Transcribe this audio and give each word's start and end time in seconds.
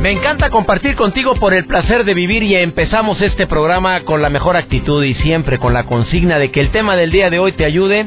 Me 0.00 0.12
encanta 0.12 0.50
compartir 0.50 0.94
contigo 0.94 1.34
por 1.34 1.52
el 1.52 1.66
placer 1.66 2.04
de 2.04 2.14
vivir 2.14 2.44
y 2.44 2.54
empezamos 2.54 3.20
este 3.20 3.48
programa 3.48 4.04
con 4.04 4.22
la 4.22 4.30
mejor 4.30 4.56
actitud 4.56 5.02
y 5.02 5.14
siempre 5.14 5.58
con 5.58 5.74
la 5.74 5.86
consigna 5.86 6.38
de 6.38 6.52
que 6.52 6.60
el 6.60 6.70
tema 6.70 6.94
del 6.94 7.10
día 7.10 7.30
de 7.30 7.40
hoy 7.40 7.50
te 7.50 7.64
ayude 7.64 8.06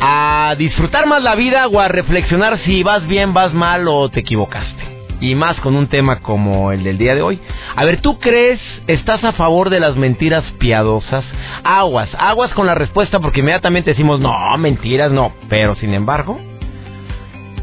a 0.00 0.54
disfrutar 0.58 1.06
más 1.06 1.22
la 1.22 1.34
vida 1.34 1.66
o 1.66 1.80
a 1.80 1.88
reflexionar 1.88 2.58
si 2.66 2.82
vas 2.82 3.06
bien, 3.08 3.32
vas 3.32 3.54
mal 3.54 3.88
o 3.88 4.10
te 4.10 4.20
equivocaste. 4.20 5.06
Y 5.18 5.34
más 5.34 5.58
con 5.60 5.76
un 5.76 5.86
tema 5.86 6.20
como 6.20 6.70
el 6.72 6.84
del 6.84 6.98
día 6.98 7.14
de 7.14 7.22
hoy. 7.22 7.40
A 7.74 7.82
ver, 7.86 8.02
¿tú 8.02 8.18
crees, 8.18 8.60
estás 8.86 9.24
a 9.24 9.32
favor 9.32 9.70
de 9.70 9.80
las 9.80 9.96
mentiras 9.96 10.44
piadosas? 10.58 11.24
Aguas, 11.64 12.10
aguas 12.18 12.52
con 12.52 12.66
la 12.66 12.74
respuesta 12.74 13.18
porque 13.18 13.40
inmediatamente 13.40 13.92
decimos, 13.92 14.20
no, 14.20 14.34
mentiras 14.58 15.10
no. 15.10 15.32
Pero 15.48 15.74
sin 15.76 15.94
embargo, 15.94 16.38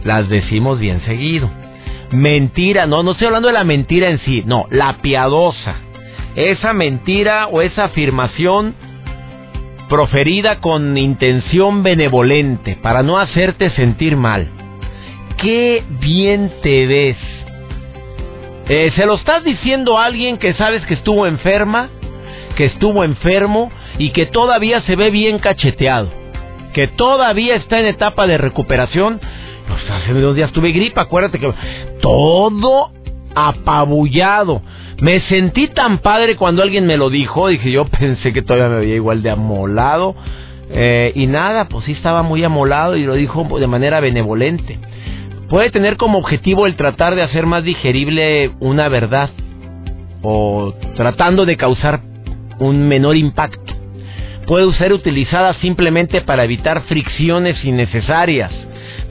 las 0.03 0.28
decimos 0.30 0.80
bien 0.80 1.00
seguido. 1.02 1.62
Mentira, 2.14 2.86
no, 2.86 3.02
no 3.02 3.11
estoy 3.14 3.28
hablando 3.28 3.47
de 3.47 3.56
la 3.56 3.64
mentira 3.64 4.09
en 4.09 4.19
sí, 4.19 4.44
no, 4.45 4.67
la 4.69 4.97
piadosa. 5.02 5.78
Esa 6.36 6.72
mentira 6.73 7.47
o 7.47 7.61
esa 7.61 7.86
afirmación 7.86 8.75
proferida 9.89 10.59
con 10.59 10.95
intención 10.97 11.81
benevolente 11.81 12.78
para 12.81 13.02
no 13.02 13.17
hacerte 13.17 13.72
sentir 13.72 14.16
mal. 14.16 14.47
Qué 15.38 15.84
bien 16.00 16.52
te 16.61 16.86
ves. 16.86 17.17
Eh, 18.69 18.91
¿Se 18.95 19.06
lo 19.06 19.16
estás 19.16 19.44
diciendo 19.44 19.97
a 19.97 20.06
alguien 20.06 20.38
que 20.38 20.53
sabes 20.53 20.86
que 20.86 20.94
estuvo 20.94 21.25
enferma, 21.25 21.89
que 22.56 22.66
estuvo 22.66 23.03
enfermo 23.03 23.72
y 23.97 24.11
que 24.11 24.28
todavía 24.28 24.81
se 24.81 24.95
ve 24.95 25.09
bien 25.09 25.39
cacheteado? 25.39 26.11
Que 26.73 26.88
todavía 26.88 27.56
está 27.56 27.80
en 27.80 27.88
etapa 27.88 28.28
de 28.28 28.38
recuperación. 28.38 29.19
Pues 29.67 29.89
hace 29.89 30.14
dos 30.14 30.36
días 30.36 30.52
tuve 30.52 30.72
gripa, 30.72 31.02
acuérdate 31.02 31.39
que 31.39 31.53
todo 32.02 32.92
apabullado. 33.36 34.61
Me 35.00 35.22
sentí 35.22 35.67
tan 35.67 36.00
padre 36.00 36.36
cuando 36.36 36.61
alguien 36.61 36.86
me 36.86 36.97
lo 36.97 37.09
dijo, 37.09 37.47
dije 37.47 37.72
yo 37.72 37.86
pensé 37.86 38.34
que 38.34 38.41
todavía 38.41 38.69
me 38.69 38.81
veía 38.81 38.95
igual 38.95 39.22
de 39.22 39.30
amolado. 39.30 40.16
Eh, 40.69 41.11
y 41.16 41.28
nada, 41.28 41.67
pues 41.67 41.86
sí 41.86 41.91
estaba 41.91 42.23
muy 42.23 42.44
amolado 42.44 42.95
y 42.95 43.03
lo 43.03 43.14
dijo 43.14 43.59
de 43.59 43.67
manera 43.67 44.00
benevolente. 44.00 44.80
Puede 45.50 45.69
tener 45.69 45.97
como 45.97 46.17
objetivo 46.17 46.66
el 46.66 46.75
tratar 46.75 47.16
de 47.16 47.22
hacer 47.22 47.45
más 47.45 47.64
digerible 47.64 48.52
una 48.59 48.89
verdad 48.89 49.30
o 50.22 50.73
tratando 50.95 51.45
de 51.45 51.58
causar 51.58 52.02
un 52.59 52.88
menor 52.88 53.17
impacto. 53.17 53.73
Puede 54.47 54.73
ser 54.73 54.94
utilizada 54.94 55.53
simplemente 55.56 56.22
para 56.22 56.44
evitar 56.44 56.84
fricciones 56.84 57.64
innecesarias. 57.64 58.52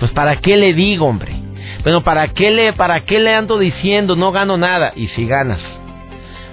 Pues 0.03 0.11
para 0.11 0.41
qué 0.41 0.57
le 0.57 0.75
digo, 0.75 1.07
hombre. 1.07 1.31
Bueno, 1.85 2.03
¿para 2.03 2.27
qué 2.27 2.51
le, 2.51 2.73
para 2.73 3.05
qué 3.05 3.21
le 3.21 3.33
ando 3.33 3.57
diciendo? 3.57 4.17
No 4.17 4.33
gano 4.33 4.57
nada. 4.57 4.93
Y 4.97 5.07
si 5.07 5.29
ganas. 5.29 5.61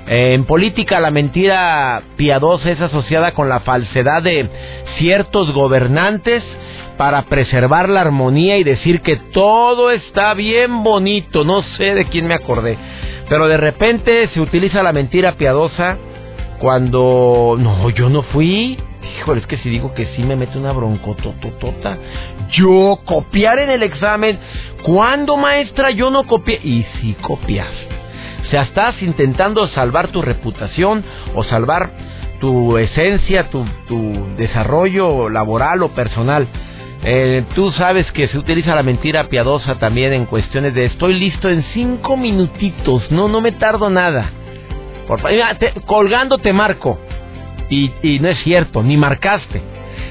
Eh, 0.05 0.35
en 0.35 0.45
política 0.45 0.99
la 0.99 1.09
mentira 1.09 2.03
piadosa 2.15 2.69
es 2.69 2.79
asociada 2.79 3.31
con 3.31 3.49
la 3.49 3.61
falsedad 3.61 4.21
de 4.21 4.47
ciertos 4.99 5.51
gobernantes 5.51 6.43
para 6.95 7.23
preservar 7.23 7.89
la 7.89 8.01
armonía 8.01 8.59
y 8.59 8.63
decir 8.63 9.01
que 9.01 9.15
todo 9.15 9.89
está 9.89 10.35
bien 10.35 10.83
bonito. 10.83 11.43
No 11.43 11.63
sé 11.75 11.95
de 11.95 12.05
quién 12.05 12.27
me 12.27 12.35
acordé. 12.35 12.77
Pero 13.29 13.47
de 13.47 13.57
repente 13.57 14.29
se 14.31 14.41
utiliza 14.41 14.83
la 14.83 14.93
mentira 14.93 15.37
piadosa 15.37 15.97
cuando... 16.59 17.57
No, 17.57 17.89
yo 17.89 18.09
no 18.09 18.21
fui. 18.21 18.77
Híjole, 19.17 19.41
es 19.41 19.47
que 19.47 19.57
si 19.57 19.69
digo 19.69 19.93
que 19.93 20.05
sí 20.15 20.23
me 20.23 20.35
mete 20.35 20.57
una 20.57 20.71
broncotototota. 20.71 21.97
Yo 22.51 22.99
copiar 23.05 23.59
en 23.59 23.69
el 23.69 23.83
examen. 23.83 24.39
¿Cuándo, 24.83 25.37
maestra, 25.37 25.91
yo 25.91 26.09
no 26.09 26.25
copié? 26.25 26.59
Y 26.63 26.85
si 26.99 27.13
copiaste. 27.15 27.99
O 28.41 28.45
sea, 28.51 28.63
estás 28.63 29.01
intentando 29.01 29.67
salvar 29.69 30.07
tu 30.07 30.21
reputación 30.21 31.03
o 31.35 31.43
salvar 31.43 31.91
tu 32.39 32.77
esencia, 32.77 33.49
tu, 33.49 33.65
desarrollo 34.37 35.29
laboral 35.29 35.83
o 35.83 35.89
personal. 35.89 36.47
Eh, 37.03 37.43
tú 37.55 37.71
sabes 37.71 38.11
que 38.11 38.27
se 38.27 38.37
utiliza 38.37 38.75
la 38.75 38.83
mentira 38.83 39.29
piadosa 39.29 39.75
también 39.75 40.13
en 40.13 40.25
cuestiones 40.25 40.73
de 40.73 40.85
estoy 40.85 41.13
listo 41.13 41.49
en 41.49 41.63
cinco 41.73 42.17
minutitos, 42.17 43.09
no, 43.11 43.27
no 43.29 43.39
me 43.39 43.53
tardo 43.53 43.89
nada. 43.89 44.31
Por, 45.07 45.21
te, 45.21 45.73
colgando 45.85 46.37
te 46.39 46.51
marco. 46.51 46.99
Y, 47.69 48.19
no 48.19 48.29
es 48.29 48.39
cierto, 48.39 48.83
ni 48.83 48.97
marcaste. 48.97 49.61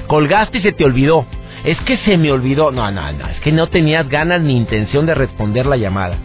Colgaste 0.07 0.59
y 0.59 0.61
se 0.61 0.71
te 0.71 0.85
olvidó. 0.85 1.25
Es 1.63 1.79
que 1.81 1.97
se 1.97 2.17
me 2.17 2.31
olvidó. 2.31 2.71
No, 2.71 2.89
no, 2.91 3.11
no, 3.11 3.27
es 3.27 3.39
que 3.41 3.51
no 3.51 3.67
tenías 3.67 4.07
ganas 4.07 4.41
ni 4.41 4.55
intención 4.55 5.05
de 5.05 5.13
responder 5.13 5.65
la 5.65 5.77
llamada. 5.77 6.17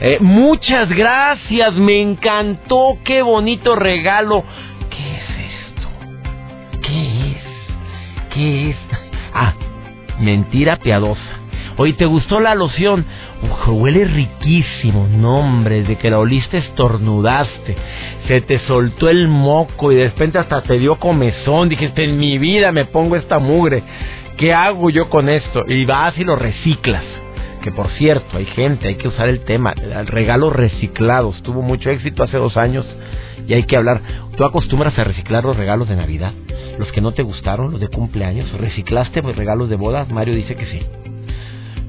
Eh, 0.00 0.18
muchas 0.20 0.88
gracias, 0.90 1.74
me 1.74 2.00
encantó, 2.00 2.98
qué 3.04 3.20
bonito 3.22 3.74
regalo. 3.74 4.44
¿Qué 4.90 5.16
es 5.16 5.72
esto? 5.72 5.88
¿Qué 6.80 7.32
es? 7.32 8.32
¿Qué 8.32 8.70
es? 8.70 8.76
Ah, 9.34 9.54
mentira 10.20 10.76
piadosa. 10.76 11.20
Oye, 11.78 11.94
¿te 11.94 12.06
gustó 12.06 12.38
la 12.38 12.54
loción? 12.54 13.04
Huele 13.66 14.04
riquísimo. 14.04 15.06
No, 15.08 15.40
hombre, 15.40 15.82
de 15.82 15.96
que 15.96 16.10
la 16.10 16.18
oliste 16.18 16.58
estornudaste. 16.58 17.76
Se 18.26 18.40
te 18.40 18.58
soltó 18.60 19.08
el 19.08 19.28
moco 19.28 19.92
y 19.92 19.96
de 19.96 20.04
repente 20.04 20.38
hasta 20.38 20.62
te 20.62 20.78
dio 20.78 20.96
comezón. 20.96 21.68
Dijiste, 21.68 22.04
en 22.04 22.18
mi 22.18 22.38
vida 22.38 22.72
me 22.72 22.86
pongo 22.86 23.16
esta 23.16 23.38
mugre. 23.38 23.82
¿Qué 24.36 24.54
hago 24.54 24.90
yo 24.90 25.08
con 25.08 25.28
esto? 25.28 25.64
Y 25.68 25.84
vas 25.84 26.16
y 26.18 26.24
lo 26.24 26.36
reciclas. 26.36 27.04
Que 27.62 27.70
por 27.70 27.90
cierto, 27.90 28.38
hay 28.38 28.46
gente, 28.46 28.88
hay 28.88 28.94
que 28.94 29.08
usar 29.08 29.28
el 29.28 29.40
tema. 29.40 29.74
Regalos 30.06 30.52
reciclados. 30.52 31.42
Tuvo 31.42 31.62
mucho 31.62 31.90
éxito 31.90 32.22
hace 32.22 32.38
dos 32.38 32.56
años 32.56 32.86
y 33.46 33.54
hay 33.54 33.64
que 33.64 33.76
hablar. 33.76 34.00
¿Tú 34.36 34.44
acostumbras 34.44 34.98
a 34.98 35.04
reciclar 35.04 35.44
los 35.44 35.56
regalos 35.56 35.88
de 35.88 35.96
Navidad? 35.96 36.32
Los 36.78 36.90
que 36.92 37.00
no 37.00 37.12
te 37.12 37.22
gustaron, 37.22 37.72
los 37.72 37.80
de 37.80 37.88
cumpleaños. 37.88 38.52
¿Reciclaste 38.52 39.22
pues, 39.22 39.36
regalos 39.36 39.68
de 39.68 39.76
bodas? 39.76 40.08
Mario 40.10 40.34
dice 40.34 40.54
que 40.54 40.66
sí. 40.66 41.07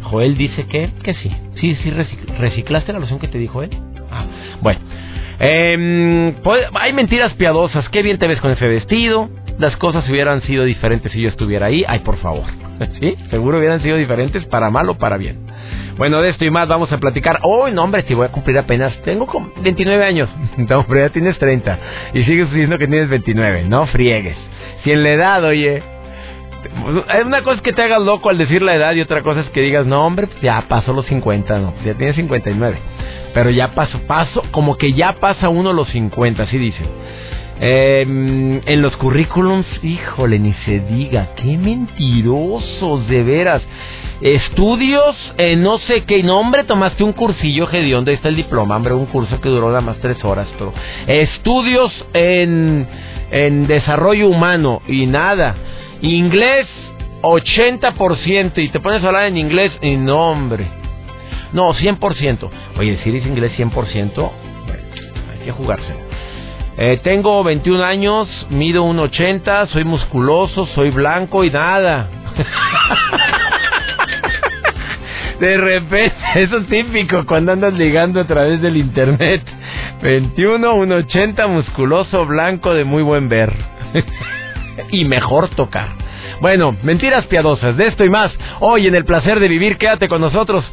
Joel 0.04 0.38
dice 0.38 0.66
que, 0.66 0.90
que 1.04 1.14
sí. 1.16 1.32
Sí, 1.56 1.76
sí, 1.84 1.92
reciclaste 2.38 2.94
la 2.94 3.00
loción 3.00 3.20
que 3.20 3.28
te 3.28 3.38
dijo 3.38 3.64
él. 3.64 3.70
Ah, 4.12 4.26
bueno. 4.62 4.80
Eh, 5.40 6.34
pues, 6.44 6.66
hay 6.74 6.94
mentiras 6.94 7.34
piadosas. 7.34 7.88
Qué 7.90 8.02
bien 8.02 8.18
te 8.18 8.28
ves 8.28 8.42
con 8.42 8.52
ese 8.52 8.68
vestido. 8.68 9.30
Las 9.58 9.76
cosas 9.78 10.08
hubieran 10.10 10.42
sido 10.44 10.64
diferentes 10.64 11.12
si 11.12 11.22
yo 11.22 11.30
estuviera 11.30 11.68
ahí. 11.68 11.84
Ay, 11.88 12.00
por 12.00 12.18
favor. 12.18 12.46
¿Sí? 13.00 13.16
Seguro 13.30 13.58
hubieran 13.60 13.82
sido 13.82 13.98
diferentes 13.98 14.46
para 14.46 14.70
mal 14.70 14.90
o 14.90 14.98
para 14.98 15.18
bien. 15.18 15.48
Bueno, 15.98 16.22
de 16.22 16.30
esto 16.30 16.46
y 16.46 16.50
más 16.50 16.68
vamos 16.68 16.92
a 16.94 16.98
platicar. 16.98 17.40
Hoy, 17.44 17.74
no, 17.74 17.84
hombre, 17.84 18.04
te 18.04 18.16
voy 18.16 18.26
a 18.26 18.32
cumplir 18.32 18.58
apenas. 18.58 18.94
Tengo 19.04 19.28
29 19.62 20.04
años. 20.06 20.30
No, 20.58 20.86
pero 20.88 21.02
ya 21.02 21.10
tienes 21.10 21.38
30. 21.38 21.80
Y 22.14 22.24
sigues 22.24 22.50
diciendo 22.52 22.78
que 22.78 22.88
tienes 22.88 23.10
29. 23.10 23.66
No 23.66 23.88
friegues. 23.88 24.38
Si 24.84 24.92
en 24.92 25.04
la 25.04 25.12
edad, 25.12 25.44
oye. 25.44 25.82
Una 27.26 27.44
cosa 27.44 27.58
es 27.58 27.62
que 27.62 27.74
te 27.74 27.82
hagas 27.84 28.02
loco 28.02 28.30
al 28.30 28.38
decir 28.38 28.62
la 28.62 28.76
edad 28.76 28.94
y 28.94 29.02
otra 29.02 29.22
cosa 29.22 29.42
es 29.42 29.50
que 29.50 29.62
digas, 29.62 29.86
no, 29.86 30.06
hombre, 30.06 30.28
pues 30.28 30.42
ya 30.42 30.66
pasó 30.68 30.94
los 30.94 31.06
50, 31.06 31.60
no, 31.60 31.74
ya 31.86 31.94
tienes 31.94 32.16
59. 32.16 32.78
Pero 33.34 33.50
ya 33.50 33.76
paso, 33.76 34.00
paso, 34.08 34.44
como 34.52 34.78
que 34.78 34.94
ya 34.94 35.14
pasa 35.14 35.50
uno 35.50 35.74
los 35.74 35.90
50, 35.90 36.44
así 36.44 36.58
dicen. 36.58 36.88
Eh, 37.62 38.02
en 38.66 38.82
los 38.82 38.96
currículums, 38.98 39.68
híjole, 39.84 40.40
ni 40.40 40.54
se 40.66 40.80
diga, 40.80 41.34
qué 41.36 41.58
mentirosos, 41.58 43.08
de 43.08 43.24
veras. 43.24 43.62
Estudios, 44.22 45.16
eh, 45.38 45.56
no 45.56 45.78
sé 45.80 46.04
qué 46.04 46.24
nombre, 46.24 46.64
tomaste 46.66 47.04
un 47.04 47.14
cursillo 47.14 47.68
donde 47.92 48.14
está 48.14 48.30
el 48.30 48.36
diploma, 48.36 48.76
hombre, 48.76 48.94
un 48.94 49.06
curso 49.06 49.40
que 49.40 49.50
duró 49.50 49.68
nada 49.68 49.82
más 49.82 49.98
tres 50.00 50.24
horas, 50.26 50.48
pero 50.58 50.74
estudios 51.08 52.06
en, 52.14 52.86
en 53.32 53.68
desarrollo 53.68 54.28
humano 54.28 54.82
y 54.88 55.06
nada. 55.06 55.56
Inglés, 56.02 56.68
80%, 57.22 58.52
y 58.58 58.70
te 58.70 58.80
pones 58.80 59.04
a 59.04 59.08
hablar 59.08 59.26
en 59.26 59.38
inglés 59.38 59.72
y 59.82 59.96
no, 59.96 60.32
hombre. 60.32 60.68
No, 61.54 61.74
100%. 61.74 62.50
Oye, 62.78 63.00
si 63.04 63.10
eres 63.10 63.26
inglés 63.26 63.54
100%, 63.58 63.72
bueno, 64.16 64.32
hay 65.32 65.46
que 65.46 65.52
jugárselo. 65.52 66.09
Eh, 66.82 67.02
tengo 67.04 67.44
21 67.44 67.84
años, 67.84 68.30
mido 68.50 68.86
1,80, 68.86 69.68
soy 69.68 69.84
musculoso, 69.84 70.66
soy 70.68 70.92
blanco 70.92 71.44
y 71.44 71.52
nada. 71.52 72.08
De 75.42 75.58
repente, 75.58 76.16
eso 76.36 76.60
es 76.60 76.68
típico 76.68 77.26
cuando 77.26 77.52
andas 77.52 77.74
ligando 77.74 78.22
a 78.22 78.24
través 78.24 78.62
del 78.62 78.78
internet. 78.78 79.44
21, 80.02 80.86
180, 80.86 81.48
musculoso, 81.48 82.26
blanco, 82.26 82.74
de 82.74 82.86
muy 82.86 83.04
buen 83.04 83.28
ver. 83.28 83.54
y 84.90 85.04
mejor 85.04 85.50
tocar. 85.50 85.90
Bueno, 86.40 86.78
mentiras 86.84 87.26
piadosas, 87.26 87.76
de 87.76 87.88
esto 87.88 88.06
y 88.06 88.10
más. 88.10 88.32
Hoy 88.62 88.88
en 88.88 88.96
el 88.96 89.04
placer 89.04 89.42
de 89.42 89.50
vivir, 89.50 89.78
quédate 89.78 90.08
con 90.08 90.22
nosotros. 90.22 90.64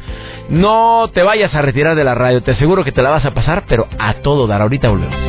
No 0.47 1.09
te 1.13 1.21
vayas 1.21 1.53
a 1.53 1.61
retirar 1.61 1.97
de 1.97 2.05
la 2.05 2.15
radio, 2.15 2.41
te 2.41 2.51
aseguro 2.51 2.85
que 2.85 2.93
te 2.93 3.01
la 3.01 3.09
vas 3.09 3.25
a 3.25 3.33
pasar, 3.33 3.65
pero 3.67 3.89
a 3.99 4.13
todo 4.13 4.47
dar. 4.47 4.61
Ahorita 4.61 4.87
volvemos. 4.87 5.26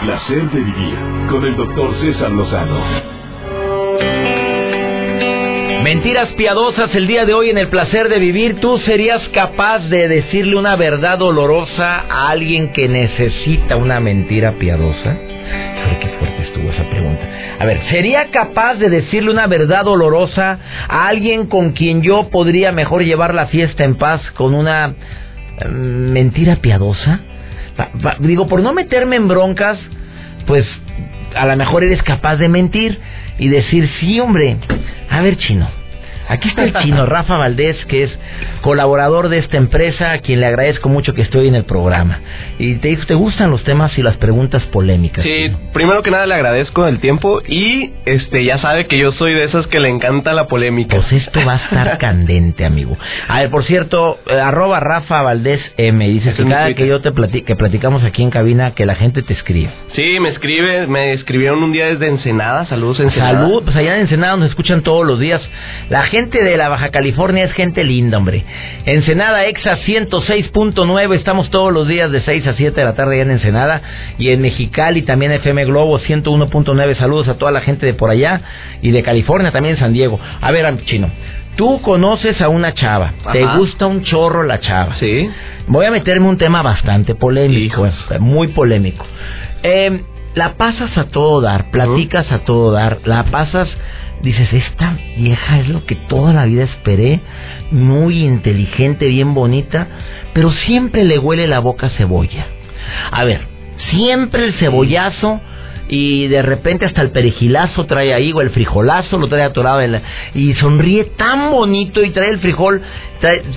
Placer 0.00 0.50
de 0.50 0.60
vivir 0.60 0.94
con 1.28 1.44
el 1.44 1.56
doctor 1.56 1.94
César 2.00 2.30
Lozano. 2.30 2.80
Mentiras 5.82 6.28
piadosas 6.36 6.94
el 6.94 7.06
día 7.06 7.26
de 7.26 7.34
hoy 7.34 7.50
en 7.50 7.58
el 7.58 7.68
placer 7.68 8.08
de 8.08 8.18
vivir. 8.18 8.60
¿Tú 8.60 8.78
serías 8.78 9.20
capaz 9.28 9.80
de 9.88 10.08
decirle 10.08 10.56
una 10.56 10.76
verdad 10.76 11.18
dolorosa 11.18 12.04
a 12.08 12.30
alguien 12.30 12.72
que 12.72 12.88
necesita 12.88 13.76
una 13.76 14.00
mentira 14.00 14.52
piadosa? 14.52 15.16
fuerte 16.18 16.42
estuvo 16.44 16.70
esa 16.70 16.84
pregunta. 16.84 17.22
A 17.58 17.66
ver, 17.66 17.80
¿sería 17.90 18.30
capaz 18.30 18.76
de 18.76 18.88
decirle 18.88 19.30
una 19.30 19.46
verdad 19.46 19.84
dolorosa 19.84 20.58
a 20.88 21.08
alguien 21.08 21.46
con 21.46 21.72
quien 21.72 22.02
yo 22.02 22.30
podría 22.30 22.72
mejor 22.72 23.04
llevar 23.04 23.34
la 23.34 23.46
fiesta 23.46 23.84
en 23.84 23.96
paz 23.96 24.22
con 24.32 24.54
una 24.54 24.88
mm, 24.88 26.12
mentira 26.12 26.56
piadosa? 26.56 27.20
Digo, 28.20 28.46
por 28.48 28.62
no 28.62 28.72
meterme 28.72 29.16
en 29.16 29.28
broncas, 29.28 29.78
pues 30.46 30.66
a 31.34 31.46
lo 31.46 31.56
mejor 31.56 31.84
eres 31.84 32.02
capaz 32.02 32.36
de 32.36 32.48
mentir 32.48 32.98
y 33.38 33.48
decir, 33.48 33.88
sí, 34.00 34.20
hombre, 34.20 34.56
a 35.08 35.20
ver, 35.20 35.36
chino, 35.36 35.68
Aquí 36.30 36.48
está 36.48 36.62
el 36.62 36.72
chino 36.74 37.06
Rafa 37.06 37.36
Valdés, 37.36 37.76
que 37.86 38.04
es 38.04 38.10
colaborador 38.60 39.30
de 39.30 39.38
esta 39.38 39.56
empresa, 39.56 40.12
a 40.12 40.18
quien 40.18 40.38
le 40.38 40.46
agradezco 40.46 40.88
mucho 40.88 41.12
que 41.12 41.22
esté 41.22 41.38
hoy 41.38 41.48
en 41.48 41.56
el 41.56 41.64
programa. 41.64 42.20
Y 42.56 42.76
te, 42.76 42.96
te 42.98 43.14
gustan 43.14 43.50
los 43.50 43.64
temas 43.64 43.98
y 43.98 44.02
las 44.02 44.16
preguntas 44.16 44.62
polémicas. 44.66 45.24
Sí, 45.24 45.50
primero 45.72 46.04
que 46.04 46.12
nada 46.12 46.26
le 46.26 46.34
agradezco 46.34 46.86
el 46.86 47.00
tiempo 47.00 47.42
y 47.48 47.94
este 48.04 48.44
ya 48.44 48.58
sabe 48.58 48.86
que 48.86 48.96
yo 48.96 49.10
soy 49.10 49.32
de 49.32 49.42
esos 49.42 49.66
que 49.66 49.80
le 49.80 49.88
encanta 49.88 50.32
la 50.32 50.46
polémica. 50.46 50.98
Pues 50.98 51.24
esto 51.24 51.40
va 51.44 51.54
a 51.54 51.64
estar 51.64 51.98
candente, 51.98 52.64
amigo. 52.64 52.96
A 53.26 53.40
ver, 53.40 53.50
por 53.50 53.64
cierto, 53.64 54.20
eh, 54.28 54.38
arroba 54.38 54.78
Rafa 54.78 55.22
Valdés 55.22 55.60
M. 55.78 56.08
Dice 56.08 56.32
que 56.34 56.44
cada 56.46 56.72
que 56.74 56.86
yo 56.86 57.00
te 57.00 57.10
que 57.42 57.56
platicamos 57.56 58.04
aquí 58.04 58.22
en 58.22 58.30
cabina, 58.30 58.70
que 58.70 58.86
la 58.86 58.94
gente 58.94 59.22
te 59.22 59.32
escribe. 59.32 59.70
Sí, 59.94 60.20
me 60.20 60.28
escribe, 60.28 60.86
me 60.86 61.12
escribieron 61.12 61.60
un 61.60 61.72
día 61.72 61.86
desde 61.86 62.06
Ensenada. 62.06 62.66
Saludos, 62.66 63.00
Ensenada. 63.00 63.40
Salud, 63.40 63.64
pues 63.64 63.74
allá 63.74 63.96
en 63.96 64.02
Ensenada 64.02 64.36
nos 64.36 64.50
escuchan 64.50 64.82
todos 64.82 65.04
los 65.04 65.18
días. 65.18 65.42
La 65.88 66.04
gente 66.04 66.19
gente 66.20 66.44
de 66.44 66.58
la 66.58 66.68
Baja 66.68 66.90
California 66.90 67.44
es 67.44 67.52
gente 67.52 67.82
linda, 67.82 68.18
hombre. 68.18 68.44
Ensenada 68.84 69.46
Exa 69.46 69.78
106.9, 69.78 71.14
estamos 71.14 71.48
todos 71.48 71.72
los 71.72 71.88
días 71.88 72.12
de 72.12 72.20
6 72.20 72.46
a 72.46 72.52
7 72.52 72.78
de 72.78 72.84
la 72.84 72.94
tarde 72.94 73.14
allá 73.14 73.22
en 73.22 73.30
Ensenada. 73.30 73.80
Y 74.18 74.28
en 74.28 74.42
Mexicali 74.42 75.00
también 75.00 75.32
FM 75.32 75.64
Globo 75.64 75.98
101.9. 75.98 76.96
Saludos 76.96 77.28
a 77.28 77.38
toda 77.38 77.52
la 77.52 77.62
gente 77.62 77.86
de 77.86 77.94
por 77.94 78.10
allá. 78.10 78.42
Y 78.82 78.90
de 78.90 79.02
California 79.02 79.50
también 79.50 79.78
San 79.78 79.94
Diego. 79.94 80.20
A 80.42 80.50
ver, 80.52 80.84
chino. 80.84 81.10
Tú 81.56 81.80
conoces 81.80 82.38
a 82.42 82.50
una 82.50 82.74
chava, 82.74 83.14
te 83.32 83.42
gusta 83.56 83.86
un 83.86 84.02
chorro 84.02 84.42
la 84.42 84.60
chava. 84.60 84.96
Sí. 84.96 85.30
Voy 85.68 85.86
a 85.86 85.90
meterme 85.90 86.28
un 86.28 86.36
tema 86.36 86.60
bastante 86.60 87.14
polémico, 87.14 87.88
muy 88.18 88.48
polémico. 88.48 89.06
Eh, 89.62 90.02
la 90.34 90.52
pasas 90.58 90.96
a 90.98 91.04
todo 91.04 91.40
dar, 91.40 91.70
platicas 91.70 92.30
a 92.30 92.40
todo 92.40 92.72
dar, 92.72 92.98
la 93.04 93.24
pasas 93.24 93.68
dices, 94.22 94.52
esta 94.52 94.96
vieja 95.16 95.60
es 95.60 95.68
lo 95.68 95.84
que 95.84 95.96
toda 95.96 96.32
la 96.32 96.44
vida 96.44 96.64
esperé, 96.64 97.20
muy 97.70 98.24
inteligente, 98.24 99.06
bien 99.06 99.34
bonita, 99.34 99.88
pero 100.32 100.50
siempre 100.52 101.04
le 101.04 101.18
huele 101.18 101.46
la 101.46 101.60
boca 101.60 101.86
a 101.86 101.90
cebolla. 101.90 102.46
A 103.10 103.24
ver, 103.24 103.42
siempre 103.90 104.44
el 104.44 104.54
cebollazo 104.54 105.40
y 105.92 106.28
de 106.28 106.40
repente 106.42 106.86
hasta 106.86 107.02
el 107.02 107.10
perigilazo 107.10 107.84
trae 107.86 108.14
ahí 108.14 108.32
o 108.32 108.40
el 108.40 108.50
frijolazo 108.50 109.18
lo 109.18 109.26
trae 109.26 109.42
atorado 109.42 109.80
y 110.34 110.54
sonríe 110.54 111.04
tan 111.16 111.50
bonito 111.50 112.04
y 112.04 112.10
trae 112.10 112.30
el 112.30 112.38
frijol 112.38 112.80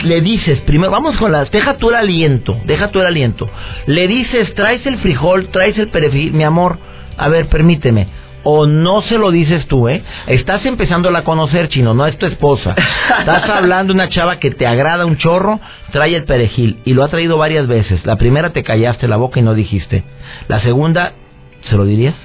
le 0.04 0.22
dices 0.22 0.60
primero 0.62 0.90
vamos 0.90 1.16
con 1.18 1.32
las 1.32 1.52
deja 1.52 1.78
tú 1.78 1.90
el 1.90 1.96
aliento 1.96 2.58
deja 2.66 2.88
tú 2.90 3.02
el 3.02 3.06
aliento 3.06 3.48
le 3.86 4.08
dices 4.08 4.52
traes 4.56 4.84
el 4.88 4.98
frijol 4.98 5.50
traes 5.50 5.78
el 5.78 5.90
perejil 5.90 6.34
mi 6.34 6.44
amor 6.44 6.80
a 7.18 7.30
ver 7.30 7.50
permíteme 7.50 8.08
o 8.44 8.68
no 8.68 9.02
se 9.02 9.18
lo 9.18 9.32
dices 9.32 9.68
tú, 9.68 9.88
¿eh? 9.90 10.04
Estás 10.28 10.66
empezando 10.66 11.10
a 11.16 11.24
conocer, 11.24 11.70
chino, 11.70 11.94
no 11.94 12.06
es 12.06 12.18
tu 12.18 12.26
esposa. 12.26 12.76
Estás 13.20 13.50
hablando 13.50 13.94
de 13.94 13.96
una 13.96 14.10
chava 14.10 14.40
que 14.40 14.52
te 14.52 14.68
agrada 14.68 15.06
un 15.06 15.18
chorro, 15.18 15.60
trae 15.92 16.16
el 16.16 16.26
perejil 16.26 16.80
y 16.86 16.94
lo 16.94 17.04
ha 17.04 17.08
traído 17.08 17.38
varias 17.38 17.68
veces. 17.68 18.06
La 18.06 18.18
primera 18.18 18.52
te 18.52 18.64
callaste 18.64 19.08
la 19.08 19.18
boca 19.18 19.40
y 19.40 19.44
no 19.44 19.54
dijiste. 19.54 20.04
La 20.48 20.60
segunda, 20.60 21.14
¿se 21.70 21.76
lo 21.76 21.86
dirías? 21.86 22.16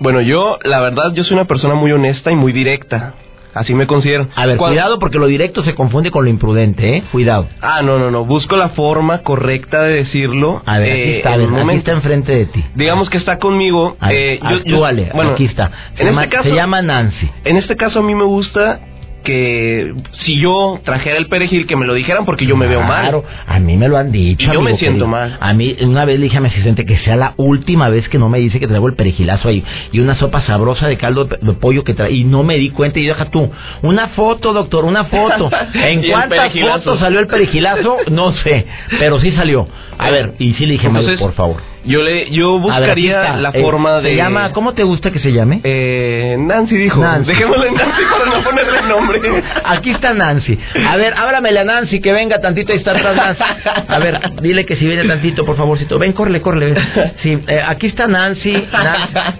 Bueno, 0.00 0.20
yo, 0.20 0.58
la 0.62 0.80
verdad, 0.80 1.12
yo 1.14 1.24
soy 1.24 1.34
una 1.34 1.46
persona 1.46 1.74
muy 1.74 1.92
honesta 1.92 2.30
y 2.30 2.36
muy 2.36 2.52
directa. 2.52 3.14
Así 3.54 3.74
me 3.74 3.86
considero. 3.86 4.28
A 4.36 4.46
ver, 4.46 4.56
cuidado 4.56 4.98
porque 4.98 5.18
lo 5.18 5.26
directo 5.26 5.62
se 5.64 5.74
confunde 5.74 6.10
con 6.10 6.24
lo 6.24 6.30
imprudente, 6.30 6.96
¿eh? 6.96 7.04
Cuidado. 7.10 7.48
Ah, 7.60 7.82
no, 7.82 7.98
no, 7.98 8.10
no. 8.10 8.24
Busco 8.24 8.56
la 8.56 8.70
forma 8.70 9.22
correcta 9.22 9.82
de 9.82 9.94
decirlo. 9.94 10.62
A 10.66 10.78
ver, 10.78 10.90
aquí 10.92 11.00
eh, 11.00 11.16
está, 11.18 11.34
aquí 11.34 11.76
está 11.76 11.92
enfrente 11.92 12.34
de 12.34 12.46
ti. 12.46 12.64
Digamos 12.74 13.10
que 13.10 13.16
está 13.18 13.38
conmigo. 13.38 13.96
eh, 14.10 14.38
yo, 14.64 14.78
bueno, 15.14 15.32
aquí 15.32 15.46
está. 15.46 15.70
Se, 15.96 16.02
en 16.02 16.08
este 16.10 16.28
caso, 16.28 16.48
se 16.48 16.54
llama 16.54 16.82
Nancy. 16.82 17.30
En 17.44 17.56
este 17.56 17.76
caso 17.76 18.00
a 18.00 18.02
mí 18.02 18.14
me 18.14 18.24
gusta 18.24 18.80
que 19.28 19.92
si 20.20 20.40
yo 20.40 20.80
trajera 20.84 21.18
el 21.18 21.26
perejil 21.26 21.66
que 21.66 21.76
me 21.76 21.84
lo 21.84 21.92
dijeran 21.92 22.24
porque 22.24 22.46
yo 22.46 22.56
me 22.56 22.66
veo 22.66 22.80
mal. 22.80 23.02
Claro, 23.02 23.24
a 23.46 23.58
mí 23.58 23.76
me 23.76 23.86
lo 23.86 23.98
han 23.98 24.10
dicho. 24.10 24.50
Yo 24.50 24.62
me 24.62 24.78
siento 24.78 25.06
mal. 25.06 25.36
A 25.38 25.52
mí 25.52 25.76
una 25.82 26.06
vez 26.06 26.18
le 26.18 26.24
dije 26.24 26.38
a 26.38 26.40
mi 26.40 26.48
asistente 26.48 26.86
que 26.86 26.96
sea 27.00 27.14
la 27.14 27.34
última 27.36 27.90
vez 27.90 28.08
que 28.08 28.16
no 28.16 28.30
me 28.30 28.38
dice 28.38 28.58
que 28.58 28.66
traigo 28.66 28.88
el 28.88 28.94
perejilazo 28.94 29.48
ahí 29.48 29.62
y 29.92 30.00
una 30.00 30.14
sopa 30.16 30.40
sabrosa 30.46 30.88
de 30.88 30.96
caldo 30.96 31.26
de 31.26 31.52
pollo 31.52 31.84
que 31.84 31.92
trae 31.92 32.10
y 32.10 32.24
no 32.24 32.42
me 32.42 32.56
di 32.56 32.70
cuenta 32.70 33.00
y 33.00 33.04
deja 33.04 33.26
tú. 33.26 33.50
Una 33.82 34.08
foto, 34.08 34.54
doctor, 34.54 34.86
una 34.86 35.04
foto. 35.04 35.50
¿En 35.74 36.10
cuántas 36.10 36.50
fotos 36.54 36.98
salió 36.98 37.20
el 37.20 37.26
perejilazo? 37.26 37.98
No 38.10 38.32
sé, 38.32 38.64
pero 38.98 39.20
sí 39.20 39.32
salió. 39.32 39.68
A 39.98 40.10
ver, 40.10 40.32
y 40.38 40.54
sí 40.54 40.64
le 40.64 40.72
dije, 40.72 40.88
por 41.18 41.34
favor. 41.34 41.56
Yo 41.88 42.02
le, 42.02 42.30
yo 42.30 42.58
buscaría 42.58 43.38
la 43.38 43.48
eh, 43.48 43.62
forma 43.62 44.00
de. 44.02 44.10
Se 44.10 44.16
llama, 44.16 44.52
¿cómo 44.52 44.74
te 44.74 44.82
gusta 44.82 45.10
que 45.10 45.20
se 45.20 45.32
llame? 45.32 45.62
Eh, 45.64 46.36
Nancy 46.38 46.76
dijo. 46.76 47.00
Nancy. 47.00 47.30
Dejémosle 47.30 47.70
Nancy 47.70 48.02
para 48.10 48.24
no 48.26 48.44
ponerle 48.44 48.82
nombre. 48.82 49.42
Aquí 49.64 49.90
está 49.90 50.12
Nancy. 50.12 50.58
A 50.86 50.96
ver, 50.98 51.14
ábramele 51.16 51.60
a 51.60 51.64
Nancy 51.64 52.00
que 52.00 52.12
venga 52.12 52.42
tantito. 52.42 52.72
Ahí 52.72 52.78
está 52.78 52.90
atrás 52.90 53.16
Nancy. 53.16 53.42
A 53.88 53.98
ver, 54.00 54.20
dile 54.42 54.66
que 54.66 54.76
si 54.76 54.86
viene 54.86 55.04
tantito, 55.04 55.46
por 55.46 55.56
favorcito. 55.56 55.98
Ven, 55.98 56.12
corre, 56.12 56.42
corre. 56.42 56.74
Sí, 57.22 57.38
eh, 57.46 57.62
aquí 57.66 57.86
está 57.86 58.06
Nancy. 58.06 58.52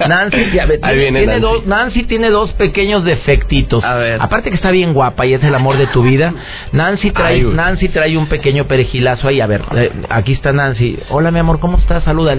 Nancy, 0.09 0.45
tiene, 0.51 1.27
Nancy. 1.27 1.41
dos, 1.41 1.67
Nancy 1.67 2.05
tiene 2.05 2.31
dos 2.31 2.55
pequeños 2.55 3.05
defectitos. 3.05 3.85
A 3.85 3.97
ver. 3.97 4.23
Aparte 4.23 4.49
que 4.49 4.57
está 4.57 4.71
bien 4.71 4.95
guapa 4.95 5.27
y 5.27 5.35
es 5.35 5.45
el 5.45 5.55
amor 5.55 5.77
de 5.77 5.87
tu 5.89 6.03
vida. 6.03 6.33
Nancy 6.73 7.11
trae, 7.11 7.43
Nancy 7.43 7.91
trae 7.91 8.17
un 8.17 8.27
pequeño 8.27 8.67
perejilazo 8.67 9.29
ahí. 9.29 9.43
A 9.43 9.47
ver, 9.47 9.63
eh, 9.77 9.93
aquí 10.09 10.33
está 10.33 10.53
Nancy. 10.53 10.99
Hola, 11.11 11.31
mi 11.31 11.41
amor, 11.41 11.61
¿cómo 11.61 11.77
estás? 11.77 12.05
Saluda. 12.05 12.38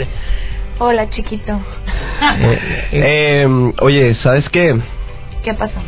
Hola, 0.79 1.09
chiquito. 1.09 1.59
Eh, 2.91 3.41
em, 3.43 3.71
oye, 3.81 4.13
¿sabes 4.15 4.49
qué? 4.49 4.77
¿Qué 5.41 5.53
pasó? 5.53 5.79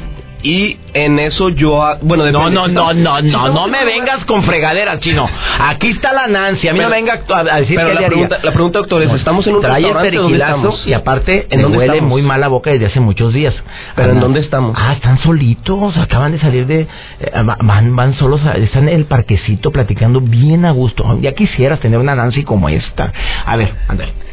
Y 0.44 0.78
en 0.94 1.20
eso 1.20 1.50
yo, 1.50 1.84
bueno, 2.02 2.32
no, 2.32 2.50
no, 2.50 2.68
no, 2.68 2.94
no, 2.94 3.22
no, 3.22 3.50
no 3.50 3.68
me 3.68 3.86
vengas 3.86 4.26
con 4.26 4.44
fregaderas, 4.44 5.00
chino. 5.00 5.30
Aquí 5.60 5.90
está 5.90 6.14
la 6.14 6.28
Nancy, 6.28 6.68
a 6.68 6.74
mí 6.74 6.80
no 6.80 6.90
me 6.90 6.96
venga 6.96 7.22
a 7.30 7.60
decir 7.60 7.76
pero 7.76 7.94
la 7.94 8.08
pregunta, 8.08 8.40
la 8.42 8.52
pregunta, 8.52 8.80
doctor, 8.80 9.04
es, 9.04 9.14
estamos 9.14 9.46
en 9.48 9.56
un 9.56 9.62
trae 9.62 9.82
restaurante 9.82 10.70
y 10.86 10.94
aparte 10.94 11.48
¿En 11.50 11.70
me 11.70 11.78
huele 11.78 12.02
muy 12.02 12.22
mal 12.22 12.42
la 12.42 12.48
boca 12.48 12.72
desde 12.72 12.88
hace 12.88 13.00
muchos 13.00 13.34
días. 13.34 13.54
¿Pero 13.96 14.14
en 14.14 14.20
dónde 14.20 14.40
estamos? 14.40 14.76
Ah, 14.78 14.94
están 14.94 15.20
solitos, 15.20 15.98
acaban 15.98 16.32
de 16.32 16.40
salir 16.40 16.66
de... 16.66 16.82
Eh, 17.20 17.44
van, 17.44 17.96
van 17.96 18.16
solos, 18.16 18.42
están 18.56 18.90
en 18.90 18.96
el 18.96 19.06
parquecito 19.06 19.72
platicando 19.72 20.22
bien 20.22 20.66
a 20.66 20.72
gusto. 20.72 21.20
Ya 21.22 21.34
quisieras 21.34 21.80
tener 21.80 22.00
una 22.00 22.16
Nancy 22.16 22.44
como 22.44 22.70
esta. 22.70 23.12
A 23.46 23.56
ver, 23.56 23.74
ándale. 23.88 24.31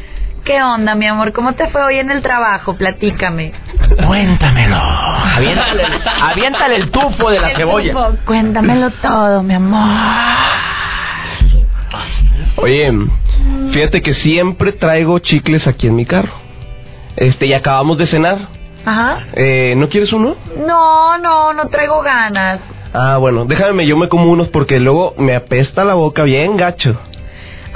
¿Qué 0.49 0.63
onda, 0.63 0.95
mi 0.95 1.05
amor? 1.05 1.31
¿Cómo 1.31 1.53
te 1.53 1.67
fue 1.67 1.83
hoy 1.83 1.99
en 1.99 2.09
el 2.09 2.23
trabajo? 2.23 2.75
Platícame. 2.75 3.51
Cuéntamelo. 4.07 4.77
Aviéntale, 5.35 5.83
aviéntale 6.23 6.75
el 6.77 6.89
tufo 6.89 7.29
de 7.29 7.39
la 7.39 7.55
cebolla. 7.55 7.93
Cuéntamelo 8.25 8.89
todo, 8.99 9.43
mi 9.43 9.53
amor. 9.53 9.87
Oye, 12.55 12.91
fíjate 13.73 14.01
que 14.01 14.15
siempre 14.15 14.71
traigo 14.71 15.19
chicles 15.19 15.67
aquí 15.67 15.85
en 15.85 15.95
mi 15.95 16.07
carro. 16.07 16.33
Este, 17.15 17.45
y 17.45 17.53
acabamos 17.53 17.99
de 17.99 18.07
cenar. 18.07 18.39
Ajá. 18.87 19.19
Eh, 19.33 19.75
¿No 19.77 19.87
quieres 19.87 20.11
uno? 20.13 20.35
No, 20.65 21.19
no, 21.19 21.53
no 21.53 21.67
traigo 21.67 22.01
ganas. 22.01 22.59
Ah, 22.91 23.17
bueno, 23.17 23.45
déjame, 23.45 23.85
yo 23.85 23.95
me 23.97 24.09
como 24.09 24.31
unos 24.31 24.47
porque 24.47 24.79
luego 24.79 25.13
me 25.19 25.35
apesta 25.35 25.83
la 25.83 25.93
boca 25.93 26.23
bien 26.23 26.57
gacho. 26.57 26.99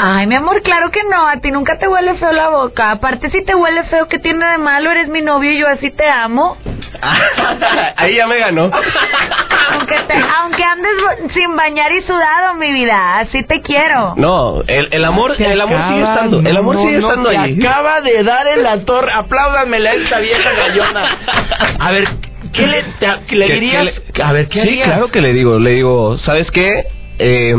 Ay, 0.06 0.28
mi 0.28 0.36
amor, 0.36 0.62
claro 0.64 0.92
que 0.92 1.00
no. 1.10 1.28
A 1.28 1.38
ti 1.38 1.50
nunca 1.50 1.78
te 1.80 1.88
huele 1.88 2.16
feo 2.16 2.34
la 2.34 2.50
boca. 2.50 2.92
Aparte, 2.92 3.30
si 3.30 3.42
te 3.46 3.56
huele 3.56 3.84
feo, 3.86 4.08
¿qué 4.10 4.20
tiene 4.20 4.46
de 4.46 4.58
malo? 4.58 4.92
Eres 4.92 5.08
mi 5.08 5.22
novio 5.22 5.50
y 5.52 5.58
yo 5.60 5.68
así 5.68 5.92
te 5.92 6.06
amo. 6.10 6.58
Ahí 7.96 8.16
ya 8.16 8.28
me 8.28 8.38
ganó. 8.40 8.70
Aunque, 9.74 9.96
te- 10.08 10.24
aunque 10.42 10.64
andes 10.64 10.92
sin 11.34 11.56
bañar 11.56 11.92
y 11.94 12.02
sudado, 12.04 12.54
mi 12.56 12.72
vida, 12.74 13.20
así 13.20 13.44
te 13.44 13.62
quiero. 13.62 14.14
No, 14.18 14.62
el, 14.68 14.90
el 14.92 15.06
amor, 15.06 15.36
Se 15.38 15.52
el 15.52 15.60
amor 15.60 15.82
sigue 15.88 16.02
estando, 16.04 16.40
el 16.42 16.58
amor 16.58 16.76
no, 16.76 16.82
sigue 16.84 17.00
no, 17.00 17.08
estando 17.10 17.30
ahí. 17.30 17.58
acaba 17.66 18.02
de 18.02 18.24
dar 18.24 18.46
en 18.48 18.64
la 18.64 18.86
torre. 18.86 19.12
Apláudanmela 19.14 19.90
a 19.90 19.94
esta 19.94 20.20
vieja 20.20 20.52
gallona. 20.52 21.18
A 21.80 21.92
ver, 21.92 22.08
¿qué 22.54 22.68
le, 22.68 22.84
te- 23.00 23.36
le 23.36 23.48
¿Qué- 23.48 23.54
dirías? 23.54 23.88
qué 24.14 24.18
le- 24.20 24.24
a 24.24 24.32
ver, 24.34 24.48
¿qué 24.50 24.62
Sí, 24.62 24.68
harías? 24.68 24.88
claro 24.90 25.08
que 25.12 25.22
le 25.22 25.34
digo, 25.34 25.58
le 25.60 25.72
digo, 25.72 26.18
¿sabes 26.20 26.52
qué? 26.52 26.86
Eh, 27.20 27.56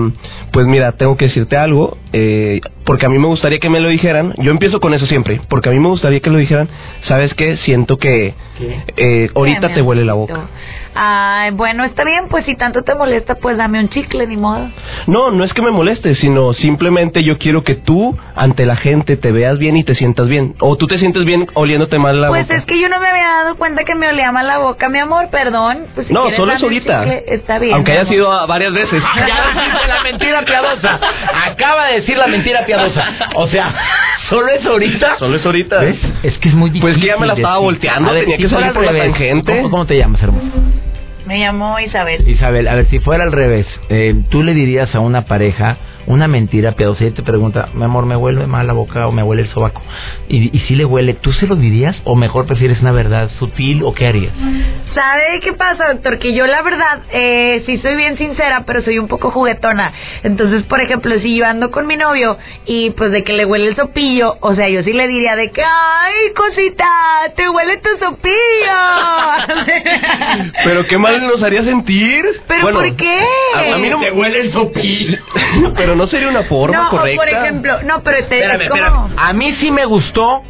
pues 0.52 0.66
mira, 0.66 0.92
tengo 0.92 1.16
que 1.16 1.26
decirte 1.26 1.56
algo, 1.56 1.96
eh, 2.16 2.60
porque 2.86 3.06
a 3.06 3.08
mí 3.08 3.18
me 3.18 3.26
gustaría 3.26 3.58
que 3.58 3.68
me 3.68 3.80
lo 3.80 3.88
dijeran. 3.88 4.34
Yo 4.38 4.52
empiezo 4.52 4.78
con 4.78 4.94
eso 4.94 5.04
siempre, 5.06 5.40
porque 5.48 5.68
a 5.70 5.72
mí 5.72 5.80
me 5.80 5.88
gustaría 5.88 6.20
que 6.20 6.30
lo 6.30 6.38
dijeran. 6.38 6.68
¿Sabes 7.08 7.34
qué? 7.34 7.56
Siento 7.64 7.96
que 7.96 8.34
eh, 8.96 9.30
ahorita 9.34 9.74
te 9.74 9.82
huele 9.82 10.04
la 10.04 10.12
boca. 10.14 10.42
Ay, 10.94 11.50
bueno, 11.50 11.82
está 11.84 12.04
bien, 12.04 12.26
pues 12.30 12.44
si 12.44 12.54
tanto 12.54 12.82
te 12.82 12.94
molesta, 12.94 13.34
pues 13.34 13.56
dame 13.56 13.80
un 13.80 13.88
chicle, 13.88 14.28
ni 14.28 14.36
modo. 14.36 14.70
No, 15.08 15.32
no 15.32 15.42
es 15.42 15.52
que 15.52 15.60
me 15.60 15.72
moleste, 15.72 16.14
sino 16.14 16.52
simplemente 16.52 17.24
yo 17.24 17.36
quiero 17.38 17.64
que 17.64 17.74
tú 17.74 18.16
ante 18.36 18.64
la 18.64 18.76
gente 18.76 19.16
te 19.16 19.32
veas 19.32 19.58
bien 19.58 19.76
y 19.76 19.82
te 19.82 19.96
sientas 19.96 20.28
bien. 20.28 20.54
O 20.60 20.76
tú 20.76 20.86
te 20.86 20.98
sientes 21.00 21.24
bien 21.24 21.48
oliéndote 21.54 21.98
mal 21.98 22.20
la 22.20 22.28
Pues 22.28 22.42
boca. 22.46 22.58
es 22.58 22.64
que 22.66 22.80
yo 22.80 22.88
no 22.88 23.00
me 23.00 23.08
había 23.08 23.26
dado 23.42 23.56
cuenta 23.56 23.82
que 23.82 23.96
me 23.96 24.06
olía 24.08 24.30
mal 24.30 24.46
la 24.46 24.58
boca, 24.58 24.88
mi 24.88 25.00
amor, 25.00 25.30
perdón. 25.30 25.86
Pues 25.96 26.06
si 26.06 26.12
no, 26.12 26.20
quieres 26.22 26.38
solo 26.38 26.52
es 26.52 26.62
ahorita. 26.62 27.00
chicle, 27.02 27.24
está 27.26 27.58
bien. 27.58 27.74
Aunque 27.74 27.90
haya 27.90 28.02
amor. 28.02 28.12
sido 28.12 28.46
varias 28.46 28.72
veces. 28.72 29.02
Ya 29.26 29.48
dijiste 29.52 29.88
la 29.88 30.02
mentira 30.04 30.42
piadosa. 30.44 31.00
Acaba 31.46 31.86
de 31.88 32.02
decir 32.04 32.18
la 32.18 32.26
mentira 32.26 32.64
piadosa. 32.64 33.04
O 33.34 33.48
sea, 33.48 33.74
¿solo 34.28 34.48
es 34.48 34.64
ahorita? 34.64 35.18
Solo 35.18 35.36
es 35.36 35.46
ahorita. 35.46 35.80
¿Ves? 35.80 35.96
Es 36.22 36.38
que 36.38 36.48
es 36.48 36.54
muy 36.54 36.70
difícil. 36.70 36.82
Pues 36.82 36.98
que 36.98 37.06
ya 37.06 37.16
me 37.16 37.26
la 37.26 37.34
estaba 37.34 37.54
decir. 37.54 37.64
volteando, 37.64 38.12
ver, 38.12 38.22
tenía 38.22 38.36
si 38.36 38.42
que 38.42 38.48
salir 38.48 38.66
al 38.66 38.72
por 38.72 38.84
la 38.84 38.92
tangente. 38.92 39.56
¿Cómo, 39.56 39.70
cómo 39.70 39.86
te 39.86 39.96
llamas, 39.98 40.22
hermosa? 40.22 40.46
Me 41.26 41.38
llamo 41.38 41.80
Isabel. 41.80 42.28
Isabel, 42.28 42.68
a 42.68 42.74
ver, 42.74 42.86
si 42.90 42.98
fuera 43.00 43.24
al 43.24 43.32
revés, 43.32 43.66
eh, 43.88 44.14
tú 44.28 44.42
le 44.42 44.52
dirías 44.52 44.94
a 44.94 45.00
una 45.00 45.22
pareja 45.22 45.78
una 46.06 46.28
mentira 46.28 46.72
piadosa 46.72 47.04
y 47.04 47.10
te 47.10 47.22
pregunta, 47.22 47.68
mi 47.74 47.84
amor, 47.84 48.06
¿me 48.06 48.16
huele 48.16 48.46
mal 48.46 48.66
la 48.66 48.72
boca 48.72 49.06
o 49.06 49.12
me 49.12 49.22
huele 49.22 49.42
el 49.42 49.48
sobaco? 49.48 49.82
Y, 50.28 50.56
y 50.56 50.60
si 50.60 50.74
le 50.74 50.84
huele, 50.84 51.14
¿tú 51.14 51.32
se 51.32 51.46
lo 51.46 51.56
dirías 51.56 51.96
o 52.04 52.16
mejor 52.16 52.46
prefieres 52.46 52.80
una 52.80 52.92
verdad 52.92 53.30
sutil 53.38 53.82
o 53.82 53.94
qué 53.94 54.06
harías? 54.06 54.32
¿Sabe 54.94 55.40
qué 55.40 55.52
pasa, 55.52 55.92
doctor? 55.92 56.18
Que 56.18 56.34
yo 56.34 56.46
la 56.46 56.62
verdad, 56.62 57.00
eh, 57.10 57.62
sí 57.66 57.78
soy 57.78 57.96
bien 57.96 58.16
sincera, 58.16 58.64
pero 58.66 58.82
soy 58.82 58.98
un 58.98 59.08
poco 59.08 59.30
juguetona. 59.30 59.92
Entonces, 60.22 60.62
por 60.64 60.80
ejemplo, 60.80 61.14
si 61.20 61.36
yo 61.36 61.46
ando 61.46 61.70
con 61.70 61.86
mi 61.86 61.96
novio 61.96 62.36
y 62.66 62.90
pues 62.90 63.10
de 63.10 63.24
que 63.24 63.32
le 63.32 63.44
huele 63.44 63.68
el 63.68 63.76
sopillo, 63.76 64.36
o 64.40 64.54
sea, 64.54 64.68
yo 64.68 64.82
sí 64.82 64.92
le 64.92 65.08
diría 65.08 65.36
de 65.36 65.50
que, 65.50 65.62
ay, 65.62 66.32
cosita, 66.36 66.86
te 67.36 67.48
huele 67.48 67.78
tu 67.78 67.88
sopillo. 67.98 68.34
Pero 70.64 70.86
qué 70.86 70.98
mal 70.98 71.26
nos 71.26 71.42
haría 71.42 71.64
sentir. 71.64 72.24
¿Pero 72.46 72.62
Bueno, 72.62 72.80
por 72.80 72.96
qué? 72.96 73.20
A, 73.54 73.74
a 73.74 73.78
mí 73.78 73.88
no 73.88 74.00
Te 74.00 74.10
huele 74.12 74.40
el 74.40 74.52
sopillo. 74.52 75.18
Pero 75.76 75.93
no 75.94 76.06
sería 76.06 76.28
una 76.28 76.44
forma 76.44 76.76
no, 76.76 76.86
o 76.88 76.90
correcta. 76.90 77.20
por 77.20 77.28
ejemplo, 77.28 77.82
no, 77.84 78.02
pero 78.02 78.26
te, 78.26 78.36
Espérame, 78.40 78.62
espérame. 78.62 79.14
A 79.16 79.32
mí 79.32 79.54
sí 79.60 79.70
me 79.70 79.84
gustó. 79.84 80.42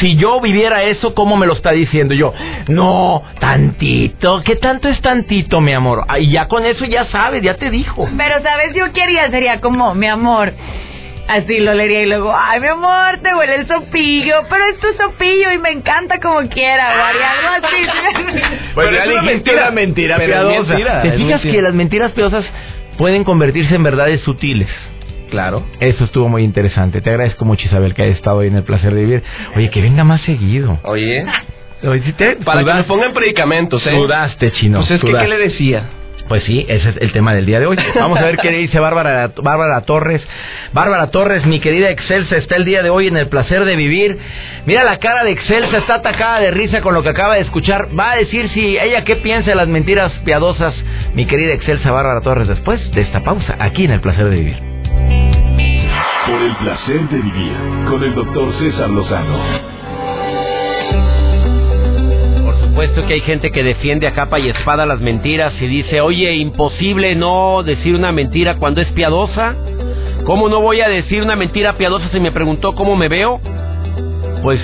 Si 0.00 0.16
yo 0.16 0.40
viviera 0.40 0.84
eso, 0.84 1.14
¿cómo 1.14 1.36
me 1.36 1.46
lo 1.46 1.52
está 1.52 1.70
diciendo 1.72 2.14
yo? 2.14 2.32
No, 2.68 3.22
tantito. 3.40 4.42
¿Qué 4.42 4.56
tanto 4.56 4.88
es 4.88 4.98
tantito, 5.02 5.60
mi 5.60 5.74
amor? 5.74 6.04
Ah, 6.08 6.18
Y 6.18 6.30
ya 6.30 6.48
con 6.48 6.64
eso 6.64 6.86
ya 6.86 7.04
sabes, 7.06 7.42
ya 7.42 7.56
te 7.58 7.68
dijo. 7.68 8.08
Pero, 8.16 8.40
¿sabes? 8.42 8.74
Yo 8.74 8.90
quería, 8.94 9.30
sería 9.30 9.60
como, 9.60 9.94
mi 9.94 10.06
amor. 10.06 10.54
Así 11.28 11.58
lo 11.60 11.74
leería 11.74 12.02
y 12.02 12.06
luego, 12.06 12.34
ay, 12.34 12.60
mi 12.60 12.66
amor, 12.68 13.18
te 13.22 13.34
huele 13.34 13.54
el 13.56 13.66
sopillo, 13.68 14.34
pero 14.50 14.64
es 14.72 14.78
tu 14.78 14.88
sopillo 15.00 15.52
y 15.52 15.58
me 15.58 15.70
encanta 15.70 16.18
como 16.20 16.40
quiera, 16.48 16.84
o 16.98 17.02
haría 17.04 17.30
algo 17.30 17.66
así. 17.66 18.46
Pero 18.74 18.90
es 18.96 19.06
una 19.08 19.22
mentira. 19.22 19.70
mentira 19.70 20.16
Pero 20.16 20.32
es 20.32 20.38
piadosa. 20.40 20.68
mentira, 20.74 21.02
¿Te 21.02 21.10
fijas 21.12 21.28
mentira. 21.44 21.52
que 21.52 21.62
las 21.62 21.74
mentiras 21.74 22.10
piadosas 22.12 22.44
pueden 22.98 23.24
convertirse 23.24 23.74
en 23.74 23.82
verdades 23.82 24.20
sutiles? 24.22 24.68
Claro. 25.30 25.64
Eso 25.80 26.04
estuvo 26.04 26.28
muy 26.28 26.44
interesante. 26.44 27.00
Te 27.00 27.10
agradezco 27.10 27.44
mucho, 27.44 27.66
Isabel, 27.66 27.94
que 27.94 28.02
hayas 28.02 28.16
estado 28.16 28.38
hoy 28.38 28.48
en 28.48 28.56
el 28.56 28.64
placer 28.64 28.94
de 28.94 29.00
vivir. 29.04 29.22
Oye, 29.56 29.70
que 29.70 29.80
venga 29.80 30.04
más 30.04 30.20
seguido. 30.22 30.78
Oye, 30.84 31.24
Oye, 31.84 32.02
si 32.02 32.12
te 32.12 32.36
para 32.36 32.60
que 32.60 32.64
me 32.66 32.70
sudaste, 32.72 32.88
pongan 32.88 33.12
predicamentos, 33.12 33.86
¿eh? 33.86 33.94
sudaste, 33.94 34.52
chino. 34.52 34.78
Pues 34.80 34.92
es 34.92 35.00
que, 35.00 35.12
¿qué 35.12 35.28
le 35.28 35.38
decía? 35.38 35.84
Pues 36.28 36.44
sí, 36.44 36.64
ese 36.68 36.90
es 36.90 36.96
el 37.00 37.12
tema 37.12 37.34
del 37.34 37.46
día 37.46 37.60
de 37.60 37.66
hoy. 37.66 37.76
Vamos 37.94 38.18
a 38.18 38.24
ver 38.24 38.36
qué 38.36 38.50
dice 38.50 38.78
Bárbara, 38.78 39.32
Bárbara 39.42 39.82
Torres. 39.82 40.22
Bárbara 40.72 41.10
Torres, 41.10 41.44
mi 41.46 41.60
querida 41.60 41.90
Excelsa, 41.90 42.36
está 42.36 42.56
el 42.56 42.64
día 42.64 42.82
de 42.82 42.90
hoy 42.90 43.08
en 43.08 43.16
el 43.16 43.28
placer 43.28 43.64
de 43.64 43.76
vivir. 43.76 44.18
Mira 44.64 44.84
la 44.84 44.98
cara 44.98 45.24
de 45.24 45.32
Excelsa, 45.32 45.78
está 45.78 45.96
atacada 45.96 46.40
de 46.40 46.50
risa 46.50 46.80
con 46.80 46.94
lo 46.94 47.02
que 47.02 47.10
acaba 47.10 47.34
de 47.34 47.42
escuchar. 47.42 47.88
Va 47.98 48.12
a 48.12 48.16
decir 48.16 48.48
si 48.50 48.78
ella 48.78 49.04
qué 49.04 49.16
piensa 49.16 49.50
de 49.50 49.56
las 49.56 49.68
mentiras 49.68 50.12
piadosas, 50.24 50.74
mi 51.14 51.26
querida 51.26 51.54
Excelsa 51.54 51.90
Bárbara 51.90 52.20
Torres, 52.20 52.48
después 52.48 52.80
de 52.92 53.02
esta 53.02 53.20
pausa, 53.20 53.56
aquí 53.58 53.84
en 53.84 53.92
el 53.92 54.00
placer 54.00 54.28
de 54.28 54.36
vivir. 54.36 54.56
Por 56.26 56.40
el 56.40 56.54
placer 56.56 57.08
de 57.08 57.16
vivir 57.16 57.52
con 57.88 58.02
el 58.02 58.14
doctor 58.14 58.54
César 58.58 58.88
Lozano. 58.90 59.81
Supuesto 62.72 63.06
que 63.06 63.12
hay 63.12 63.20
gente 63.20 63.52
que 63.52 63.62
defiende 63.62 64.06
a 64.06 64.14
capa 64.14 64.38
y 64.40 64.48
espada 64.48 64.86
las 64.86 64.98
mentiras 64.98 65.52
y 65.60 65.66
dice, 65.66 66.00
oye, 66.00 66.36
imposible 66.36 67.14
no 67.14 67.62
decir 67.62 67.94
una 67.94 68.12
mentira 68.12 68.56
cuando 68.56 68.80
es 68.80 68.90
piadosa. 68.92 69.54
¿Cómo 70.24 70.48
no 70.48 70.62
voy 70.62 70.80
a 70.80 70.88
decir 70.88 71.20
una 71.22 71.36
mentira 71.36 71.74
piadosa 71.74 72.08
si 72.10 72.18
me 72.18 72.32
preguntó 72.32 72.74
cómo 72.74 72.96
me 72.96 73.08
veo? 73.08 73.42
Pues, 74.42 74.58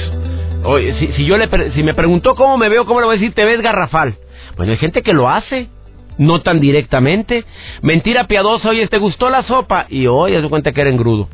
oye, 0.64 0.94
si, 0.98 1.08
si 1.08 1.26
yo 1.26 1.36
le 1.36 1.50
si 1.72 1.82
me 1.82 1.92
preguntó 1.92 2.34
cómo 2.34 2.56
me 2.56 2.70
veo, 2.70 2.86
¿cómo 2.86 3.00
le 3.00 3.04
voy 3.06 3.16
a 3.16 3.18
decir 3.18 3.34
te 3.34 3.44
ves 3.44 3.60
garrafal? 3.60 4.14
Bueno, 4.56 4.72
hay 4.72 4.78
gente 4.78 5.02
que 5.02 5.12
lo 5.12 5.28
hace, 5.28 5.68
no 6.16 6.40
tan 6.40 6.60
directamente. 6.60 7.44
Mentira 7.82 8.26
piadosa, 8.26 8.70
oye, 8.70 8.86
¿te 8.88 8.96
gustó 8.96 9.28
la 9.28 9.42
sopa? 9.42 9.84
Y 9.90 10.06
hoy 10.06 10.32
se 10.32 10.48
cuenta 10.48 10.72
que 10.72 10.80
era 10.80 10.88
engrudo. 10.88 11.28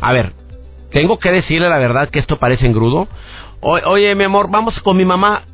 A 0.00 0.12
ver, 0.12 0.34
tengo 0.92 1.18
que 1.18 1.32
decirle 1.32 1.68
la 1.68 1.78
verdad 1.78 2.10
que 2.10 2.20
esto 2.20 2.36
parece 2.38 2.64
engrudo. 2.64 3.08
O- 3.58 3.80
oye, 3.90 4.14
mi 4.14 4.22
amor, 4.22 4.46
vamos 4.52 4.78
con 4.82 4.96
mi 4.96 5.04
mamá. 5.04 5.46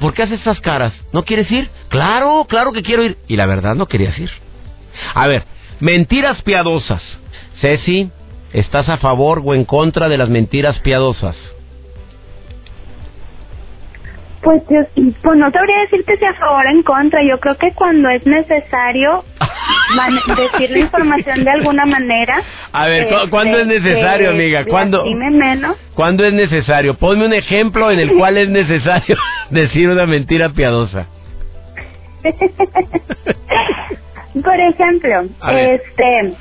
¿Por 0.00 0.12
qué 0.14 0.22
haces 0.24 0.40
esas 0.40 0.60
caras? 0.60 0.92
¿No 1.12 1.24
quieres 1.24 1.50
ir? 1.50 1.70
Claro, 1.88 2.44
claro 2.48 2.72
que 2.72 2.82
quiero 2.82 3.02
ir. 3.04 3.16
Y 3.28 3.36
la 3.36 3.46
verdad 3.46 3.74
no 3.74 3.86
querías 3.86 4.18
ir. 4.18 4.30
A 5.14 5.26
ver, 5.26 5.44
mentiras 5.80 6.42
piadosas. 6.42 7.02
Ceci, 7.60 8.10
¿estás 8.52 8.88
a 8.88 8.98
favor 8.98 9.40
o 9.44 9.54
en 9.54 9.64
contra 9.64 10.08
de 10.08 10.18
las 10.18 10.28
mentiras 10.28 10.78
piadosas? 10.80 11.36
Pues, 14.42 14.62
yo- 14.68 15.02
pues 15.22 15.38
no 15.38 15.50
sabría 15.50 15.78
decirte 15.80 16.18
si 16.18 16.24
a 16.26 16.34
favor 16.34 16.66
o 16.66 16.70
en 16.70 16.82
contra. 16.82 17.22
Yo 17.26 17.40
creo 17.40 17.56
que 17.56 17.72
cuando 17.72 18.10
es 18.10 18.26
necesario 18.26 19.24
decir 20.36 20.70
la 20.70 20.78
información 20.78 21.44
de 21.44 21.50
alguna 21.50 21.84
manera. 21.86 22.42
A 22.72 22.86
ver, 22.86 23.08
¿cu- 23.08 23.14
este, 23.16 23.30
cuándo 23.30 23.58
es 23.58 23.66
necesario, 23.66 24.30
amiga? 24.30 24.64
¿Cuándo? 24.64 25.04
menos. 25.14 25.76
¿Cuándo 25.94 26.24
es 26.24 26.32
necesario? 26.32 26.94
Ponme 26.94 27.26
un 27.26 27.32
ejemplo 27.32 27.90
en 27.90 28.00
el 28.00 28.12
cual 28.14 28.38
es 28.38 28.48
necesario 28.48 29.16
decir 29.50 29.88
una 29.88 30.06
mentira 30.06 30.50
piadosa. 30.50 31.06
Por 34.42 34.58
ejemplo, 34.60 35.24
este. 35.52 36.32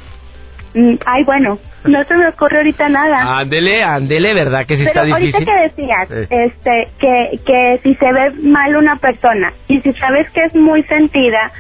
mm, 0.74 0.96
Ay, 1.06 1.24
bueno, 1.26 1.60
no 1.86 2.04
se 2.06 2.16
me 2.16 2.28
ocurre 2.30 2.58
ahorita 2.58 2.90
nada. 2.90 3.38
Ándele, 3.40 3.84
ándele, 3.84 4.34
¿verdad 4.34 4.66
que 4.66 4.78
sí 4.78 4.84
Pero 4.86 5.02
está 5.06 5.14
ahorita 5.14 5.38
difícil? 5.38 5.46
que 5.46 5.62
decías, 5.62 6.10
este, 6.30 6.88
que, 7.00 7.40
que 7.46 7.80
si 7.84 7.94
se 7.96 8.12
ve 8.12 8.32
mal 8.44 8.76
una 8.76 8.96
persona 8.96 9.54
y 9.68 9.80
si 9.82 9.94
sabes 9.94 10.28
que 10.32 10.44
es 10.46 10.56
muy 10.56 10.82
sentida, 10.84 11.52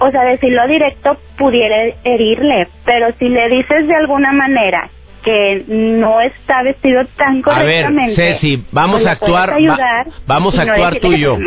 o 0.00 0.10
sea, 0.10 0.22
decirlo 0.24 0.66
directo 0.66 1.16
pudiera 1.38 1.76
herirle, 2.04 2.68
pero 2.84 3.08
si 3.18 3.28
le 3.28 3.48
dices 3.48 3.86
de 3.86 3.94
alguna 3.94 4.32
manera 4.32 4.90
que 5.22 5.64
no 5.68 6.20
está 6.22 6.62
vestido 6.62 7.04
tan 7.16 7.42
A 7.46 7.62
ver, 7.62 7.84
correctamente, 7.84 8.14
Ceci, 8.16 8.64
vamos 8.72 9.02
pues 9.02 9.06
a 9.06 9.12
le 9.12 9.18
puedes 9.18 9.36
actuar, 9.36 9.70
va- 9.80 10.04
vamos 10.26 10.58
a 10.58 10.64
no 10.64 10.72
actuar 10.72 10.98
tú 11.00 11.12
y 11.12 11.20
yo. 11.20 11.38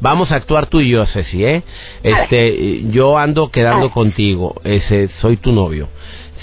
Vamos 0.00 0.30
a 0.30 0.36
actuar 0.36 0.66
tú 0.66 0.80
y 0.80 0.90
yo, 0.90 1.06
Ceci, 1.06 1.44
¿eh? 1.44 1.62
Este, 2.02 2.82
yo 2.90 3.18
ando 3.18 3.50
quedando 3.50 3.90
contigo, 3.90 4.54
ese, 4.64 5.08
soy 5.20 5.36
tu 5.38 5.52
novio. 5.52 5.88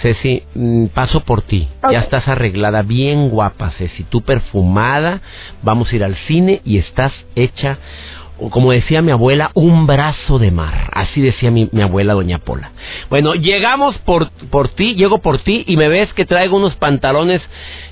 Ceci, 0.01 0.43
mm, 0.55 0.88
paso 0.88 1.22
por 1.24 1.43
ti. 1.43 1.70
Ya 1.89 2.00
estás 2.00 2.27
arreglada, 2.27 2.82
bien 2.82 3.29
guapa, 3.29 3.72
Ceci. 3.77 4.03
Tú 4.03 4.22
perfumada, 4.22 5.22
vamos 5.62 5.91
a 5.91 5.96
ir 5.96 6.03
al 6.03 6.15
cine 6.27 6.62
y 6.65 6.79
estás 6.79 7.13
hecha, 7.36 7.77
como 8.50 8.72
decía 8.72 9.02
mi 9.02 9.12
abuela, 9.12 9.52
un 9.54 9.88
brazo 9.88 10.40
de 10.40 10.52
mar. 10.52 10.90
Así 10.94 11.22
decía 11.22 11.52
mi, 11.52 11.70
abuela, 11.82 12.14
doña 12.14 12.40
Pola. 12.40 12.72
Bueno, 13.10 13.36
llegamos 13.36 13.98
por, 14.00 14.32
por 14.50 14.70
ti, 14.70 14.96
llego 14.96 15.20
por 15.20 15.40
ti 15.40 15.64
y 15.68 15.78
me 15.78 15.88
ves 15.88 16.14
que 16.14 16.26
traigo 16.26 16.58
unos 16.58 16.76
pantalones, 16.76 17.42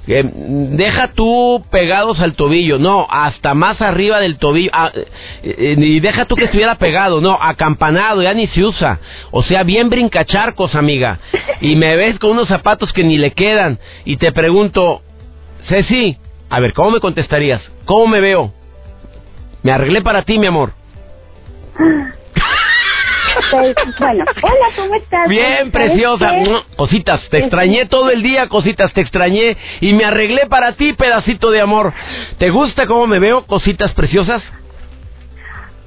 eh, 0.08 0.24
deja 0.24 1.14
tú 1.14 1.64
pegados 1.70 2.20
al 2.20 2.34
tobillo, 2.34 2.80
no, 2.80 3.08
hasta 3.10 3.54
más 3.54 3.82
arriba 3.82 4.20
del 4.20 4.38
tobillo, 4.38 4.72
ah, 4.74 4.92
eh, 4.94 5.06
eh, 5.44 5.76
y 5.78 6.00
deja 6.00 6.26
tú 6.26 6.36
que 6.36 6.46
estuviera 6.46 6.76
pegado, 6.76 7.22
no, 7.22 7.38
acampanado, 7.40 8.22
ya 8.22 8.34
ni 8.34 8.48
se 8.48 8.64
usa, 8.64 9.00
o 9.32 9.44
sea, 9.44 9.64
bien 9.64 9.90
brincacharcos, 9.90 10.76
amiga, 10.76 11.20
y 11.62 11.76
me 11.76 11.96
ves 11.96 12.18
con 12.20 12.32
unos 12.32 12.48
zapatos 12.48 12.92
que 12.94 13.04
ni 13.04 13.18
le 13.18 13.32
quedan, 13.32 13.80
y 14.06 14.18
te 14.18 14.32
pregunto, 14.32 15.02
Ceci, 15.68 16.18
a 16.50 16.60
ver, 16.60 16.74
¿cómo 16.74 16.92
me 16.92 17.00
contestarías? 17.00 17.62
¿Cómo 17.86 18.08
me 18.08 18.20
veo? 18.20 18.54
Me 19.64 19.72
arreglé 19.72 20.02
para 20.02 20.24
ti, 20.24 20.40
mi 20.40 20.48
amor. 20.48 20.74
Pues, 23.52 23.76
bueno, 24.00 24.26
hola, 24.42 24.68
¿cómo 24.76 24.96
estás? 24.96 25.28
Bien, 25.28 25.58
¿Sabes 25.58 25.72
preciosa. 25.72 26.32
Cositas, 26.76 27.30
te 27.30 27.40
extrañé 27.40 27.86
todo 27.86 28.10
el 28.10 28.24
día, 28.24 28.48
cositas, 28.48 28.94
te 28.94 29.02
extrañé 29.02 29.58
y 29.82 29.94
me 29.94 30.06
arreglé 30.06 30.48
para 30.48 30.74
ti, 30.74 30.94
pedacito 30.94 31.52
de 31.52 31.62
amor. 31.62 31.94
¿Te 32.38 32.50
gusta 32.50 32.88
cómo 32.88 33.08
me 33.08 33.20
veo, 33.20 33.46
cositas 33.46 33.94
preciosas? 33.94 34.42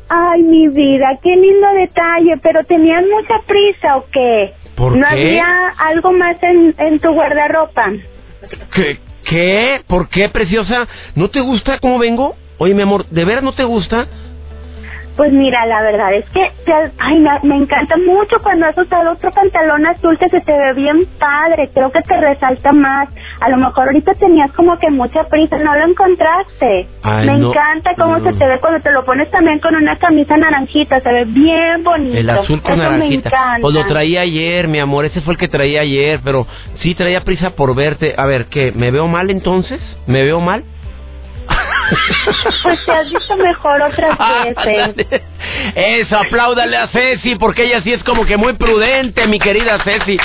Ay, 0.09 0.43
mi 0.43 0.69
vida, 0.69 1.19
qué 1.23 1.35
lindo 1.37 1.67
detalle, 1.75 2.37
pero 2.43 2.65
¿tenías 2.65 3.03
mucha 3.03 3.41
prisa 3.47 3.97
o 3.97 4.07
qué? 4.13 4.53
¿Por 4.75 4.97
¿No 4.97 5.07
qué? 5.09 5.15
había 5.15 5.69
algo 5.79 6.13
más 6.13 6.37
en, 6.43 6.75
en 6.79 7.01
tu 7.01 7.13
guardarropa? 7.13 7.93
¿Qué? 8.75 8.99
¿Qué? 9.25 9.83
¿Por 9.87 10.09
qué, 10.09 10.29
preciosa? 10.29 10.87
¿No 11.15 11.31
te 11.31 11.41
gusta 11.41 11.79
cómo 11.79 11.99
vengo? 11.99 12.37
Oye, 12.59 12.75
mi 12.75 12.83
amor, 12.83 13.07
¿de 13.07 13.25
veras 13.25 13.43
no 13.43 13.53
te 13.53 13.65
gusta? 13.65 14.07
Pues 15.17 15.31
mira, 15.33 15.65
la 15.67 15.81
verdad 15.83 16.13
es 16.13 16.25
que 16.31 16.41
te- 16.65 16.93
ay, 16.99 17.21
me, 17.21 17.31
me 17.45 17.57
encanta 17.57 17.97
mucho 17.99 18.37
cuando 18.43 18.67
has 18.67 18.77
usado 18.77 19.13
otro 19.13 19.31
pantalón 19.31 19.87
azul 19.87 20.19
que 20.19 20.29
se 20.29 20.41
te 20.41 20.51
ve 20.53 20.73
bien 20.75 21.07
padre, 21.21 21.71
creo 21.73 21.93
que 21.93 22.01
te 22.03 22.21
resalta 22.21 22.73
más. 22.73 23.09
A 23.41 23.49
lo 23.49 23.57
mejor 23.59 23.87
ahorita 23.87 24.15
tenías 24.15 24.51
como 24.55 24.77
que 24.81 24.91
mucha 24.91 25.23
prisa, 25.29 25.57
no 25.59 25.77
lo 25.77 25.85
encontraste. 25.87 26.89
Ay, 27.05 27.27
me 27.29 27.39
no, 27.39 27.51
encanta 27.51 27.93
cómo 27.97 28.19
no. 28.19 28.25
se 28.25 28.33
te 28.37 28.45
ve 28.45 28.59
cuando 28.59 28.81
te 28.81 28.91
lo 28.91 29.05
pones 29.05 29.31
también 29.31 29.61
con 29.61 29.77
una 29.77 29.97
camisa 29.99 30.37
naranjita, 30.37 31.01
se 31.01 31.13
ve 31.13 31.25
bien 31.27 31.85
bonito. 31.85 32.19
El 32.19 32.31
azul 32.31 32.61
con 32.61 32.73
Eso 32.73 32.83
naranjita. 32.83 33.31
Pues 33.61 33.73
lo 33.73 33.87
traía 33.87 34.23
ayer, 34.23 34.67
mi 34.67 34.81
amor. 34.81 35.05
Ese 35.05 35.21
fue 35.21 35.35
el 35.35 35.39
que 35.39 35.47
traía 35.47 35.83
ayer, 35.83 36.19
pero 36.25 36.45
sí 36.79 36.93
traía 36.97 37.21
prisa 37.23 37.51
por 37.51 37.73
verte. 37.77 38.15
A 38.17 38.27
ver, 38.27 38.47
¿qué? 38.47 38.73
¿Me 38.75 38.91
veo 38.91 39.07
mal 39.07 39.31
entonces? 39.31 39.81
¿Me 40.09 40.25
veo 40.25 40.41
mal? 40.41 40.65
Pues 42.63 42.85
te 42.85 42.93
has 42.93 43.11
visto 43.11 43.37
mejor 43.37 43.83
otras 43.83 44.19
veces. 44.19 44.83
Ándale. 44.83 45.23
Eso, 45.75 46.17
apláudale 46.17 46.77
a 46.77 46.89
Ceci, 46.89 47.35
porque 47.37 47.65
ella 47.65 47.83
sí 47.83 47.93
es 47.93 48.03
como 48.05 48.25
que 48.25 48.37
muy 48.37 48.55
prudente, 48.55 49.27
mi 49.27 49.39
querida 49.39 49.79
Ceci. 49.85 50.19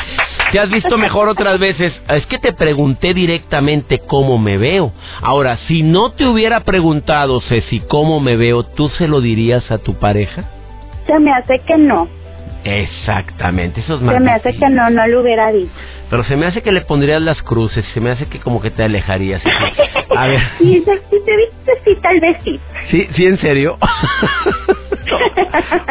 Te 0.52 0.60
has 0.60 0.70
visto 0.70 0.98
mejor 0.98 1.30
otras 1.30 1.60
veces. 1.60 1.94
Es 2.08 2.26
que 2.26 2.40
te 2.40 2.54
pregunté 2.54 3.14
directamente 3.14 4.00
cómo 4.00 4.38
me 4.38 4.58
veo. 4.58 4.92
Ahora, 5.22 5.58
si 5.68 5.84
no 5.84 6.12
te 6.12 6.26
hubiera 6.26 6.62
preguntado, 6.62 7.42
Ceci, 7.42 7.82
cómo 7.82 8.20
me 8.20 8.36
veo, 8.36 8.64
¿tú 8.64 8.90
se 8.90 9.08
lo 9.08 9.22
dirías 9.22 9.70
a 9.72 9.78
tu 9.78 9.96
pareja? 9.96 10.46
Se 11.06 11.20
me 11.20 11.32
hace 11.32 11.60
que 11.68 11.78
no. 11.78 12.08
Exactamente, 12.64 13.80
eso 13.82 13.96
es 13.96 14.02
más 14.02 14.16
Se 14.16 14.20
me 14.20 14.32
hace 14.32 14.54
que 14.54 14.70
no, 14.70 14.90
no 14.90 15.08
lo 15.08 15.22
hubiera 15.22 15.52
dicho. 15.52 15.72
Pero 16.10 16.24
se 16.24 16.36
me 16.36 16.48
hace 16.48 16.62
que 16.62 16.72
le 16.72 16.82
pondrías 16.82 17.22
las 17.22 17.42
cruces, 17.44 17.86
se 17.94 18.02
me 18.02 18.10
hace 18.10 18.26
que 18.26 18.40
como 18.40 18.62
que 18.62 18.72
te 18.72 18.84
alejarías. 18.84 19.42
A 20.16 20.28
ver. 20.28 20.42
Viste, 20.60 20.92
sí, 21.86 21.92
tal 22.02 22.20
vez 22.20 22.38
sí. 22.44 22.60
Sí, 22.90 23.08
sí, 23.16 23.26
en 23.26 23.38
serio. 23.38 23.78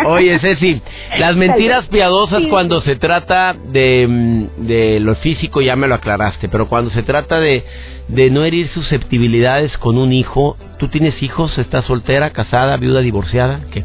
Oye, 0.07 0.39
Ceci, 0.39 0.81
las 1.19 1.37
mentiras 1.37 1.87
piadosas 1.89 2.43
Sí. 2.43 2.49
cuando 2.49 2.81
se 2.83 2.97
trata 2.97 3.55
de, 3.55 4.07
mm, 4.09 4.67
de 4.67 5.01
lo 5.01 5.15
físico 5.17 5.61
ya 5.61 5.77
me 5.77 5.89
lo 5.89 5.95
aclaraste, 5.97 6.49
pero 6.49 6.69
cuando 6.69 6.91
se 6.91 7.03
trata 7.03 7.41
de, 7.41 7.65
de 8.09 8.31
no 8.31 8.45
herir 8.45 8.69
susceptibilidades 8.71 9.77
con 9.79 9.99
un 9.99 10.13
hijo, 10.13 10.57
¿tú 10.79 10.89
tienes 10.89 11.21
hijos? 11.23 11.57
¿Estás 11.59 11.85
soltera, 11.87 12.31
casada, 12.31 12.77
viuda, 12.77 13.01
divorciada? 13.01 13.61
¿Qué? 13.73 13.85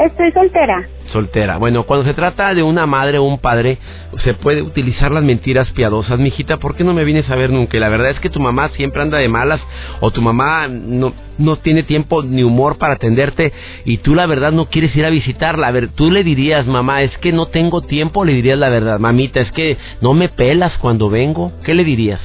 Estoy 0.00 0.32
soltera. 0.32 0.88
Soltera. 1.12 1.58
Bueno, 1.58 1.82
cuando 1.82 2.06
se 2.06 2.14
trata 2.14 2.54
de 2.54 2.62
una 2.62 2.86
madre 2.86 3.18
o 3.18 3.24
un 3.24 3.38
padre, 3.38 3.76
se 4.24 4.32
puede 4.32 4.62
utilizar 4.62 5.10
las 5.10 5.22
mentiras 5.22 5.70
piadosas. 5.72 6.18
Mijita, 6.18 6.56
¿por 6.56 6.74
qué 6.74 6.84
no 6.84 6.94
me 6.94 7.04
vienes 7.04 7.28
a 7.28 7.36
ver 7.36 7.50
nunca? 7.50 7.76
Y 7.76 7.80
la 7.80 7.90
verdad 7.90 8.10
es 8.10 8.18
que 8.18 8.30
tu 8.30 8.40
mamá 8.40 8.70
siempre 8.70 9.02
anda 9.02 9.18
de 9.18 9.28
malas 9.28 9.60
o 10.00 10.10
tu 10.10 10.22
mamá 10.22 10.68
no, 10.68 11.12
no 11.36 11.56
tiene 11.56 11.82
tiempo 11.82 12.22
ni 12.22 12.42
humor 12.42 12.78
para 12.78 12.94
atenderte 12.94 13.52
y 13.84 13.98
tú 13.98 14.14
la 14.14 14.24
verdad 14.24 14.52
no 14.52 14.70
quieres 14.70 14.96
ir 14.96 15.04
a 15.04 15.10
visitarla. 15.10 15.68
A 15.68 15.72
ver, 15.72 15.88
tú 15.88 16.10
le 16.10 16.24
dirías, 16.24 16.66
mamá, 16.66 17.02
es 17.02 17.14
que 17.18 17.32
no 17.32 17.48
tengo 17.48 17.82
tiempo, 17.82 18.24
le 18.24 18.32
dirías 18.32 18.58
la 18.58 18.70
verdad. 18.70 18.98
Mamita, 18.98 19.40
es 19.40 19.52
que 19.52 19.76
no 20.00 20.14
me 20.14 20.30
pelas 20.30 20.72
cuando 20.78 21.10
vengo. 21.10 21.52
¿Qué 21.62 21.74
le 21.74 21.84
dirías? 21.84 22.20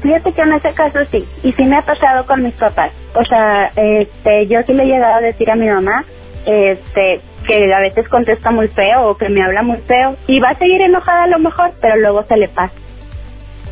Fíjate 0.00 0.32
que 0.32 0.40
en 0.40 0.52
ese 0.54 0.72
caso 0.72 0.98
sí, 1.10 1.22
y 1.42 1.52
sí 1.52 1.64
me 1.64 1.76
ha 1.76 1.84
pasado 1.84 2.24
con 2.24 2.42
mis 2.42 2.54
papás. 2.54 2.92
O 3.14 3.24
sea, 3.24 3.66
este, 3.76 4.46
yo 4.46 4.60
sí 4.66 4.72
le 4.72 4.84
he 4.84 4.86
llegado 4.86 5.16
a 5.16 5.20
decir 5.20 5.50
a 5.50 5.56
mi 5.56 5.66
mamá, 5.66 6.06
este, 6.46 7.20
que 7.46 7.74
a 7.74 7.80
veces 7.80 8.08
contesta 8.08 8.50
muy 8.50 8.68
feo 8.68 9.08
o 9.10 9.16
que 9.16 9.28
me 9.28 9.42
habla 9.42 9.62
muy 9.62 9.78
feo 9.86 10.16
y 10.26 10.40
va 10.40 10.50
a 10.50 10.58
seguir 10.58 10.80
enojada 10.82 11.24
a 11.24 11.28
lo 11.28 11.38
mejor, 11.38 11.72
pero 11.80 11.96
luego 11.96 12.24
se 12.24 12.36
le 12.36 12.48
pasa. 12.48 12.74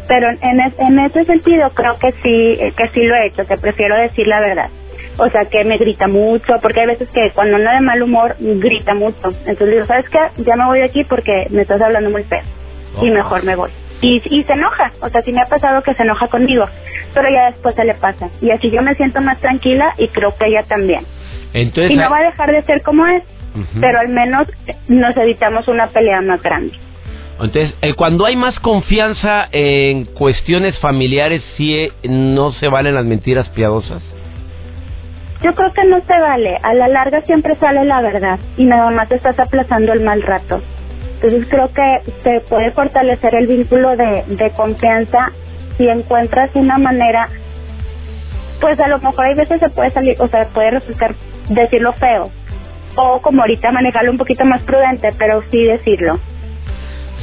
Pero 0.08 0.28
en, 0.30 0.60
es- 0.60 0.78
en 0.78 0.98
ese 1.00 1.24
sentido 1.24 1.70
creo 1.74 1.98
que 1.98 2.12
sí, 2.22 2.58
que 2.76 2.88
sí 2.94 3.02
lo 3.04 3.14
he 3.14 3.26
hecho, 3.26 3.46
que 3.46 3.56
prefiero 3.58 3.96
decir 3.96 4.26
la 4.26 4.40
verdad. 4.40 4.70
O 5.18 5.28
sea, 5.30 5.46
que 5.46 5.64
me 5.64 5.78
grita 5.78 6.06
mucho, 6.08 6.54
porque 6.62 6.80
hay 6.80 6.86
veces 6.86 7.08
que 7.10 7.32
cuando 7.34 7.56
anda 7.56 7.74
de 7.74 7.80
mal 7.80 8.02
humor, 8.02 8.36
grita 8.38 8.94
mucho. 8.94 9.28
Entonces 9.46 9.70
digo, 9.72 9.86
¿sabes 9.86 10.08
qué? 10.10 10.18
Ya 10.44 10.56
me 10.56 10.66
voy 10.66 10.78
de 10.78 10.84
aquí 10.86 11.04
porque 11.04 11.48
me 11.50 11.62
estás 11.62 11.80
hablando 11.82 12.10
muy 12.10 12.22
feo. 12.24 12.42
Y 13.02 13.10
mejor 13.10 13.44
me 13.44 13.56
voy. 13.56 13.70
Y, 14.00 14.22
y 14.30 14.44
se 14.44 14.52
enoja, 14.52 14.92
o 15.02 15.08
sea, 15.08 15.22
sí 15.22 15.32
me 15.32 15.40
ha 15.42 15.46
pasado 15.46 15.82
que 15.82 15.92
se 15.94 16.04
enoja 16.04 16.28
conmigo, 16.28 16.66
pero 17.18 17.34
ya 17.34 17.50
después 17.50 17.74
se 17.74 17.84
le 17.84 17.94
pasa. 17.94 18.30
Y 18.40 18.52
así 18.52 18.70
yo 18.70 18.80
me 18.80 18.94
siento 18.94 19.20
más 19.20 19.40
tranquila 19.40 19.92
y 19.98 20.06
creo 20.08 20.36
que 20.38 20.46
ella 20.46 20.62
también. 20.68 21.04
Entonces, 21.52 21.90
Y 21.90 21.96
no 21.96 22.08
va 22.08 22.18
a 22.18 22.22
dejar 22.22 22.52
de 22.52 22.62
ser 22.62 22.82
como 22.82 23.04
es, 23.06 23.24
pero 23.80 23.98
al 23.98 24.08
menos 24.08 24.46
nos 24.86 25.16
evitamos 25.16 25.66
una 25.66 25.88
pelea 25.88 26.20
más 26.20 26.40
grande. 26.40 26.78
Entonces, 27.32 27.74
eh, 27.82 27.94
cuando 27.94 28.24
hay 28.24 28.36
más 28.36 28.56
confianza 28.60 29.48
en 29.50 30.04
cuestiones 30.04 30.78
familiares, 30.78 31.42
sí 31.56 31.74
eh, 31.74 31.90
no 32.08 32.52
se 32.52 32.68
valen 32.68 32.94
las 32.94 33.04
mentiras 33.04 33.48
piadosas. 33.48 34.00
Yo 35.42 35.52
creo 35.56 35.72
que 35.72 35.84
no 35.86 36.00
se 36.00 36.20
vale, 36.20 36.56
a 36.62 36.74
la 36.74 36.86
larga 36.86 37.22
siempre 37.22 37.56
sale 37.56 37.84
la 37.84 38.00
verdad 38.00 38.38
y 38.56 38.64
nada 38.64 38.90
más 38.90 39.10
estás 39.10 39.36
aplazando 39.40 39.92
el 39.92 40.02
mal 40.02 40.22
rato. 40.22 40.62
Entonces 41.14 41.48
creo 41.50 41.72
que 41.72 42.12
se 42.22 42.40
puede 42.48 42.70
fortalecer 42.70 43.34
el 43.34 43.48
vínculo 43.48 43.96
de, 43.96 44.22
de 44.28 44.50
confianza 44.50 45.32
si 45.78 45.88
encuentras 45.88 46.50
una 46.54 46.76
manera, 46.76 47.28
pues 48.60 48.78
a 48.80 48.88
lo 48.88 48.98
mejor 48.98 49.24
hay 49.24 49.34
veces 49.34 49.60
se 49.60 49.70
puede 49.70 49.90
salir, 49.92 50.20
o 50.20 50.28
sea, 50.28 50.48
puede 50.48 50.72
resultar 50.72 51.14
decirlo 51.48 51.94
feo, 51.94 52.30
o 52.96 53.22
como 53.22 53.40
ahorita 53.42 53.70
manejarlo 53.72 54.10
un 54.10 54.18
poquito 54.18 54.44
más 54.44 54.60
prudente, 54.62 55.12
pero 55.16 55.42
sí 55.50 55.64
decirlo. 55.64 56.18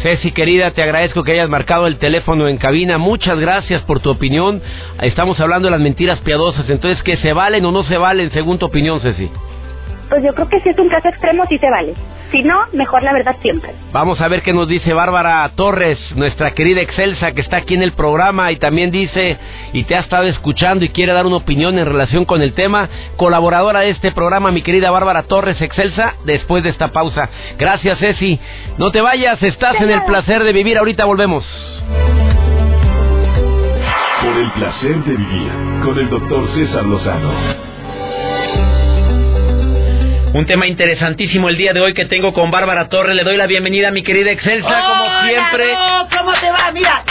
Ceci, 0.02 0.32
querida, 0.32 0.72
te 0.72 0.84
agradezco 0.84 1.24
que 1.24 1.34
hayas 1.34 1.50
marcado 1.50 1.88
el 1.88 1.98
teléfono 1.98 2.48
en 2.48 2.58
cabina. 2.58 2.98
Muchas 2.98 3.40
gracias 3.40 3.82
por 3.84 4.02
tu 4.02 4.10
opinión. 4.10 4.62
Estamos 5.02 5.40
hablando 5.40 5.68
de 5.68 5.72
las 5.72 5.80
mentiras 5.80 6.20
piadosas. 6.20 6.70
Entonces, 6.70 7.02
¿que 7.04 7.18
se 7.18 7.32
valen 7.32 7.66
o 7.66 7.72
no 7.72 7.84
se 7.84 7.98
valen 7.98 8.30
según 8.32 8.60
tu 8.60 8.66
opinión, 8.66 9.00
Ceci? 9.00 9.32
Pues 10.10 10.24
yo 10.24 10.34
creo 10.34 10.48
que 10.48 10.60
si 10.62 10.70
es 10.70 10.78
un 10.78 10.90
caso 10.90 11.10
extremo 11.10 11.46
sí 11.50 11.58
se 11.58 11.70
vale. 11.70 11.94
Si 12.32 12.44
no, 12.44 12.66
mejor 12.74 13.04
la 13.04 13.14
verdad 13.14 13.36
siempre. 13.42 13.72
Vamos 13.92 14.20
a 14.22 14.28
ver 14.28 14.42
qué 14.42 14.54
nos 14.54 14.68
dice 14.68 14.94
Bárbara 14.94 15.50
Torres, 15.56 15.98
nuestra 16.16 16.52
querida 16.52 16.82
Excelsa, 16.82 17.32
que 17.32 17.42
está 17.42 17.58
aquí 17.58 17.76
en 17.76 17.84
el 17.84 17.94
programa 17.94 18.52
y 18.52 18.58
también 18.58 18.92
dice, 18.92 19.38
y 19.74 19.84
te 19.84 19.96
ha 19.96 20.02
estado 20.02 20.24
escuchando 20.24 20.86
y 20.86 20.90
quiere 20.90 21.14
dar 21.14 21.26
una 21.26 21.38
opinión 21.38 21.80
en 21.80 21.86
relación 21.86 22.26
con 22.26 22.42
el 22.42 22.54
tema, 22.54 22.90
colaboradora 23.16 23.82
de 23.82 23.92
este 23.92 24.12
programa, 24.12 24.52
mi 24.52 24.62
querida 24.62 24.92
Bárbara 24.92 25.24
Torres 25.24 25.62
Excelsa, 25.62 26.16
después 26.26 26.64
de 26.64 26.70
esta 26.70 26.92
pausa. 26.92 27.30
Gracias, 27.58 27.98
Ceci. 28.00 28.40
No 28.78 28.92
te 28.92 29.02
vayas, 29.02 29.42
estás 29.42 29.80
en 29.82 29.90
el 29.90 30.04
placer 30.04 30.44
de 30.44 30.54
vivir, 30.54 30.78
ahorita 30.78 31.06
volvemos. 31.06 31.46
Por 34.22 34.38
el 34.38 34.52
placer 34.52 34.96
de 35.04 35.16
vivir 35.16 35.52
con 35.84 35.98
el 35.98 36.10
doctor 36.10 36.50
César 36.54 36.84
Lozano. 36.86 37.75
Un 40.36 40.46
tema 40.46 40.68
interesantísimo 40.68 41.48
el 41.48 41.56
día 41.56 41.72
de 41.72 41.80
hoy 41.80 41.94
que 41.94 42.04
tengo 42.06 42.34
con 42.34 42.52
Bárbara 42.52 42.90
Torres. 42.90 43.16
Le 43.16 43.24
doy 43.24 43.38
la 43.38 43.48
bienvenida 43.48 43.88
a 43.88 43.92
mi 43.92 44.04
querida 44.04 44.32
Excelsa, 44.32 44.68
como 44.68 45.22
siempre. 45.30 45.66
¿Cómo 46.18 46.34
te 46.34 46.52
va? 46.52 46.72
Mira. 46.74 47.04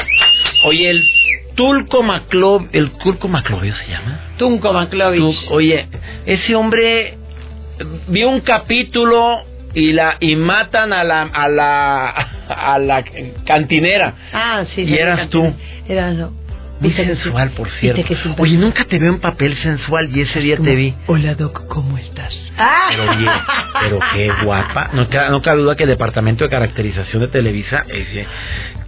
Oye, 0.65 0.91
el 0.91 1.05
Tulco 1.55 2.03
Maclov, 2.03 2.69
el 2.73 2.91
Tulco 2.99 3.29
Maclovio 3.29 3.75
se 3.77 3.87
llama. 3.89 4.21
Tunco 4.37 4.75
Manclovich. 4.75 5.21
Tú- 5.21 5.55
oye, 5.55 5.87
ese 6.27 6.55
hombre 6.55 7.17
vio 8.09 8.29
un 8.29 8.41
capítulo 8.41 9.39
y 9.73 9.95
la 9.95 10.17
y 10.21 10.37
matan 10.37 10.93
a 10.93 11.03
la 11.03 11.23
a 11.23 11.49
la 11.49 12.09
a 12.49 12.79
la 12.79 13.05
cantinera. 13.47 14.13
Ah, 14.35 14.65
sí. 14.75 14.83
Y 14.83 14.99
eras 14.99 15.31
tú. 15.31 15.51
Eras 15.89 16.19
yo. 16.19 16.31
Muy 16.85 16.93
Viste 16.93 17.07
que 17.07 17.17
sensual, 17.17 17.51
por 17.53 17.71
cierto. 17.71 18.03
Oye, 18.39 18.59
nunca 18.59 18.85
te 18.85 18.99
veo 18.99 19.15
en 19.15 19.19
papel 19.19 19.57
sensual 19.57 20.15
y 20.15 20.21
ese 20.21 20.41
día 20.41 20.59
te 20.59 20.75
vi. 20.75 20.95
Hola 21.07 21.35
Doc, 21.35 21.67
¿cómo 21.67 21.97
estás? 21.97 22.31
Ah. 22.59 22.89
Pero 22.91 23.11
oye, 23.11 23.27
pero 23.81 23.99
qué 24.13 24.31
guapa. 24.45 24.91
No 24.93 25.09
cabe, 25.09 25.31
no 25.31 25.41
cabe 25.41 25.63
duda 25.63 25.77
que 25.77 25.85
el 25.85 25.89
departamento 25.89 26.45
de 26.45 26.51
caracterización 26.51 27.23
de 27.23 27.29
Televisa 27.29 27.87
ese, 27.89 28.27
¿Por 28.77 28.84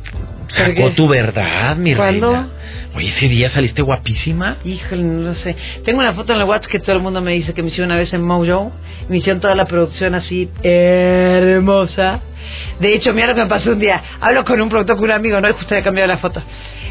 sacó 0.57 0.91
tu 0.93 1.09
verdad, 1.09 1.77
mi 1.77 1.95
¿Cuándo? 1.95 2.33
reina. 2.33 2.49
Oye, 2.95 3.09
ese 3.09 3.29
día 3.29 3.51
saliste 3.51 3.83
guapísima. 3.83 4.57
Híjole, 4.65 5.03
no 5.03 5.21
lo 5.29 5.35
sé. 5.37 5.55
Tengo 5.85 5.99
una 5.99 6.15
foto 6.15 6.33
en 6.33 6.39
la 6.39 6.47
WhatsApp 6.47 6.71
que 6.71 6.79
todo 6.79 6.97
el 6.97 7.03
mundo 7.03 7.21
me 7.21 7.33
dice 7.33 7.53
que 7.53 7.63
me 7.63 7.69
hicieron 7.69 7.91
una 7.91 7.99
vez 7.99 8.13
en 8.15 8.23
Mojo. 8.23 8.73
Me 9.09 9.19
hicieron 9.19 9.41
toda 9.41 9.55
la 9.55 9.67
producción 9.67 10.15
así 10.15 10.49
hermosa. 10.63 12.21
De 12.81 12.95
hecho, 12.95 13.13
mira 13.13 13.27
lo 13.29 13.35
que 13.35 13.43
me 13.43 13.49
pasó 13.49 13.73
un 13.73 13.79
día. 13.79 14.03
Hablo 14.21 14.45
con 14.45 14.61
un 14.61 14.69
productor, 14.69 14.97
con 14.97 15.05
un 15.07 15.11
amigo, 15.11 15.41
¿no? 15.41 15.49
Y 15.49 15.53
justo 15.53 15.75
había 15.75 15.85
cambiado 15.85 16.09
la 16.09 16.19
foto. 16.19 16.43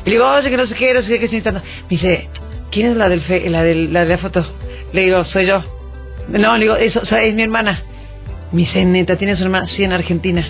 Y 0.04 0.10
le 0.10 0.12
digo, 0.12 0.28
oye, 0.30 0.50
que 0.50 0.58
no 0.58 0.68
sé 0.68 0.76
qué, 0.76 0.94
no 0.94 1.02
sé 1.02 1.08
qué, 1.08 1.20
que 1.20 1.26
estoy 1.26 1.40
necesitando. 1.40 1.62
Me 1.62 1.88
dice, 1.90 2.30
¿quién 2.72 2.92
es 2.92 2.98
la 2.98 3.10
del 3.10 3.22
fe, 3.22 3.50
la, 3.50 3.64
del, 3.64 3.92
la 3.92 4.02
de 4.06 4.10
la 4.10 4.18
foto? 4.20 4.46
Le 4.94 5.02
digo, 5.02 5.24
soy 5.26 5.48
yo. 5.48 5.64
No, 6.28 6.56
le 6.58 6.64
digo, 6.64 6.76
eso, 6.76 7.00
o 7.02 7.06
sea, 7.06 7.24
es 7.24 7.34
mi 7.34 7.44
hermana. 7.44 7.82
Me 8.52 8.62
dice, 8.62 8.86
neta, 8.86 9.16
¿tienes 9.16 9.38
una 9.38 9.46
hermana? 9.46 9.68
Sí, 9.76 9.84
en 9.84 9.92
Argentina. 9.94 10.46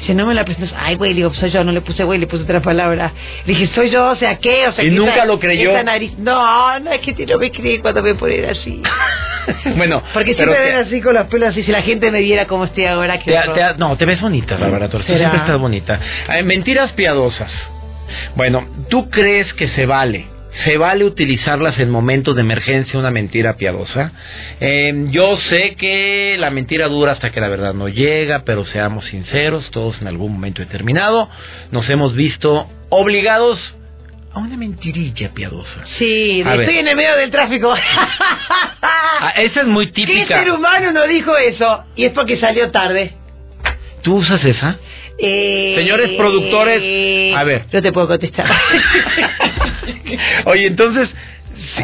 Dice, 0.00 0.14
no 0.14 0.26
me 0.26 0.34
la 0.34 0.44
prestas. 0.44 0.72
Ay, 0.78 0.94
güey, 0.94 1.12
digo, 1.14 1.34
soy 1.34 1.50
yo. 1.50 1.64
No 1.64 1.72
le 1.72 1.80
puse 1.80 2.04
güey, 2.04 2.18
le 2.20 2.26
puse 2.26 2.44
otra 2.44 2.60
palabra. 2.60 3.12
Le 3.44 3.54
dije, 3.54 3.68
soy 3.74 3.90
yo, 3.90 4.10
o 4.10 4.16
sea, 4.16 4.36
¿qué? 4.38 4.68
O 4.68 4.72
sea, 4.72 4.84
¿Y 4.84 4.90
¿qué 4.90 4.94
nunca 4.96 5.14
esa- 5.16 5.24
lo 5.26 5.38
creyó? 5.40 5.70
esa 5.72 5.82
nariz? 5.82 6.16
No, 6.18 6.78
no, 6.80 6.92
es 6.92 7.00
que 7.00 7.26
no 7.26 7.38
me 7.38 7.50
creí 7.50 7.78
cuando 7.80 8.02
me 8.02 8.14
ponen 8.14 8.44
así. 8.44 8.80
bueno, 9.76 10.02
Porque 10.14 10.34
siempre 10.34 10.56
te- 10.56 10.62
ven 10.64 10.76
así 10.76 11.00
con 11.00 11.14
los 11.14 11.26
pelos 11.26 11.48
así. 11.50 11.62
Si 11.64 11.72
la 11.72 11.82
gente 11.82 12.10
me 12.10 12.20
viera 12.20 12.46
cómo 12.46 12.64
estoy 12.64 12.84
ahora, 12.84 13.18
que 13.18 13.34
no, 13.78 13.96
te 13.96 14.04
ves 14.04 14.20
bonita, 14.20 14.56
Bárbara 14.56 14.88
Torres. 14.88 15.06
Siempre 15.06 15.38
estás 15.38 15.58
bonita. 15.58 15.98
Eh, 16.32 16.42
mentiras 16.42 16.92
piadosas. 16.92 17.50
Bueno, 18.36 18.66
¿tú 18.88 19.10
crees 19.10 19.52
que 19.54 19.68
se 19.68 19.84
vale? 19.84 20.26
¿Se 20.64 20.76
vale 20.76 21.04
utilizarlas 21.04 21.78
en 21.78 21.88
momentos 21.90 22.34
de 22.34 22.40
emergencia, 22.40 22.98
una 22.98 23.10
mentira 23.10 23.56
piadosa? 23.56 24.12
Eh, 24.60 25.06
yo 25.10 25.36
sé 25.36 25.76
que 25.76 26.36
la 26.38 26.50
mentira 26.50 26.88
dura 26.88 27.12
hasta 27.12 27.30
que 27.30 27.40
la 27.40 27.48
verdad 27.48 27.74
no 27.74 27.88
llega, 27.88 28.42
pero 28.44 28.64
seamos 28.66 29.04
sinceros, 29.06 29.70
todos 29.70 30.00
en 30.00 30.08
algún 30.08 30.32
momento 30.32 30.60
determinado 30.62 31.28
nos 31.70 31.88
hemos 31.88 32.14
visto 32.16 32.68
obligados 32.88 33.58
a 34.32 34.40
una 34.40 34.56
mentirilla 34.56 35.30
piadosa. 35.32 35.84
Sí, 35.98 36.42
A 36.44 36.50
ver. 36.50 36.60
estoy 36.60 36.78
en 36.78 36.88
el 36.88 36.96
medio 36.96 37.16
del 37.16 37.30
tráfico. 37.30 37.74
Ah, 39.20 39.32
esa 39.36 39.62
es 39.62 39.66
muy 39.66 39.86
¿Qué 39.86 40.06
típica. 40.06 40.38
ser 40.44 40.52
humano 40.52 40.92
no 40.92 41.04
dijo 41.08 41.36
eso? 41.36 41.84
Y 41.96 42.04
es 42.04 42.12
porque 42.12 42.36
salió 42.36 42.70
tarde. 42.70 43.14
¿Tú 44.02 44.16
usas 44.18 44.44
esa? 44.44 44.78
Eh, 45.20 45.74
Señores 45.76 46.10
productores, 46.12 47.34
a 47.34 47.44
ver. 47.44 47.64
No 47.72 47.82
te 47.82 47.92
puedo 47.92 48.06
contestar. 48.08 48.46
Oye, 50.44 50.66
entonces, 50.66 51.08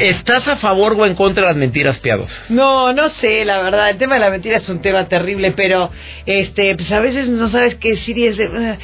¿estás 0.00 0.46
a 0.48 0.56
favor 0.56 0.94
o 0.98 1.06
en 1.06 1.14
contra 1.14 1.42
de 1.42 1.48
las 1.48 1.56
mentiras 1.56 1.98
piadosas? 1.98 2.50
No, 2.50 2.92
no 2.92 3.10
sé, 3.20 3.44
la 3.44 3.60
verdad. 3.62 3.90
El 3.90 3.98
tema 3.98 4.14
de 4.14 4.20
la 4.20 4.30
mentira 4.30 4.58
es 4.58 4.68
un 4.68 4.80
tema 4.80 5.08
terrible, 5.08 5.52
pero 5.52 5.90
este, 6.26 6.74
pues 6.76 6.90
a 6.92 7.00
veces 7.00 7.28
no 7.28 7.50
sabes 7.50 7.74
qué 7.76 7.90
decir 7.90 8.16
y 8.18 8.26
es 8.28 8.36
de, 8.36 8.44
eh, 8.44 8.78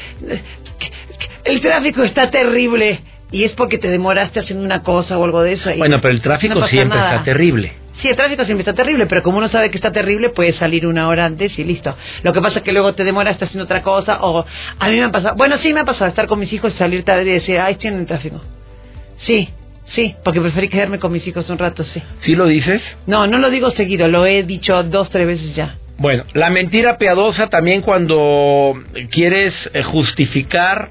el 1.45 1.61
tráfico 1.61 2.03
está 2.03 2.31
terrible 2.31 3.01
y 3.33 3.45
es 3.45 3.53
porque 3.53 3.79
te 3.79 3.89
demoraste 3.89 4.41
haciendo 4.41 4.65
una 4.65 4.83
cosa 4.83 5.17
o 5.17 5.25
algo 5.25 5.43
de 5.43 5.53
eso. 5.53 5.71
y 5.71 5.79
Bueno, 5.79 6.01
pero 6.01 6.13
el 6.13 6.21
tráfico 6.21 6.55
no 6.59 6.67
siempre 6.67 6.99
nada. 6.99 7.13
está 7.13 7.25
terrible. 7.25 7.73
Sí, 8.01 8.09
el 8.09 8.17
tráfico 8.17 8.45
siempre 8.45 8.63
está 8.63 8.75
terrible, 8.75 9.07
pero 9.07 9.23
como 9.23 9.39
uno 9.39 9.49
sabe 9.49 9.71
que 9.71 9.77
está 9.77 9.93
terrible, 9.93 10.31
puede 10.31 10.53
salir 10.55 10.87
una 10.87 11.09
hora 11.09 11.27
antes 11.27 11.59
y 11.59 11.65
listo. 11.65 11.95
Lo 12.23 12.33
que 12.33 12.41
pasa 12.41 12.59
es 12.59 12.65
que 12.65 12.73
luego 12.73 12.95
te 12.95 13.05
demoraste 13.05 13.45
haciendo 13.45 13.65
otra 13.65 13.83
cosa 13.83 14.19
o 14.23 14.45
a 14.79 14.89
mí 14.89 14.97
me 14.97 15.05
ha 15.05 15.11
pasado, 15.11 15.35
bueno, 15.37 15.59
sí 15.59 15.73
me 15.73 15.81
ha 15.81 15.85
pasado 15.85 16.07
estar 16.07 16.27
con 16.27 16.39
mis 16.39 16.53
hijos 16.53 16.73
y 16.75 16.79
salir 16.79 17.05
tarde 17.05 17.23
y 17.23 17.35
decir, 17.35 17.59
ay, 17.59 17.75
estoy 17.75 17.91
en 17.91 17.99
el 17.99 18.07
tráfico. 18.07 18.41
Sí, 19.19 19.51
sí, 19.95 20.15
porque 20.25 20.41
preferí 20.41 20.69
quedarme 20.69 20.99
con 20.99 21.13
mis 21.13 21.27
hijos 21.27 21.49
un 21.51 21.59
rato, 21.59 21.85
sí. 21.85 22.03
¿Sí 22.23 22.35
lo 22.35 22.47
dices? 22.47 22.81
No, 23.07 23.27
no 23.27 23.39
lo 23.39 23.51
digo 23.51 23.71
seguido, 23.71 24.09
lo 24.09 24.25
he 24.25 24.43
dicho 24.45 24.83
dos, 24.85 25.11
tres 25.11 25.27
veces 25.27 25.55
ya. 25.55 25.77
Bueno, 25.99 26.25
la 26.33 26.49
mentira 26.49 26.97
piadosa 26.97 27.49
también 27.49 27.83
cuando 27.83 28.73
quieres 29.11 29.53
eh, 29.75 29.83
justificar 29.83 30.89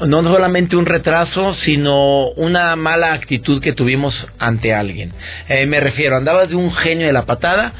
no 0.00 0.22
solamente 0.22 0.76
un 0.76 0.86
retraso, 0.86 1.54
sino 1.54 2.28
una 2.30 2.74
mala 2.76 3.12
actitud 3.12 3.60
que 3.62 3.72
tuvimos 3.72 4.26
ante 4.38 4.74
alguien. 4.74 5.12
Eh, 5.48 5.66
me 5.66 5.80
refiero, 5.80 6.16
andabas 6.16 6.48
de 6.48 6.56
un 6.56 6.72
genio 6.74 7.06
de 7.06 7.12
la 7.12 7.24
patada 7.24 7.72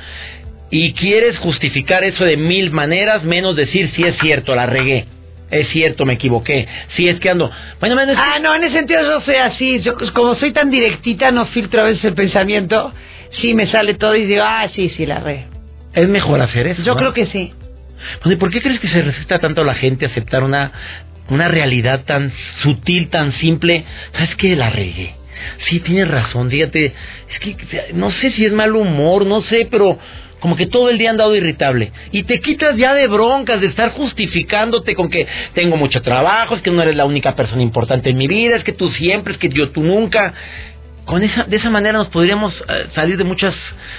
y 0.70 0.92
quieres 0.94 1.38
justificar 1.38 2.04
eso 2.04 2.24
de 2.24 2.36
mil 2.36 2.70
maneras, 2.70 3.24
menos 3.24 3.56
decir 3.56 3.90
si 3.94 4.04
es 4.04 4.16
cierto, 4.18 4.54
la 4.54 4.66
regué. 4.66 5.06
Es 5.50 5.68
cierto, 5.68 6.06
me 6.06 6.14
equivoqué. 6.14 6.66
Si 6.96 7.08
es 7.08 7.20
que 7.20 7.28
ando. 7.28 7.50
Bueno, 7.78 7.94
que- 7.96 8.14
Ah, 8.16 8.38
no, 8.40 8.54
en 8.54 8.64
ese 8.64 8.76
sentido 8.78 9.02
yo 9.02 9.20
soy 9.20 9.34
así. 9.34 9.80
Yo, 9.80 9.96
como 10.14 10.34
soy 10.36 10.52
tan 10.52 10.70
directita, 10.70 11.30
no 11.30 11.44
filtro 11.46 11.82
a 11.82 11.84
veces 11.84 12.02
el 12.04 12.14
pensamiento. 12.14 12.90
Sí, 13.42 13.52
me 13.52 13.66
sale 13.70 13.94
todo 13.94 14.14
y 14.16 14.24
digo, 14.24 14.42
ah, 14.46 14.66
sí, 14.74 14.88
sí, 14.96 15.04
la 15.04 15.18
re. 15.18 15.46
es 15.92 16.08
mejor 16.08 16.40
hacer 16.40 16.68
eso. 16.68 16.82
Yo 16.82 16.94
¿no? 16.94 16.98
creo 17.00 17.12
que 17.12 17.26
sí. 17.26 17.52
Pues, 18.22 18.34
¿y 18.34 18.38
¿Por 18.38 18.50
qué 18.50 18.62
crees 18.62 18.80
que 18.80 18.88
se 18.88 19.02
resista 19.02 19.38
tanto 19.40 19.60
a 19.60 19.64
la 19.64 19.74
gente 19.74 20.06
aceptar 20.06 20.42
una, 20.42 20.72
una 21.28 21.48
realidad 21.48 22.04
tan 22.04 22.32
sutil, 22.62 23.08
tan 23.08 23.32
simple? 23.34 23.84
¿Sabes 24.12 24.34
qué? 24.36 24.56
La 24.56 24.70
regué. 24.70 25.14
Sí, 25.68 25.80
tienes 25.80 26.08
razón, 26.08 26.50
fíjate. 26.50 26.92
Es 27.30 27.38
que 27.40 27.56
no 27.94 28.10
sé 28.10 28.30
si 28.30 28.44
es 28.44 28.52
mal 28.52 28.74
humor, 28.74 29.26
no 29.26 29.42
sé, 29.42 29.66
pero 29.70 29.98
como 30.40 30.56
que 30.56 30.66
todo 30.66 30.90
el 30.90 30.98
día 30.98 31.10
han 31.10 31.16
dado 31.16 31.36
irritable. 31.36 31.92
Y 32.10 32.24
te 32.24 32.40
quitas 32.40 32.76
ya 32.76 32.94
de 32.94 33.06
broncas, 33.06 33.60
de 33.60 33.68
estar 33.68 33.92
justificándote 33.92 34.96
con 34.96 35.08
que 35.08 35.26
tengo 35.54 35.76
mucho 35.76 36.02
trabajo, 36.02 36.56
es 36.56 36.62
que 36.62 36.70
no 36.70 36.82
eres 36.82 36.96
la 36.96 37.04
única 37.04 37.36
persona 37.36 37.62
importante 37.62 38.10
en 38.10 38.16
mi 38.16 38.26
vida, 38.26 38.56
es 38.56 38.64
que 38.64 38.72
tú 38.72 38.88
siempre, 38.88 39.34
es 39.34 39.38
que 39.38 39.48
yo 39.48 39.70
tú 39.70 39.82
nunca. 39.82 40.34
Con 41.04 41.22
esa, 41.22 41.44
de 41.44 41.56
esa 41.56 41.70
manera 41.70 41.98
nos 41.98 42.08
podríamos 42.08 42.52
eh, 42.68 42.86
salir 42.94 43.16
de 43.18 43.24
muchas, 43.24 43.54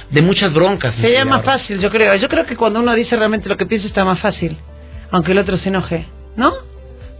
de 0.09 0.21
muchas 0.21 0.53
broncas. 0.53 0.95
Sería 0.95 1.25
más 1.25 1.43
fácil, 1.43 1.79
yo 1.79 1.89
creo. 1.89 2.15
Yo 2.15 2.27
creo 2.29 2.45
que 2.45 2.55
cuando 2.55 2.79
uno 2.79 2.93
dice 2.93 3.15
realmente 3.15 3.49
lo 3.49 3.57
que 3.57 3.65
piensa 3.65 3.87
está 3.87 4.05
más 4.05 4.19
fácil. 4.19 4.57
Aunque 5.11 5.31
el 5.31 5.37
otro 5.37 5.57
se 5.57 5.69
enoje. 5.69 6.05
¿No? 6.35 6.72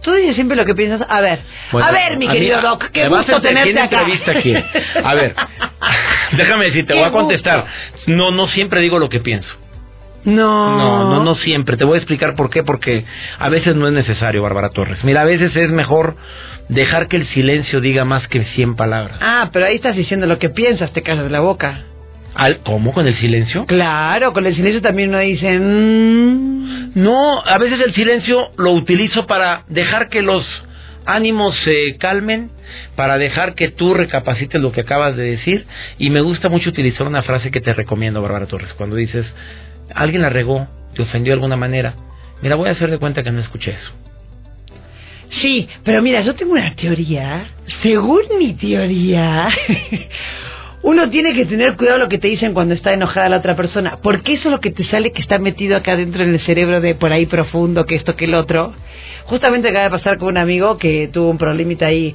Tú 0.04 0.12
dices 0.12 0.34
siempre 0.34 0.56
lo 0.56 0.64
que 0.64 0.74
piensas. 0.74 1.06
A 1.08 1.20
ver, 1.20 1.40
Bueno, 1.72 1.88
a 1.88 1.90
ver, 1.92 2.16
mi 2.18 2.28
a 2.28 2.32
querido 2.32 2.60
Doc, 2.60 2.90
qué 2.92 3.08
gusto 3.08 3.40
tenerte 3.40 3.72
¿quién 3.72 3.78
acá. 3.84 3.96
entrevista 4.00 4.34
quién? 4.42 4.64
A 5.04 5.14
ver, 5.14 5.34
déjame 6.36 6.66
decirte, 6.66 6.92
Qué 6.92 6.98
voy 6.98 7.08
a 7.08 7.12
contestar. 7.12 7.60
gusto. 7.94 8.12
No, 8.12 8.30
no 8.30 8.46
siempre 8.48 8.80
digo 8.80 8.98
lo 8.98 9.08
que 9.08 9.20
pienso. 9.20 9.48
No. 10.24 10.76
No, 10.78 11.10
no, 11.10 11.22
no 11.24 11.34
siempre. 11.36 11.76
Te 11.76 11.84
voy 11.84 11.94
a 11.96 11.98
explicar 11.98 12.34
por 12.34 12.48
qué, 12.50 12.62
porque 12.62 13.04
a 13.38 13.48
veces 13.50 13.76
no 13.76 13.86
es 13.86 13.92
necesario, 13.92 14.42
Bárbara 14.42 14.70
Torres. 14.70 15.02
Mira, 15.04 15.20
a 15.20 15.24
veces 15.24 15.54
es 15.54 15.70
mejor 15.70 16.16
dejar 16.70 17.08
que 17.08 17.16
el 17.16 17.26
silencio 17.28 17.80
diga 17.82 18.04
más 18.06 18.26
que 18.28 18.44
cien 18.54 18.74
palabras. 18.74 19.18
Ah, 19.20 19.50
pero 19.52 19.66
ahí 19.66 19.74
estás 19.76 19.96
diciendo 19.96 20.26
lo 20.26 20.38
que 20.38 20.48
piensas, 20.48 20.92
te 20.94 21.02
callas 21.02 21.30
la 21.30 21.40
boca. 21.40 21.82
¿Al, 22.34 22.58
¿Cómo? 22.58 22.92
¿Con 22.92 23.06
el 23.06 23.16
silencio? 23.16 23.64
Claro, 23.66 24.32
con 24.32 24.44
el 24.46 24.54
silencio 24.54 24.82
también 24.82 25.10
uno 25.10 25.18
dice... 25.18 25.58
mm, 25.58 26.92
No, 26.94 27.40
a 27.44 27.58
veces 27.58 27.80
el 27.80 27.94
silencio 27.94 28.50
lo 28.56 28.72
utilizo 28.72 29.26
para 29.26 29.64
dejar 29.68 30.08
que 30.08 30.22
los 30.22 30.44
ánimos 31.06 31.54
se 31.58 31.96
calmen, 31.98 32.50
para 32.96 33.18
dejar 33.18 33.54
que 33.54 33.68
tú 33.68 33.94
recapacites 33.94 34.60
lo 34.60 34.72
que 34.72 34.80
acabas 34.80 35.16
de 35.16 35.22
decir. 35.22 35.66
Y 35.98 36.10
me 36.10 36.20
gusta 36.22 36.48
mucho 36.48 36.70
utilizar 36.70 37.06
una 37.06 37.22
frase 37.22 37.50
que 37.50 37.60
te 37.60 37.72
recomiendo, 37.72 38.20
Bárbara 38.22 38.46
Torres, 38.46 38.72
cuando 38.74 38.96
dices, 38.96 39.26
alguien 39.94 40.22
la 40.22 40.30
regó, 40.30 40.66
te 40.94 41.02
ofendió 41.02 41.32
de 41.32 41.34
alguna 41.34 41.56
manera. 41.56 41.94
Mira, 42.42 42.56
voy 42.56 42.68
a 42.68 42.72
hacer 42.72 42.90
de 42.90 42.98
cuenta 42.98 43.22
que 43.22 43.30
no 43.30 43.40
escuché 43.40 43.72
eso. 43.72 43.92
Sí, 45.40 45.68
pero 45.84 46.00
mira, 46.02 46.20
yo 46.20 46.34
tengo 46.34 46.52
una 46.52 46.74
teoría. 46.76 47.46
Según 47.82 48.22
mi 48.38 48.54
teoría, 48.54 49.48
uno 50.84 51.08
tiene 51.08 51.34
que 51.34 51.46
tener 51.46 51.76
cuidado 51.76 51.98
lo 51.98 52.08
que 52.08 52.18
te 52.18 52.28
dicen 52.28 52.52
cuando 52.52 52.74
está 52.74 52.92
enojada 52.92 53.30
la 53.30 53.38
otra 53.38 53.56
persona, 53.56 53.98
porque 54.02 54.34
eso 54.34 54.48
es 54.48 54.52
lo 54.52 54.60
que 54.60 54.70
te 54.70 54.84
sale 54.84 55.12
que 55.12 55.22
está 55.22 55.38
metido 55.38 55.78
acá 55.78 55.96
dentro 55.96 56.22
en 56.22 56.34
el 56.34 56.40
cerebro 56.40 56.82
de 56.82 56.94
por 56.94 57.10
ahí 57.10 57.24
profundo, 57.24 57.86
que 57.86 57.94
esto, 57.94 58.14
que 58.16 58.26
el 58.26 58.34
otro. 58.34 58.74
Justamente 59.24 59.70
acaba 59.70 59.84
de 59.84 59.90
pasar 59.90 60.18
con 60.18 60.28
un 60.28 60.36
amigo 60.36 60.76
que 60.76 61.08
tuvo 61.10 61.30
un 61.30 61.38
problemita 61.38 61.86
ahí 61.86 62.14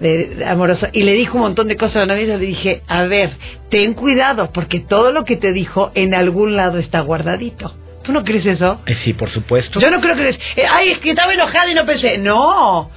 de, 0.00 0.44
amoroso 0.44 0.88
y 0.92 1.04
le 1.04 1.12
dijo 1.12 1.36
un 1.36 1.44
montón 1.44 1.68
de 1.68 1.76
cosas 1.76 1.96
a 1.96 2.00
la 2.00 2.06
novia 2.06 2.24
y 2.24 2.26
le 2.26 2.38
dije, 2.38 2.82
a 2.88 3.04
ver, 3.04 3.30
ten 3.70 3.94
cuidado, 3.94 4.50
porque 4.52 4.80
todo 4.80 5.12
lo 5.12 5.24
que 5.24 5.36
te 5.36 5.52
dijo 5.52 5.92
en 5.94 6.12
algún 6.12 6.56
lado 6.56 6.78
está 6.78 6.98
guardadito. 7.00 7.72
¿Tú 8.08 8.14
no 8.14 8.24
crees 8.24 8.46
eso? 8.46 8.80
Eh, 8.86 8.96
sí, 9.04 9.12
por 9.12 9.28
supuesto. 9.28 9.78
Yo 9.80 9.90
no 9.90 10.00
creo 10.00 10.16
que... 10.16 10.30
eh, 10.30 10.66
ay, 10.66 10.92
es 10.92 10.98
que 11.00 11.10
estaba 11.10 11.30
enojada 11.34 11.70
y 11.70 11.74
no 11.74 11.84
pensé. 11.84 12.16
No. 12.16 12.90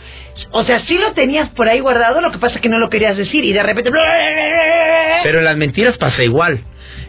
O 0.51 0.63
sea, 0.63 0.85
sí 0.85 0.97
lo 0.97 1.11
tenías 1.11 1.49
por 1.49 1.67
ahí 1.67 1.81
guardado, 1.81 2.21
lo 2.21 2.31
que 2.31 2.37
pasa 2.37 2.55
es 2.55 2.61
que 2.61 2.69
no 2.69 2.79
lo 2.79 2.89
querías 2.89 3.17
decir 3.17 3.43
y 3.43 3.51
de 3.51 3.61
repente... 3.61 3.91
Pero 5.21 5.39
en 5.39 5.43
las 5.43 5.57
mentiras 5.57 5.97
pasa 5.97 6.23
igual. 6.23 6.61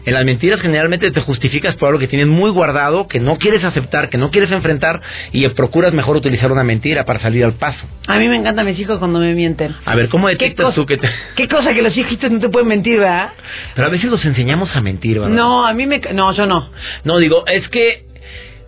En 0.05 0.13
las 0.13 0.25
mentiras 0.25 0.59
generalmente 0.59 1.11
te 1.11 1.21
justificas 1.21 1.75
por 1.75 1.87
algo 1.89 1.99
que 1.99 2.07
tienes 2.07 2.27
muy 2.27 2.51
guardado, 2.51 3.07
que 3.07 3.19
no 3.19 3.37
quieres 3.37 3.63
aceptar, 3.63 4.09
que 4.09 4.17
no 4.17 4.31
quieres 4.31 4.51
enfrentar 4.51 5.01
y 5.31 5.47
procuras 5.49 5.93
mejor 5.93 6.17
utilizar 6.17 6.51
una 6.51 6.63
mentira 6.63 7.05
para 7.05 7.19
salir 7.19 7.43
al 7.45 7.53
paso. 7.53 7.85
A 8.07 8.17
mí 8.19 8.27
me 8.27 8.35
encantan 8.35 8.65
mis 8.65 8.79
hijos 8.79 8.99
cuando 8.99 9.19
me 9.19 9.33
mienten. 9.33 9.75
A 9.85 9.95
ver, 9.95 10.09
¿cómo 10.09 10.27
¿Qué 10.27 10.33
detectas 10.33 10.73
tú 10.73 10.85
que 10.85 10.97
te... 10.97 11.09
qué 11.35 11.47
cosa 11.47 11.73
que 11.73 11.81
los 11.81 11.95
hijitos 11.95 12.29
no 12.31 12.39
te 12.39 12.49
pueden 12.49 12.67
mentir, 12.67 12.99
¿verdad? 12.99 13.29
Pero 13.75 13.87
a 13.87 13.89
veces 13.89 14.09
los 14.11 14.23
enseñamos 14.25 14.75
a 14.75 14.81
mentir, 14.81 15.19
¿verdad? 15.19 15.35
No, 15.35 15.65
a 15.65 15.73
mí 15.73 15.85
me... 15.85 15.99
No, 16.13 16.33
yo 16.33 16.45
no. 16.45 16.69
No, 17.03 17.17
digo, 17.19 17.45
es 17.47 17.67
que... 17.69 18.05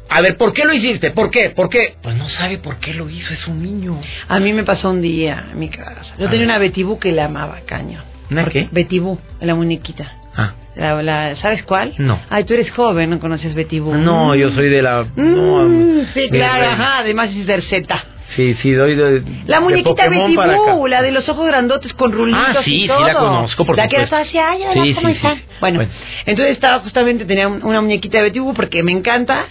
A 0.08 0.22
ver, 0.22 0.38
¿por 0.38 0.54
qué 0.54 0.66
lo 0.66 0.74
hiciste? 0.74 1.10
¿Por 1.12 1.32
qué? 1.32 1.50
¿Por 1.50 1.68
qué? 1.70 1.96
Pues 2.04 2.16
no 2.16 2.30
sabe 2.30 2.60
por 2.60 2.78
qué 2.78 2.94
lo 2.94 3.10
hizo, 3.10 3.34
es 3.34 3.48
un 3.48 3.64
niño. 3.64 4.00
A 4.28 4.40
mí 4.40 4.54
me 4.54 4.64
pasó 4.64 4.92
un 4.92 5.02
día 5.02 5.48
en 5.52 5.58
mi 5.60 5.70
casa. 5.70 6.16
Yo 6.20 6.28
A 6.28 6.30
tenía 6.30 6.46
ver. 6.46 6.50
una 6.50 6.58
Betibú 6.60 7.00
que 7.00 7.12
la 7.12 7.26
amaba, 7.26 7.62
caño. 7.66 8.04
¿Una 8.30 8.46
qué? 8.46 8.68
Betibú, 8.72 9.20
la 9.42 9.56
muñequita. 9.56 10.14
Ah. 10.38 10.54
La, 10.76 11.02
la- 11.02 11.36
¿Sabes 11.38 11.64
cuál? 11.64 11.94
No. 11.98 12.20
Ay, 12.30 12.44
tú 12.44 12.54
eres 12.54 12.70
joven, 12.72 13.10
no 13.10 13.20
conoces 13.20 13.54
Betibú. 13.56 13.94
No, 13.94 14.36
yo 14.36 14.50
soy 14.52 14.70
de 14.70 14.82
la... 14.82 15.06
no, 15.16 15.64
Mm, 15.64 16.08
sí, 16.14 16.30
claro, 16.30 16.66
ajá, 16.68 17.00
además 17.00 17.30
es 17.34 17.46
del 17.48 17.62
Z. 17.64 18.04
Sí, 18.36 18.56
sí, 18.62 18.72
doy 18.74 18.96
de... 18.96 19.24
La 19.46 19.58
de 19.58 19.64
muñequita 19.64 20.10
Betty. 20.10 20.36
Boo, 20.36 20.88
la 20.88 21.02
de 21.02 21.12
los 21.12 21.30
ojos 21.30 21.46
grandotes 21.48 21.94
con 21.94 22.12
rulitos 22.12 22.44
Ah, 22.58 22.62
sí, 22.66 22.76
y 22.76 22.82
sí, 22.82 22.88
todo. 22.88 23.06
la 23.08 23.14
conozco, 23.14 23.66
por 23.66 23.78
La 23.78 23.88
que 23.88 23.98
así, 23.98 24.38
ay, 24.38 24.64
hola, 24.64 24.84
Sí, 24.84 24.94
¿cómo 24.96 25.08
sí, 25.10 25.16
están? 25.16 25.36
sí. 25.38 25.42
Bueno, 25.62 25.78
Bueno. 25.80 25.92
entonces 26.26 26.54
estaba 26.54 26.80
justamente, 26.80 27.24
tenía 27.24 27.48
un- 27.48 27.64
una 27.64 27.80
muñequita 27.80 28.18
de 28.18 28.24
Betty 28.26 28.40
Boo 28.40 28.54
porque 28.54 28.84
me 28.84 28.92
encanta. 28.92 29.46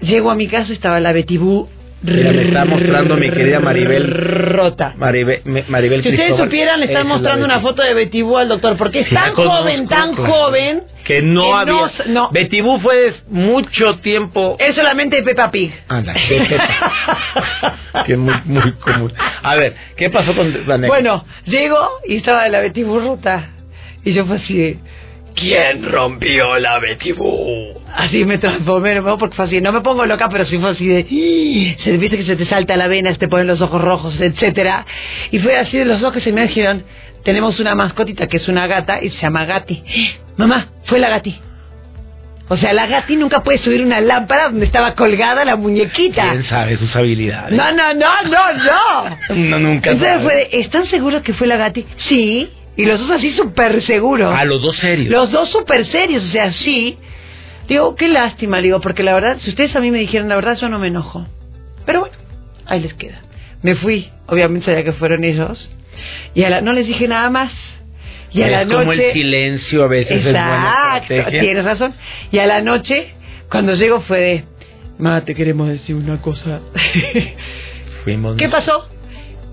Llego 0.00 0.30
a 0.30 0.34
mi 0.34 0.46
casa, 0.48 0.72
estaba 0.72 1.00
la 1.00 1.12
Betty 1.12 1.38
Boo 1.38 1.68
Mira, 2.00 2.32
me 2.32 2.42
está 2.42 2.64
mostrando 2.64 3.16
mi 3.16 3.28
querida 3.28 3.58
Maribel. 3.58 4.06
Rota. 4.08 4.94
Maribel, 4.96 5.42
Maribel 5.68 6.02
Si 6.02 6.08
ustedes 6.10 6.26
Cristóbal. 6.28 6.44
supieran, 6.46 6.78
le 6.80 6.86
están 6.86 7.02
es 7.02 7.08
la 7.08 7.14
mostrando 7.14 7.44
una 7.44 7.60
foto 7.60 7.82
de 7.82 7.92
Betty 7.94 8.22
Boo 8.22 8.38
al 8.38 8.48
doctor, 8.48 8.76
porque 8.76 9.00
es 9.00 9.10
La 9.12 9.24
tan 9.24 9.32
conozco, 9.34 9.56
joven, 9.62 9.88
tan 9.88 10.14
claro. 10.14 10.32
joven, 10.32 10.82
Que 11.04 11.22
no 11.22 11.42
que 11.44 11.52
había. 11.52 11.90
no 12.06 12.30
Boo 12.62 12.78
fue 12.80 13.14
mucho 13.28 13.96
tiempo. 13.98 14.56
es 14.60 14.76
solamente 14.76 15.22
Peppa 15.24 15.50
Pig. 15.50 15.72
Anda, 15.88 16.14
qué 16.28 16.40
Peppa. 16.48 18.04
que 18.06 18.16
muy, 18.16 18.34
muy 18.44 18.72
común. 18.74 19.12
A 19.42 19.56
ver, 19.56 19.74
¿qué 19.96 20.08
pasó 20.08 20.34
con 20.36 20.52
la 20.52 20.74
anécdota? 20.74 20.86
Bueno, 20.86 21.24
llego 21.46 21.78
y 22.06 22.16
estaba 22.18 22.48
la 22.48 22.60
Betty 22.60 22.84
Boo 22.84 23.00
rota. 23.00 23.50
Y 24.04 24.12
yo 24.12 24.24
fue 24.24 24.36
así 24.36 24.56
de, 24.56 24.78
¿quién 25.38 25.82
rompió 25.90 26.58
la 26.58 26.78
Betty 26.78 27.12
Boo? 27.12 27.82
Así 27.94 28.24
me 28.24 28.38
transformé, 28.38 28.94
¿no? 28.96 29.18
porque 29.18 29.34
fue 29.36 29.44
así, 29.46 29.60
no 29.60 29.72
me 29.72 29.80
pongo 29.80 30.04
loca, 30.06 30.28
pero 30.28 30.44
sí 30.44 30.58
fue 30.58 30.70
así 30.70 30.86
de, 30.86 31.76
se 31.82 31.96
viste 31.96 32.16
que 32.18 32.24
se 32.24 32.36
te 32.36 32.44
salta 32.46 32.76
la 32.76 32.86
vena, 32.88 33.12
se 33.12 33.18
te 33.18 33.28
ponen 33.28 33.46
los 33.46 33.60
ojos 33.60 33.80
rojos, 33.80 34.20
etcétera. 34.20 34.84
Y 35.30 35.38
fue 35.38 35.56
así 35.56 35.78
de 35.78 35.84
los 35.84 36.02
ojos 36.02 36.14
que 36.14 36.20
se 36.20 36.32
me 36.32 36.42
dijeron, 36.46 36.84
tenemos 37.24 37.58
una 37.60 37.74
mascotita 37.74 38.26
que 38.26 38.36
es 38.36 38.48
una 38.48 38.66
gata 38.66 39.02
y 39.02 39.10
se 39.10 39.18
llama 39.18 39.44
Gati. 39.44 39.82
Mamá, 40.36 40.68
fue 40.84 40.98
la 40.98 41.08
Gati. 41.08 41.38
O 42.50 42.56
sea, 42.56 42.72
la 42.72 42.86
Gati 42.86 43.16
nunca 43.16 43.42
puede 43.42 43.58
subir 43.58 43.82
una 43.82 44.00
lámpara 44.00 44.44
donde 44.48 44.64
estaba 44.64 44.94
colgada 44.94 45.44
la 45.44 45.56
muñequita. 45.56 46.30
¿Quién 46.30 46.44
sabe 46.44 46.76
sus 46.78 46.94
habilidades? 46.96 47.54
No, 47.56 47.72
no, 47.72 47.92
no, 47.94 48.22
no, 48.24 48.52
no. 48.54 49.16
No, 49.34 49.58
nunca 49.58 49.90
Entonces 49.90 50.08
sabe. 50.08 50.24
fue, 50.24 50.34
de, 50.34 50.48
¿están 50.60 50.86
seguros 50.86 51.22
que 51.22 51.34
fue 51.34 51.46
la 51.46 51.56
Gati? 51.58 51.84
Sí. 52.08 52.48
Y 52.78 52.84
los 52.84 53.00
dos 53.00 53.10
así 53.10 53.32
súper 53.32 53.82
seguros. 53.82 54.32
A 54.32 54.44
los 54.44 54.62
dos 54.62 54.76
serios. 54.76 55.10
Los 55.10 55.32
dos 55.32 55.50
súper 55.50 55.84
serios, 55.86 56.22
o 56.22 56.28
sea, 56.28 56.52
sí. 56.52 56.96
Digo, 57.66 57.96
qué 57.96 58.06
lástima, 58.06 58.60
digo, 58.60 58.80
porque 58.80 59.02
la 59.02 59.14
verdad, 59.14 59.38
si 59.40 59.50
ustedes 59.50 59.74
a 59.74 59.80
mí 59.80 59.90
me 59.90 59.98
dijeron 59.98 60.28
la 60.28 60.36
verdad, 60.36 60.56
yo 60.60 60.68
no 60.68 60.78
me 60.78 60.86
enojo. 60.86 61.26
Pero 61.84 62.00
bueno, 62.00 62.14
ahí 62.66 62.78
les 62.78 62.94
queda. 62.94 63.20
Me 63.62 63.74
fui, 63.74 64.08
obviamente 64.28 64.66
sabía 64.66 64.84
que 64.84 64.92
fueron 64.92 65.24
ellos. 65.24 65.68
Y 66.34 66.44
a 66.44 66.50
la, 66.50 66.60
no 66.60 66.72
les 66.72 66.86
dije 66.86 67.08
nada 67.08 67.28
más. 67.30 67.52
Y 68.30 68.42
a 68.42 68.46
Es 68.46 68.52
la 68.52 68.64
noche... 68.64 68.78
como 68.78 68.92
el 68.92 69.12
silencio 69.12 69.82
a 69.82 69.88
veces 69.88 70.18
es 70.18 70.22
buena 70.22 71.02
Exacto, 71.02 71.30
tienes 71.32 71.64
razón. 71.64 71.94
Y 72.30 72.38
a 72.38 72.46
la 72.46 72.62
noche, 72.62 73.08
cuando 73.50 73.74
llego 73.74 74.02
fue 74.02 74.20
de... 74.20 74.44
Ma, 75.00 75.24
te 75.24 75.34
queremos 75.34 75.66
decir 75.66 75.96
una 75.96 76.22
cosa. 76.22 76.60
Fuimos 78.04 78.36
¿Qué 78.38 78.48
pasó? 78.48 78.88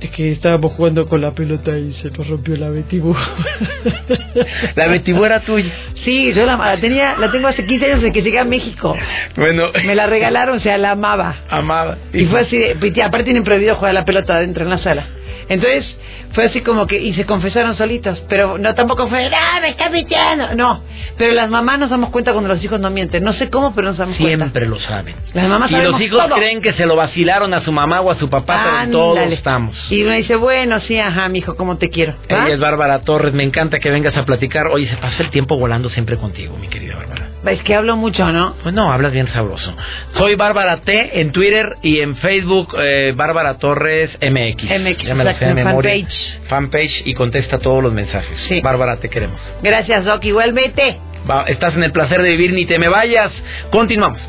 Es 0.01 0.11
que 0.11 0.33
estábamos 0.33 0.73
jugando 0.73 1.07
con 1.07 1.21
la 1.21 1.31
pelota 1.31 1.77
y 1.77 1.93
se 2.01 2.11
nos 2.11 2.27
rompió 2.27 2.55
la 2.57 2.69
Betty 2.69 2.99
Boo. 2.99 3.15
La 4.75 4.87
Betty 4.87 5.13
Boo 5.13 5.25
era 5.25 5.39
tuya. 5.39 5.71
Sí, 6.03 6.33
yo 6.33 6.45
la, 6.45 6.57
la 6.57 6.77
tenía, 6.79 7.15
la 7.17 7.31
tengo 7.31 7.47
hace 7.47 7.65
15 7.65 7.85
años 7.85 8.01
desde 8.01 8.13
que 8.13 8.21
llegué 8.21 8.39
a 8.39 8.43
México. 8.43 8.95
Bueno, 9.37 9.71
Me 9.85 9.95
la 9.95 10.05
regalaron, 10.05 10.57
o 10.57 10.59
sea, 10.59 10.77
la 10.77 10.91
amaba. 10.91 11.35
amaba. 11.49 11.97
Y 12.13 12.25
fue 12.25 12.41
así, 12.41 12.57
de, 12.57 12.75
y 12.93 13.01
aparte 13.01 13.23
tienen 13.25 13.43
prohibido 13.43 13.75
jugar 13.75 13.93
la 13.93 14.05
pelota 14.05 14.35
adentro 14.35 14.63
en 14.63 14.69
la 14.69 14.77
sala. 14.79 15.07
Entonces, 15.47 15.85
fue 16.33 16.45
así 16.45 16.61
como 16.61 16.87
que, 16.87 16.99
y 16.99 17.13
se 17.13 17.25
confesaron 17.25 17.75
solitos, 17.75 18.21
pero 18.27 18.57
no 18.57 18.75
tampoco 18.75 19.07
fue, 19.07 19.27
ah, 19.27 19.59
me 19.61 19.69
está 19.69 19.89
mintiendo. 19.89 20.55
No, 20.55 20.81
pero 21.17 21.33
las 21.33 21.49
mamás 21.49 21.79
nos 21.79 21.89
damos 21.89 22.09
cuenta 22.09 22.33
cuando 22.33 22.49
los 22.49 22.63
hijos 22.63 22.79
no 22.79 22.89
mienten. 22.89 23.23
No 23.23 23.33
sé 23.33 23.49
cómo, 23.49 23.73
pero 23.73 23.89
nos 23.89 23.97
damos 23.97 24.17
cuenta. 24.17 24.37
Siempre 24.37 24.67
lo 24.67 24.79
saben. 24.79 25.15
Las 25.33 25.47
mamás 25.47 25.71
y 25.71 25.75
los 25.75 25.99
hijos 26.01 26.25
todo. 26.25 26.35
creen 26.35 26.61
que 26.61 26.73
se 26.73 26.85
lo 26.85 26.95
vacilaron 26.95 27.53
a 27.53 27.61
su 27.61 27.71
mamá 27.71 28.01
o 28.01 28.11
a 28.11 28.15
su 28.15 28.29
papá, 28.29 28.81
pero 28.81 28.91
todos 28.91 29.31
estamos. 29.31 29.91
Y 29.91 30.03
uno 30.03 30.13
dice, 30.13 30.35
bueno, 30.35 30.79
sí, 30.81 30.99
ajá, 30.99 31.29
mijo, 31.29 31.55
¿cómo 31.55 31.77
te 31.77 31.89
quiero? 31.89 32.15
¿Va? 32.31 32.45
Ella 32.45 32.55
es 32.55 32.59
Bárbara 32.59 32.99
Torres, 32.99 33.33
me 33.33 33.43
encanta 33.43 33.79
que 33.79 33.89
vengas 33.89 34.15
a 34.17 34.25
platicar. 34.25 34.67
Oye, 34.67 34.87
se 34.87 34.97
pasa 34.97 35.23
el 35.23 35.29
tiempo 35.29 35.57
volando 35.57 35.89
siempre 35.89 36.17
contigo, 36.17 36.57
mi 36.57 36.67
querida 36.67 36.95
Bárbara. 36.95 37.29
Es 37.45 37.61
que 37.61 37.75
hablo 37.75 37.95
mucho, 37.95 38.31
¿no? 38.31 38.55
Pues 38.63 38.73
no, 38.73 38.91
hablas 38.91 39.11
bien 39.11 39.27
sabroso. 39.27 39.73
Soy 40.17 40.35
Bárbara 40.35 40.77
T 40.77 41.21
en 41.21 41.31
Twitter 41.31 41.77
y 41.83 41.99
en 41.99 42.15
Facebook 42.15 42.75
eh, 42.77 43.13
Bárbara 43.15 43.59
Torres 43.59 44.09
MX. 44.19 44.63
MX, 44.63 45.05
Ya 45.05 45.13
me 45.13 45.23
de 45.39 45.53
memoria. 45.53 45.91
fanpage. 45.93 46.39
Fanpage 46.47 47.01
y 47.05 47.13
contesta 47.13 47.59
todos 47.59 47.83
los 47.83 47.93
mensajes. 47.93 48.37
Sí. 48.47 48.61
Bárbara, 48.61 48.97
te 48.97 49.09
queremos. 49.09 49.39
Gracias, 49.61 50.05
Doc, 50.05 50.23
igualmente. 50.25 50.99
Va, 51.29 51.43
estás 51.43 51.75
en 51.75 51.83
el 51.83 51.91
placer 51.91 52.21
de 52.21 52.29
vivir, 52.29 52.53
ni 52.53 52.65
te 52.65 52.77
me 52.77 52.87
vayas. 52.87 53.31
Continuamos. 53.71 54.19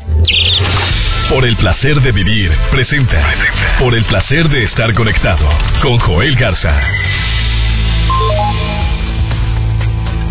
Por 1.29 1.45
el 1.45 1.55
placer 1.57 2.01
de 2.01 2.11
vivir, 2.11 2.51
presenta. 2.71 3.33
Por 3.79 3.93
el 3.93 4.03
placer 4.05 4.47
de 4.49 4.63
estar 4.63 4.93
conectado 4.93 5.47
con 5.81 5.97
Joel 5.99 6.35
Garza. 6.35 6.81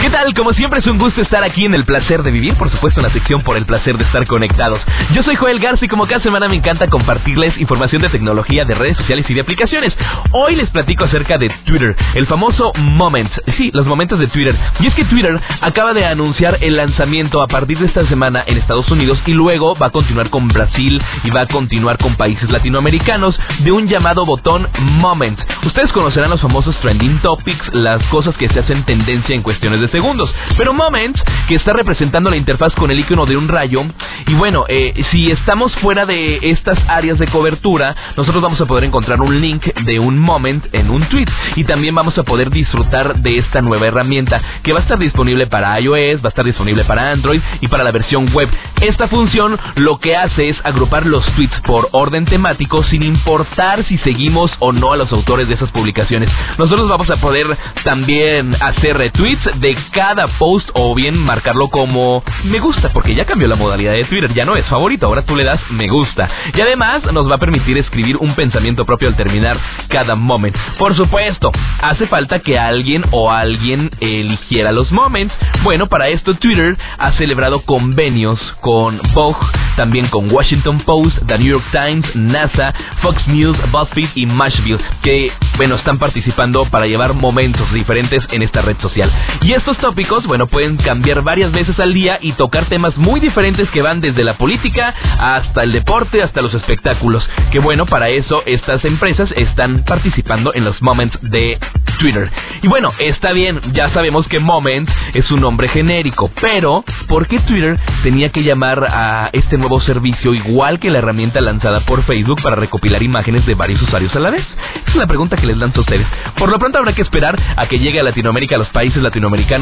¿Qué 0.07 0.13
tal? 0.13 0.33
Como 0.35 0.53
siempre 0.53 0.79
es 0.79 0.87
un 0.87 0.99
gusto 0.99 1.21
estar 1.21 1.43
aquí 1.43 1.65
en 1.65 1.75
El 1.75 1.85
Placer 1.85 2.23
de 2.23 2.31
Vivir, 2.31 2.55
por 2.55 2.71
supuesto 2.71 3.01
en 3.01 3.07
la 3.09 3.13
sección 3.13 3.43
por 3.43 3.57
el 3.57 3.67
placer 3.67 3.99
de 3.99 4.05
estar 4.05 4.25
conectados. 4.29 4.81
Yo 5.13 5.25
soy 5.25 5.35
Joel 5.35 5.59
Garza 5.59 5.85
y 5.85 5.89
como 5.89 6.07
cada 6.07 6.21
semana 6.21 6.49
me 6.49 6.55
encanta 6.55 6.87
compartirles 6.87 7.59
información 7.59 8.03
de 8.03 8.09
tecnología, 8.11 8.65
de 8.65 8.77
redes 8.77 8.97
sociales 8.99 9.29
y 9.29 9.35
de 9.35 9.41
aplicaciones. 9.41 9.97
Hoy 10.31 10.55
les 10.55 10.71
platico 10.71 11.07
acerca 11.07 11.39
de 11.39 11.49
Twitter, 11.65 11.97
el 12.15 12.29
famoso 12.29 12.73
Moment. 12.77 13.33
Sí, 13.57 13.73
los 13.75 13.85
momentos 13.85 14.21
de 14.21 14.29
Twitter. 14.29 14.57
Y 14.79 14.87
es 14.87 14.95
que 14.95 15.07
Twitter 15.07 15.41
acaba 15.61 15.93
de 15.93 16.07
anunciar 16.07 16.59
el 16.61 16.77
lanzamiento 16.77 17.43
a 17.43 17.49
partir 17.49 17.77
de 17.81 17.87
esta 17.87 18.07
semana 18.07 18.45
en 18.47 18.59
Estados 18.59 18.89
Unidos 18.89 19.21
y 19.27 19.33
luego 19.33 19.75
va 19.75 19.87
a 19.87 19.91
continuar 19.91 20.31
con 20.31 20.47
Brasil 20.47 21.03
y 21.25 21.31
va 21.31 21.41
a 21.41 21.47
continuar 21.47 21.99
con 21.99 22.15
países 22.15 22.49
latinoamericanos 22.49 23.37
de 23.59 23.73
un 23.73 23.89
llamado 23.89 24.25
botón 24.25 24.69
Moment. 24.79 25.41
Ustedes 25.65 25.91
conocerán 25.91 26.31
los 26.31 26.41
famosos 26.41 26.79
trending 26.79 27.19
topics, 27.23 27.75
las 27.75 28.05
cosas 28.05 28.37
que 28.37 28.49
se 28.49 28.61
hacen 28.61 28.85
tendencia 28.85 29.35
en 29.35 29.43
cuestiones 29.43 29.81
de 29.81 29.96
segundos. 29.97 30.29
Pero 30.59 30.75
Moment, 30.75 31.17
que 31.49 31.55
está 31.55 31.73
representando 31.73 32.29
la 32.29 32.37
interfaz 32.37 32.75
con 32.75 32.91
el 32.91 33.01
icono 33.01 33.25
de 33.25 33.35
un 33.35 33.49
rayo, 33.49 33.83
y 34.27 34.35
bueno, 34.35 34.67
eh, 34.69 34.93
si 35.11 35.31
estamos 35.31 35.75
fuera 35.77 36.05
de 36.05 36.39
estas 36.43 36.79
áreas 36.87 37.19
de 37.19 37.27
cobertura, 37.29 37.97
nosotros 38.15 38.43
vamos 38.43 38.61
a 38.61 38.67
poder 38.67 38.85
encontrar 38.85 39.23
un 39.23 39.41
link 39.41 39.65
de 39.85 39.99
un 39.99 40.19
Moment 40.19 40.67
en 40.73 40.91
un 40.91 41.09
tweet. 41.09 41.29
Y 41.55 41.65
también 41.65 41.95
vamos 41.95 42.19
a 42.19 42.25
poder 42.25 42.51
disfrutar 42.51 43.17
de 43.21 43.39
esta 43.39 43.63
nueva 43.63 43.87
herramienta 43.87 44.43
que 44.63 44.75
va 44.75 44.81
a 44.81 44.83
estar 44.83 44.99
disponible 44.99 45.47
para 45.47 45.81
iOS, 45.81 46.23
va 46.23 46.27
a 46.27 46.35
estar 46.35 46.45
disponible 46.45 46.85
para 46.85 47.11
Android 47.11 47.41
y 47.63 47.69
para 47.69 47.85
la 47.85 47.93
versión 47.93 48.31
web. 48.35 48.51
Esta 48.83 49.09
función 49.09 49.59
lo 49.77 49.99
que 49.99 50.15
hace 50.15 50.51
es 50.51 50.59
agrupar 50.63 51.07
los 51.07 51.25
tweets 51.37 51.59
por 51.61 51.89
orden 51.93 52.27
temático 52.27 52.85
sin 52.85 53.03
importar 53.03 53.85
si 53.85 53.97
seguimos 53.99 54.53
o 54.59 54.73
no 54.73 54.93
a 54.93 54.97
los 54.97 55.11
autores 55.11 55.49
de 55.49 55.55
esas 55.55 55.71
publicaciones. 55.71 56.29
Nosotros 56.59 56.87
vamos 56.87 57.09
a 57.09 57.17
poder 57.17 57.57
también 57.83 58.57
hacer 58.61 58.99
retweets 58.99 59.61
de 59.61 59.76
cada 59.93 60.27
post 60.39 60.69
o 60.75 60.95
bien 60.95 61.17
marcarlo 61.17 61.69
como 61.69 62.23
me 62.45 62.59
gusta 62.61 62.91
porque 62.93 63.15
ya 63.15 63.25
cambió 63.25 63.49
la 63.49 63.57
modalidad 63.57 63.93
de 63.93 64.05
Twitter, 64.05 64.33
ya 64.35 64.45
no 64.45 64.57
es 64.57 64.65
favorito, 64.67 65.07
ahora 65.07 65.23
tú 65.23 65.37
le 65.37 65.45
das 65.45 65.61
me 65.71 65.89
gusta. 65.89 66.29
Y 66.55 66.61
además 66.61 67.03
nos 67.13 67.31
va 67.31 67.37
a 67.37 67.39
permitir 67.39 67.79
escribir 67.79 68.17
un 68.17 68.35
pensamiento 68.35 68.85
propio 68.85 69.09
al 69.09 69.17
terminar 69.17 69.59
cada 69.89 70.15
moment. 70.15 70.57
Por 70.79 70.95
supuesto, 70.95 71.53
hace 71.81 72.07
falta 72.07 72.41
que 72.41 72.59
alguien 72.59 73.05
o 73.11 73.31
alguien 73.31 73.91
eligiera 74.01 74.73
los 74.73 74.91
moments. 74.93 75.35
Bueno, 75.63 75.87
para 75.87 76.09
esto 76.09 76.35
Twitter 76.35 76.77
ha 76.99 77.13
celebrado 77.13 77.61
convenios 77.61 78.41
con 78.61 79.01
Vogue, 79.15 79.47
también 79.77 80.09
con 80.09 80.31
Washington 80.31 80.81
Post, 80.81 81.19
The 81.27 81.39
New 81.39 81.49
York 81.49 81.65
Times, 81.73 82.15
NASA, 82.15 82.73
Fox 83.03 83.27
News, 83.29 83.57
BuzzFeed 83.71 84.11
y 84.15 84.27
Mashville, 84.27 84.81
que 85.03 85.33
bueno, 85.57 85.77
están 85.77 85.99
participando 85.99 86.65
para 86.67 86.87
llevar 86.87 87.15
momentos 87.15 87.73
diferentes 87.73 88.27
en 88.31 88.43
esta 88.43 88.63
red 88.63 88.77
social. 88.81 89.11
Y 89.43 89.53
estos 89.67 89.79
tópicos, 89.79 90.25
bueno, 90.27 90.47
pueden 90.47 90.77
cambiar 90.77 91.23
varias 91.23 91.51
veces 91.51 91.77
al 91.81 91.93
día 91.93 92.21
y 92.23 92.35
tocar 92.35 92.67
temas 92.67 92.97
muy 92.97 93.19
diferentes 93.19 93.69
que 93.73 93.83
van 93.83 94.01
desde 94.01 94.23
la 94.23 94.39
política 94.39 94.95
hasta 95.19 95.65
el 95.65 95.73
deporte, 95.73 96.23
hasta 96.23 96.41
los 96.41 96.55
espectáculos. 96.55 97.29
Que 97.51 97.59
bueno, 97.59 97.85
para 97.85 98.09
eso 98.09 98.45
estas 98.47 98.85
empresas 98.85 99.29
están 99.35 99.83
participando 99.83 100.55
en 100.55 100.65
los 100.65 100.81
moments 100.83 101.19
de 101.21 101.59
Twitter. 101.99 102.31
Y 102.63 102.69
bueno, 102.69 102.93
está 102.99 103.33
bien, 103.33 103.61
ya 103.73 103.89
sabemos 103.89 104.29
que 104.29 104.39
moment 104.39 104.89
es 105.15 105.29
un 105.33 105.41
nombre 105.41 105.67
genérico, 105.69 106.31
pero 106.41 106.85
¿por 107.09 107.27
qué 107.27 107.41
Twitter 107.41 107.77
tenía 108.05 108.29
que 108.29 108.45
llamar 108.45 108.87
a 108.89 109.31
este 109.33 109.59
nuevo 109.59 109.81
servicio 109.81 110.33
igual 110.33 110.79
que 110.79 110.91
la 110.91 110.99
herramienta 110.99 111.41
lanzada 111.41 111.81
por 111.81 112.05
Facebook 112.05 112.41
para 112.41 112.55
recopilar 112.55 113.03
imágenes 113.03 113.45
de 113.47 113.55
varios 113.55 113.83
usuarios 113.83 114.15
a 114.15 114.21
la 114.21 114.31
vez? 114.31 114.47
Es 114.87 114.95
una 114.95 115.09
pregunta 115.09 115.37
que 115.37 115.47
les 115.47 115.57
lanzo 115.57 115.81
a 115.81 115.83
ustedes. 115.83 116.07
Por 116.39 116.51
lo 116.51 116.59
pronto 116.61 116.79
habrá 116.79 116.93
que 116.93 117.03
esperar 117.03 117.37
a 117.57 117.67
que 117.67 117.81
llegue 117.81 117.99
a 117.99 118.05
Latinoamérica, 118.05 118.55
a 118.55 118.59
los 118.59 118.69
países 118.69 119.03
latinoamericanos, 119.03 119.56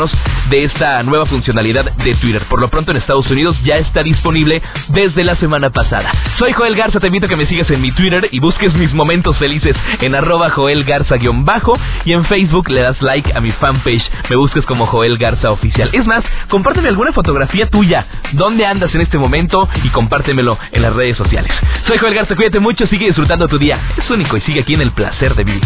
de 0.51 0.65
esta 0.65 1.03
nueva 1.05 1.27
funcionalidad 1.27 1.85
de 1.85 2.15
Twitter. 2.17 2.45
Por 2.49 2.61
lo 2.61 2.69
pronto 2.69 2.91
en 2.91 2.97
Estados 2.97 3.31
Unidos 3.31 3.57
ya 3.63 3.77
está 3.77 4.03
disponible 4.03 4.61
desde 4.89 5.23
la 5.23 5.37
semana 5.37 5.71
pasada. 5.71 6.11
Soy 6.37 6.53
Joel 6.53 6.75
Garza, 6.75 6.99
te 6.99 7.07
invito 7.07 7.27
a 7.27 7.29
que 7.29 7.37
me 7.37 7.47
sigas 7.47 7.71
en 7.71 7.81
mi 7.81 7.93
Twitter 7.93 8.29
y 8.33 8.41
busques 8.41 8.75
mis 8.75 8.93
momentos 8.93 9.39
felices 9.39 9.77
en 10.01 10.15
arroba 10.17 10.51
Joel 10.51 10.85
Garza-bajo 10.85 11.79
y 12.05 12.13
en 12.13 12.25
Facebook 12.25 12.69
le 12.71 12.81
das 12.81 13.01
like 13.03 13.33
a 13.35 13.41
mi 13.41 13.53
fanpage, 13.53 14.11
me 14.29 14.37
busques 14.37 14.67
como 14.67 14.87
Joel 14.87 15.17
Garza 15.17 15.53
Oficial. 15.53 15.91
Es 15.93 16.05
más, 16.07 16.25
compárteme 16.49 16.89
alguna 16.89 17.13
fotografía 17.13 17.69
tuya, 17.69 18.07
dónde 18.33 18.67
andas 18.67 18.93
en 18.95 19.01
este 19.01 19.17
momento 19.17 19.69
y 19.85 19.89
compártemelo 19.91 20.59
en 20.73 20.83
las 20.83 20.93
redes 20.93 21.17
sociales. 21.17 21.53
Soy 21.87 21.99
Joel 21.99 22.15
Garza, 22.15 22.35
cuídate 22.35 22.59
mucho, 22.59 22.87
sigue 22.87 23.07
disfrutando 23.07 23.47
tu 23.47 23.59
día. 23.59 23.79
Es 23.97 24.11
único 24.11 24.37
y 24.37 24.41
sigue 24.41 24.61
aquí 24.61 24.75
en 24.75 24.81
el 24.81 24.91
placer 24.91 25.35
de 25.37 25.45
vivir. 25.45 25.63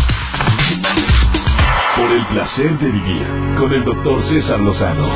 Por 1.99 2.13
el 2.13 2.27
placer 2.27 2.79
de 2.79 2.91
vivir 2.93 3.27
con 3.59 3.73
el 3.73 3.85
doctor 3.85 4.23
César 4.29 4.61
Lozano. 4.61 5.09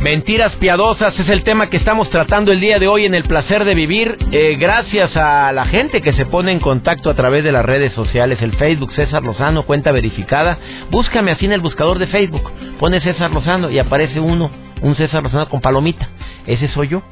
Mentiras 0.00 0.54
piadosas 0.56 1.18
es 1.18 1.28
el 1.28 1.42
tema 1.42 1.68
que 1.68 1.78
estamos 1.78 2.08
tratando 2.08 2.52
el 2.52 2.60
día 2.60 2.78
de 2.78 2.86
hoy 2.86 3.06
en 3.06 3.14
el 3.16 3.24
placer 3.24 3.64
de 3.64 3.74
vivir. 3.74 4.16
Eh, 4.30 4.56
gracias 4.56 5.16
a 5.16 5.50
la 5.50 5.64
gente 5.64 6.00
que 6.00 6.12
se 6.12 6.26
pone 6.26 6.52
en 6.52 6.60
contacto 6.60 7.10
a 7.10 7.14
través 7.14 7.42
de 7.42 7.50
las 7.50 7.64
redes 7.64 7.92
sociales, 7.94 8.40
el 8.40 8.52
Facebook 8.52 8.92
César 8.92 9.24
Lozano, 9.24 9.64
cuenta 9.64 9.90
verificada. 9.90 10.58
Búscame 10.90 11.32
así 11.32 11.46
en 11.46 11.52
el 11.52 11.60
buscador 11.60 11.98
de 11.98 12.06
Facebook. 12.06 12.48
Pone 12.78 13.00
César 13.00 13.32
Lozano 13.32 13.68
y 13.68 13.80
aparece 13.80 14.20
uno, 14.20 14.52
un 14.80 14.94
César 14.94 15.24
Lozano 15.24 15.48
con 15.48 15.60
palomita. 15.60 16.08
Ese 16.46 16.68
soy 16.68 16.86
yo. 16.86 17.02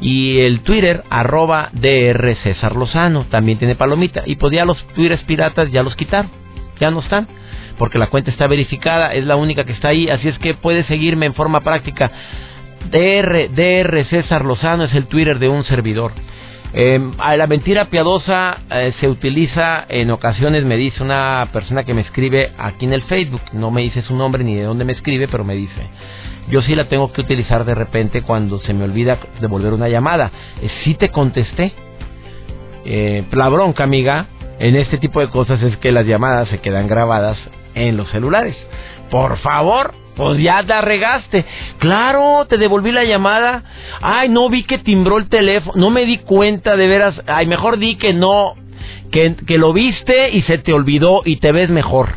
Y 0.00 0.40
el 0.40 0.60
Twitter, 0.60 1.02
arroba 1.10 1.70
DR 1.72 2.36
César 2.42 2.76
Lozano, 2.76 3.24
también 3.24 3.58
tiene 3.58 3.74
palomita. 3.74 4.22
Y 4.26 4.36
pues 4.36 4.52
los 4.64 4.82
Twitters 4.94 5.22
piratas 5.22 5.70
ya 5.70 5.82
los 5.82 5.96
quitaron. 5.96 6.30
Ya 6.78 6.90
no 6.90 7.00
están 7.00 7.26
porque 7.78 7.98
la 7.98 8.08
cuenta 8.08 8.30
está 8.30 8.46
verificada, 8.46 9.14
es 9.14 9.24
la 9.24 9.36
única 9.36 9.64
que 9.64 9.72
está 9.72 9.88
ahí, 9.88 10.08
así 10.08 10.28
es 10.28 10.38
que 10.38 10.54
puedes 10.54 10.86
seguirme 10.86 11.26
en 11.26 11.34
forma 11.34 11.60
práctica. 11.60 12.10
DR, 12.90 13.48
DR 13.54 14.04
César 14.10 14.44
Lozano 14.44 14.84
es 14.84 14.94
el 14.94 15.06
Twitter 15.06 15.38
de 15.38 15.48
un 15.48 15.64
servidor. 15.64 16.12
Eh, 16.74 17.00
la 17.36 17.46
mentira 17.46 17.86
piadosa 17.86 18.58
eh, 18.70 18.92
se 19.00 19.08
utiliza 19.08 19.86
en 19.88 20.10
ocasiones, 20.10 20.64
me 20.64 20.76
dice 20.76 21.02
una 21.02 21.48
persona 21.52 21.84
que 21.84 21.94
me 21.94 22.02
escribe 22.02 22.52
aquí 22.58 22.84
en 22.84 22.92
el 22.92 23.02
Facebook, 23.04 23.40
no 23.52 23.70
me 23.70 23.82
dice 23.82 24.02
su 24.02 24.14
nombre 24.14 24.44
ni 24.44 24.54
de 24.54 24.64
dónde 24.64 24.84
me 24.84 24.92
escribe, 24.92 25.28
pero 25.28 25.44
me 25.44 25.54
dice, 25.54 25.88
yo 26.50 26.62
sí 26.62 26.74
la 26.74 26.88
tengo 26.88 27.12
que 27.12 27.20
utilizar 27.20 27.64
de 27.64 27.74
repente 27.74 28.22
cuando 28.22 28.58
se 28.60 28.72
me 28.72 28.84
olvida 28.84 29.18
devolver 29.40 29.72
una 29.72 29.88
llamada. 29.88 30.30
Eh, 30.62 30.68
sí 30.84 30.94
te 30.94 31.10
contesté. 31.10 31.72
Eh, 32.84 33.24
la 33.32 33.48
bronca, 33.48 33.84
amiga, 33.84 34.28
en 34.58 34.76
este 34.76 34.98
tipo 34.98 35.20
de 35.20 35.28
cosas 35.28 35.62
es 35.62 35.76
que 35.76 35.92
las 35.92 36.06
llamadas 36.06 36.48
se 36.48 36.58
quedan 36.60 36.88
grabadas 36.88 37.38
en 37.74 37.96
los 37.96 38.10
celulares. 38.10 38.56
Por 39.10 39.38
favor, 39.38 39.94
pues 40.18 40.42
ya 40.42 40.64
te 40.64 40.80
regaste. 40.80 41.44
Claro, 41.78 42.44
te 42.48 42.58
devolví 42.58 42.90
la 42.90 43.04
llamada. 43.04 43.62
Ay, 44.02 44.28
no 44.28 44.50
vi 44.50 44.64
que 44.64 44.78
timbró 44.78 45.16
el 45.16 45.28
teléfono. 45.28 45.80
No 45.80 45.90
me 45.90 46.04
di 46.04 46.18
cuenta 46.18 46.76
de 46.76 46.88
veras. 46.88 47.22
Ay, 47.28 47.46
mejor 47.46 47.78
di 47.78 47.94
que 47.94 48.12
no. 48.12 48.54
Que, 49.12 49.36
que 49.46 49.58
lo 49.58 49.72
viste 49.72 50.30
y 50.30 50.42
se 50.42 50.58
te 50.58 50.72
olvidó 50.72 51.22
y 51.24 51.36
te 51.36 51.52
ves 51.52 51.70
mejor. 51.70 52.16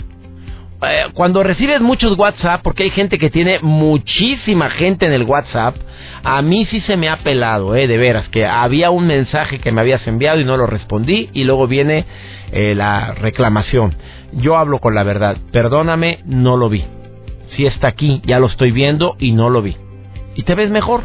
Eh, 0.81 1.11
cuando 1.13 1.43
recibes 1.43 1.79
muchos 1.79 2.17
WhatsApp, 2.17 2.61
porque 2.63 2.83
hay 2.83 2.89
gente 2.89 3.19
que 3.19 3.29
tiene 3.29 3.59
muchísima 3.61 4.71
gente 4.71 5.05
en 5.05 5.13
el 5.13 5.23
WhatsApp, 5.23 5.75
a 6.23 6.41
mí 6.41 6.65
sí 6.71 6.81
se 6.81 6.97
me 6.97 7.07
ha 7.07 7.17
pelado, 7.17 7.75
eh, 7.75 7.85
de 7.85 7.97
veras, 7.97 8.27
que 8.29 8.47
había 8.47 8.89
un 8.89 9.05
mensaje 9.05 9.59
que 9.59 9.71
me 9.71 9.81
habías 9.81 10.05
enviado 10.07 10.39
y 10.39 10.43
no 10.43 10.57
lo 10.57 10.65
respondí 10.65 11.29
y 11.33 11.43
luego 11.43 11.67
viene 11.67 12.05
eh, 12.51 12.73
la 12.73 13.13
reclamación. 13.13 13.95
Yo 14.33 14.57
hablo 14.57 14.79
con 14.79 14.95
la 14.95 15.03
verdad, 15.03 15.37
perdóname, 15.51 16.19
no 16.25 16.57
lo 16.57 16.67
vi. 16.67 16.83
Si 17.55 17.65
está 17.65 17.87
aquí, 17.87 18.21
ya 18.25 18.39
lo 18.39 18.47
estoy 18.47 18.71
viendo 18.71 19.15
y 19.19 19.31
no 19.31 19.49
lo 19.49 19.61
vi. 19.61 19.75
Y 20.35 20.43
te 20.43 20.55
ves 20.55 20.69
mejor. 20.69 21.03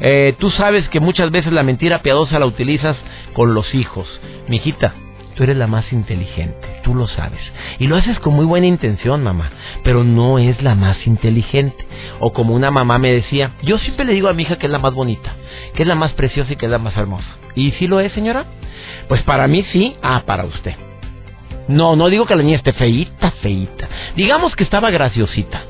Eh, 0.00 0.34
tú 0.38 0.50
sabes 0.50 0.88
que 0.88 1.00
muchas 1.00 1.30
veces 1.30 1.52
la 1.52 1.62
mentira 1.62 2.02
piadosa 2.02 2.38
la 2.38 2.46
utilizas 2.46 2.96
con 3.32 3.54
los 3.54 3.74
hijos. 3.74 4.20
Mijita, 4.48 4.94
Tú 5.34 5.42
eres 5.42 5.56
la 5.56 5.66
más 5.66 5.92
inteligente, 5.92 6.80
tú 6.84 6.94
lo 6.94 7.08
sabes. 7.08 7.40
Y 7.80 7.88
lo 7.88 7.96
haces 7.96 8.20
con 8.20 8.34
muy 8.34 8.44
buena 8.44 8.66
intención, 8.66 9.24
mamá, 9.24 9.50
pero 9.82 10.04
no 10.04 10.38
es 10.38 10.62
la 10.62 10.76
más 10.76 11.04
inteligente. 11.08 11.84
O 12.20 12.32
como 12.32 12.54
una 12.54 12.70
mamá 12.70 12.98
me 12.98 13.12
decía, 13.12 13.52
yo 13.62 13.78
siempre 13.78 14.04
le 14.04 14.12
digo 14.12 14.28
a 14.28 14.32
mi 14.32 14.44
hija 14.44 14.56
que 14.56 14.66
es 14.66 14.72
la 14.72 14.78
más 14.78 14.94
bonita, 14.94 15.34
que 15.74 15.82
es 15.82 15.88
la 15.88 15.96
más 15.96 16.12
preciosa 16.12 16.52
y 16.52 16.56
que 16.56 16.66
es 16.66 16.70
la 16.70 16.78
más 16.78 16.96
hermosa. 16.96 17.26
¿Y 17.56 17.72
si 17.72 17.88
lo 17.88 17.98
es, 17.98 18.12
señora? 18.12 18.44
Pues 19.08 19.22
para 19.22 19.48
mí 19.48 19.64
sí, 19.72 19.96
ah, 20.02 20.22
para 20.24 20.44
usted. 20.44 20.74
No, 21.68 21.96
no 21.96 22.08
digo 22.08 22.26
que 22.26 22.34
la 22.34 22.42
niña 22.42 22.56
esté 22.56 22.72
feíta, 22.72 23.30
feíta. 23.42 23.88
Digamos 24.16 24.54
que 24.56 24.64
estaba 24.64 24.90
graciosita. 24.90 25.62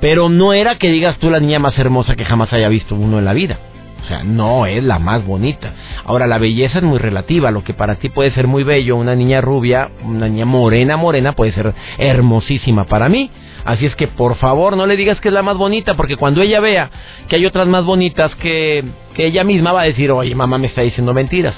Pero 0.00 0.28
no 0.28 0.52
era 0.52 0.78
que 0.78 0.90
digas 0.90 1.18
tú 1.18 1.30
la 1.30 1.40
niña 1.40 1.58
más 1.58 1.78
hermosa 1.78 2.14
que 2.14 2.24
jamás 2.24 2.52
haya 2.52 2.68
visto 2.68 2.94
uno 2.94 3.18
en 3.18 3.24
la 3.24 3.32
vida. 3.32 3.58
O 4.02 4.06
sea, 4.06 4.22
no 4.22 4.66
es 4.66 4.82
la 4.84 4.98
más 4.98 5.24
bonita. 5.26 5.72
Ahora, 6.04 6.26
la 6.26 6.38
belleza 6.38 6.78
es 6.78 6.84
muy 6.84 6.98
relativa. 6.98 7.50
Lo 7.50 7.64
que 7.64 7.74
para 7.74 7.96
ti 7.96 8.08
puede 8.08 8.30
ser 8.30 8.46
muy 8.46 8.62
bello, 8.62 8.96
una 8.96 9.14
niña 9.14 9.40
rubia, 9.40 9.90
una 10.04 10.28
niña 10.28 10.46
morena, 10.46 10.96
morena, 10.96 11.32
puede 11.32 11.52
ser 11.52 11.74
hermosísima 11.98 12.84
para 12.84 13.08
mí. 13.08 13.30
Así 13.64 13.86
es 13.86 13.96
que, 13.96 14.06
por 14.06 14.36
favor, 14.36 14.76
no 14.76 14.86
le 14.86 14.96
digas 14.96 15.20
que 15.20 15.28
es 15.28 15.34
la 15.34 15.42
más 15.42 15.56
bonita, 15.56 15.94
porque 15.94 16.16
cuando 16.16 16.40
ella 16.40 16.60
vea 16.60 16.90
que 17.28 17.36
hay 17.36 17.44
otras 17.44 17.66
más 17.66 17.84
bonitas 17.84 18.34
que, 18.36 18.84
que 19.14 19.26
ella 19.26 19.44
misma 19.44 19.72
va 19.72 19.82
a 19.82 19.86
decir, 19.86 20.10
oye, 20.10 20.34
mamá 20.34 20.58
me 20.58 20.68
está 20.68 20.82
diciendo 20.82 21.12
mentiras. 21.12 21.54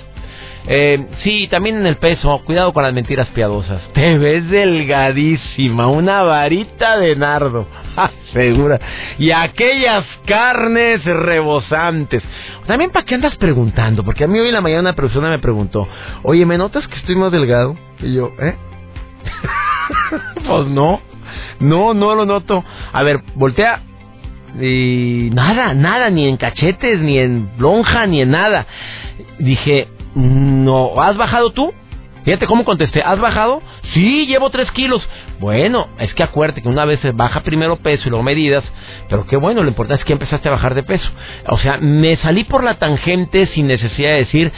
Eh, 0.66 1.06
sí, 1.22 1.48
también 1.48 1.76
en 1.76 1.86
el 1.86 1.96
peso, 1.96 2.42
cuidado 2.44 2.72
con 2.72 2.82
las 2.82 2.92
mentiras 2.92 3.28
piadosas. 3.28 3.82
Te 3.94 4.18
ves 4.18 4.48
delgadísima, 4.50 5.86
una 5.88 6.22
varita 6.22 6.98
de 6.98 7.16
nardo, 7.16 7.66
segura. 8.32 8.80
Y 9.18 9.30
aquellas 9.30 10.04
carnes 10.26 11.04
rebosantes. 11.04 12.22
También, 12.66 12.90
¿para 12.90 13.04
qué 13.04 13.14
andas 13.14 13.36
preguntando? 13.36 14.04
Porque 14.04 14.24
a 14.24 14.28
mí 14.28 14.38
hoy 14.38 14.48
en 14.48 14.54
la 14.54 14.60
mañana 14.60 14.80
una 14.80 14.94
persona 14.94 15.30
me 15.30 15.38
preguntó, 15.38 15.88
oye, 16.22 16.44
¿me 16.46 16.58
notas 16.58 16.86
que 16.88 16.96
estoy 16.96 17.16
más 17.16 17.32
delgado? 17.32 17.76
Y 18.00 18.14
yo, 18.14 18.32
¿eh? 18.38 18.56
pues 20.46 20.66
no, 20.66 21.00
no, 21.58 21.94
no 21.94 22.14
lo 22.14 22.26
noto. 22.26 22.64
A 22.92 23.02
ver, 23.02 23.20
voltea 23.34 23.82
y 24.60 25.30
nada, 25.32 25.74
nada, 25.74 26.10
ni 26.10 26.26
en 26.26 26.36
cachetes, 26.36 27.00
ni 27.00 27.18
en 27.18 27.50
lonja, 27.58 28.06
ni 28.06 28.22
en 28.22 28.30
nada. 28.30 28.66
Dije, 29.38 29.88
no, 30.14 31.00
¿has 31.00 31.16
bajado 31.16 31.50
tú? 31.50 31.72
Fíjate 32.24 32.46
cómo 32.46 32.64
contesté, 32.64 33.02
¿has 33.02 33.18
bajado? 33.18 33.62
Sí, 33.94 34.26
llevo 34.26 34.50
tres 34.50 34.70
kilos. 34.72 35.06
Bueno, 35.38 35.88
es 35.98 36.12
que 36.12 36.22
acuérdate 36.22 36.60
que 36.60 36.68
una 36.68 36.84
vez 36.84 37.00
se 37.00 37.12
baja 37.12 37.40
primero 37.40 37.76
peso 37.76 38.02
y 38.06 38.10
luego 38.10 38.22
medidas, 38.22 38.62
pero 39.08 39.26
qué 39.26 39.36
bueno, 39.36 39.62
lo 39.62 39.68
importante 39.68 40.02
es 40.02 40.06
que 40.06 40.12
empezaste 40.12 40.48
a 40.48 40.52
bajar 40.52 40.74
de 40.74 40.82
peso. 40.82 41.08
O 41.46 41.58
sea, 41.58 41.78
me 41.78 42.16
salí 42.18 42.44
por 42.44 42.62
la 42.62 42.74
tangente 42.74 43.46
sin 43.48 43.66
necesidad 43.66 44.10
de 44.10 44.16
decir, 44.16 44.52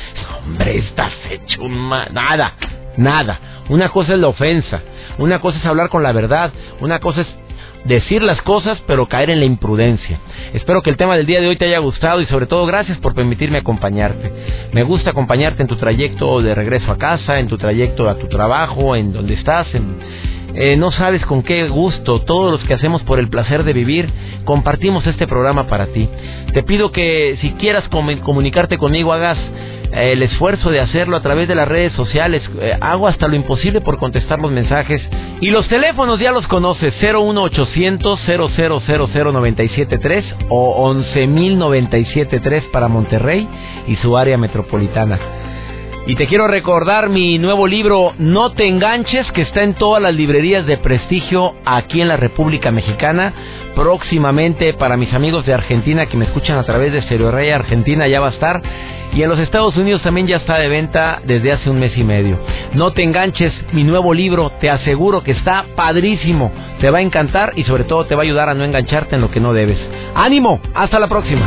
hombre, 0.45 0.79
estás 0.79 1.13
hecho 1.31 1.63
un 1.63 1.89
Nada, 1.89 2.55
nada. 2.97 3.41
Una 3.69 3.91
cosa 3.91 4.15
es 4.15 4.19
la 4.19 4.29
ofensa, 4.29 4.83
una 5.19 5.39
cosa 5.39 5.59
es 5.59 5.65
hablar 5.65 5.89
con 5.89 6.03
la 6.03 6.13
verdad, 6.13 6.53
una 6.81 6.99
cosa 6.99 7.21
es 7.21 7.29
decir 7.85 8.23
las 8.23 8.41
cosas 8.43 8.83
pero 8.87 9.07
caer 9.07 9.31
en 9.31 9.41
la 9.41 9.47
imprudencia. 9.47 10.21
Espero 10.53 10.83
que 10.83 10.91
el 10.91 10.97
tema 10.97 11.17
del 11.17 11.27
día 11.27 11.41
de 11.41 11.49
hoy 11.49 11.57
te 11.57 11.65
haya 11.67 11.79
gustado 11.79 12.21
y 12.21 12.27
sobre 12.27 12.47
todo 12.47 12.67
gracias 12.67 12.99
por 12.99 13.15
permitirme 13.15 13.59
acompañarte. 13.59 14.31
Me 14.73 14.83
gusta 14.83 15.11
acompañarte 15.11 15.63
en 15.63 15.69
tu 15.69 15.77
trayecto 15.77 16.43
de 16.43 16.55
regreso 16.55 16.93
a 16.93 16.99
casa, 16.99 17.39
en 17.39 17.49
tu 17.49 17.59
trayecto 17.59 18.09
a 18.09 18.19
tu 18.19 18.29
trabajo, 18.29 18.97
en 18.97 19.13
donde 19.13 19.35
estás, 19.35 19.69
eh, 20.55 20.77
no 20.77 20.93
sabes 20.93 21.25
con 21.25 21.43
qué 21.43 21.67
gusto 21.69 22.21
todos 22.23 22.53
los 22.53 22.63
que 22.65 22.75
hacemos 22.75 23.03
por 23.05 23.19
el 23.19 23.31
placer 23.31 23.65
de 23.65 23.73
vivir 23.73 24.11
compartimos 24.45 25.07
este 25.07 25.27
programa 25.27 25.67
para 25.67 25.87
ti. 25.87 26.09
Te 26.53 26.63
pido 26.63 26.93
que 26.93 27.39
si 27.41 27.53
quieras 27.53 27.89
comunicarte 27.89 28.77
conmigo 28.77 29.13
hagas 29.15 29.39
el 29.93 30.23
esfuerzo 30.23 30.71
de 30.71 30.81
hacerlo 30.81 31.17
a 31.17 31.23
través 31.23 31.49
de 31.49 31.55
las 31.55 31.69
redes 31.69 31.93
sociales. 31.93 32.43
Eh, 32.61 32.77
hago 32.81 33.07
hasta 33.07 33.29
lo 33.29 33.37
imposible 33.37 33.81
por 33.81 33.99
contestar 33.99 34.41
los 34.41 34.51
mensajes. 34.51 35.03
Y 35.41 35.51
los 35.51 35.69
teléfonos 35.69 36.19
ya 36.19 36.33
los 36.33 36.49
conoces, 36.49 36.95
01800 37.01 38.21
0000973 38.27 40.25
o 40.49 40.95
11973 40.95 42.65
para 42.73 42.89
Monterrey 42.89 43.49
y 43.87 43.97
su 43.97 44.17
área 44.17 44.39
metropolitana. 44.39 45.19
Y 46.05 46.17
te 46.17 46.27
quiero 46.27 46.49
recordar 46.49 47.09
mi 47.09 47.39
nuevo 47.39 47.69
libro 47.69 48.13
No 48.19 48.53
te 48.53 48.67
enganches, 48.67 49.31
que 49.31 49.43
está 49.43 49.63
en 49.63 49.75
todas 49.75 50.03
las 50.03 50.13
librerías 50.13 50.67
de 50.67 50.77
prestigio 50.77 51.55
aquí 51.65 52.01
en 52.01 52.09
la 52.09 52.17
República 52.17 52.73
Mexicana. 52.73 53.33
Próximamente 53.77 54.75
para 54.75 54.97
mis 54.97 55.13
amigos 55.13 55.47
de 55.47 55.55
Argentina 55.55 56.07
que 56.07 56.17
me 56.17 56.25
escuchan 56.25 56.59
a 56.59 56.65
través 56.65 56.93
de 56.93 57.03
Stereo 57.03 57.31
Rey 57.31 57.51
Argentina 57.51 58.09
ya 58.09 58.19
va 58.19 58.29
a 58.29 58.33
estar. 58.33 58.63
Y 59.15 59.23
en 59.23 59.29
los 59.29 59.39
Estados 59.39 59.77
Unidos 59.77 60.03
también 60.03 60.27
ya 60.27 60.39
está 60.39 60.59
de 60.59 60.69
venta 60.69 61.21
desde 61.25 61.53
hace 61.53 61.71
un 61.71 61.79
mes 61.79 61.97
y 61.97 62.03
medio. 62.03 62.37
No 62.73 62.93
te 62.93 63.05
enganches, 63.05 63.53
mi 63.73 63.85
nuevo 63.85 64.13
libro, 64.13 64.51
te 64.61 64.71
aseguro 64.71 65.23
que 65.23 65.33
está 65.33 65.67
padrísimo. 65.77 66.51
Te 66.81 66.91
va 66.91 66.99
a 66.99 67.03
encantar 67.03 67.53
y 67.55 67.63
sobre 67.63 67.85
todo 67.85 68.07
te 68.07 68.17
va 68.17 68.23
a 68.23 68.25
ayudar 68.25 68.49
a 68.49 68.55
no 68.55 68.65
engancharte 68.65 69.15
en 69.15 69.21
lo 69.21 69.31
que 69.31 69.39
no 69.39 69.53
debes. 69.53 69.79
¡Ánimo! 70.17 70.61
¡Hasta 70.75 70.99
la 70.99 71.07
próxima! 71.07 71.47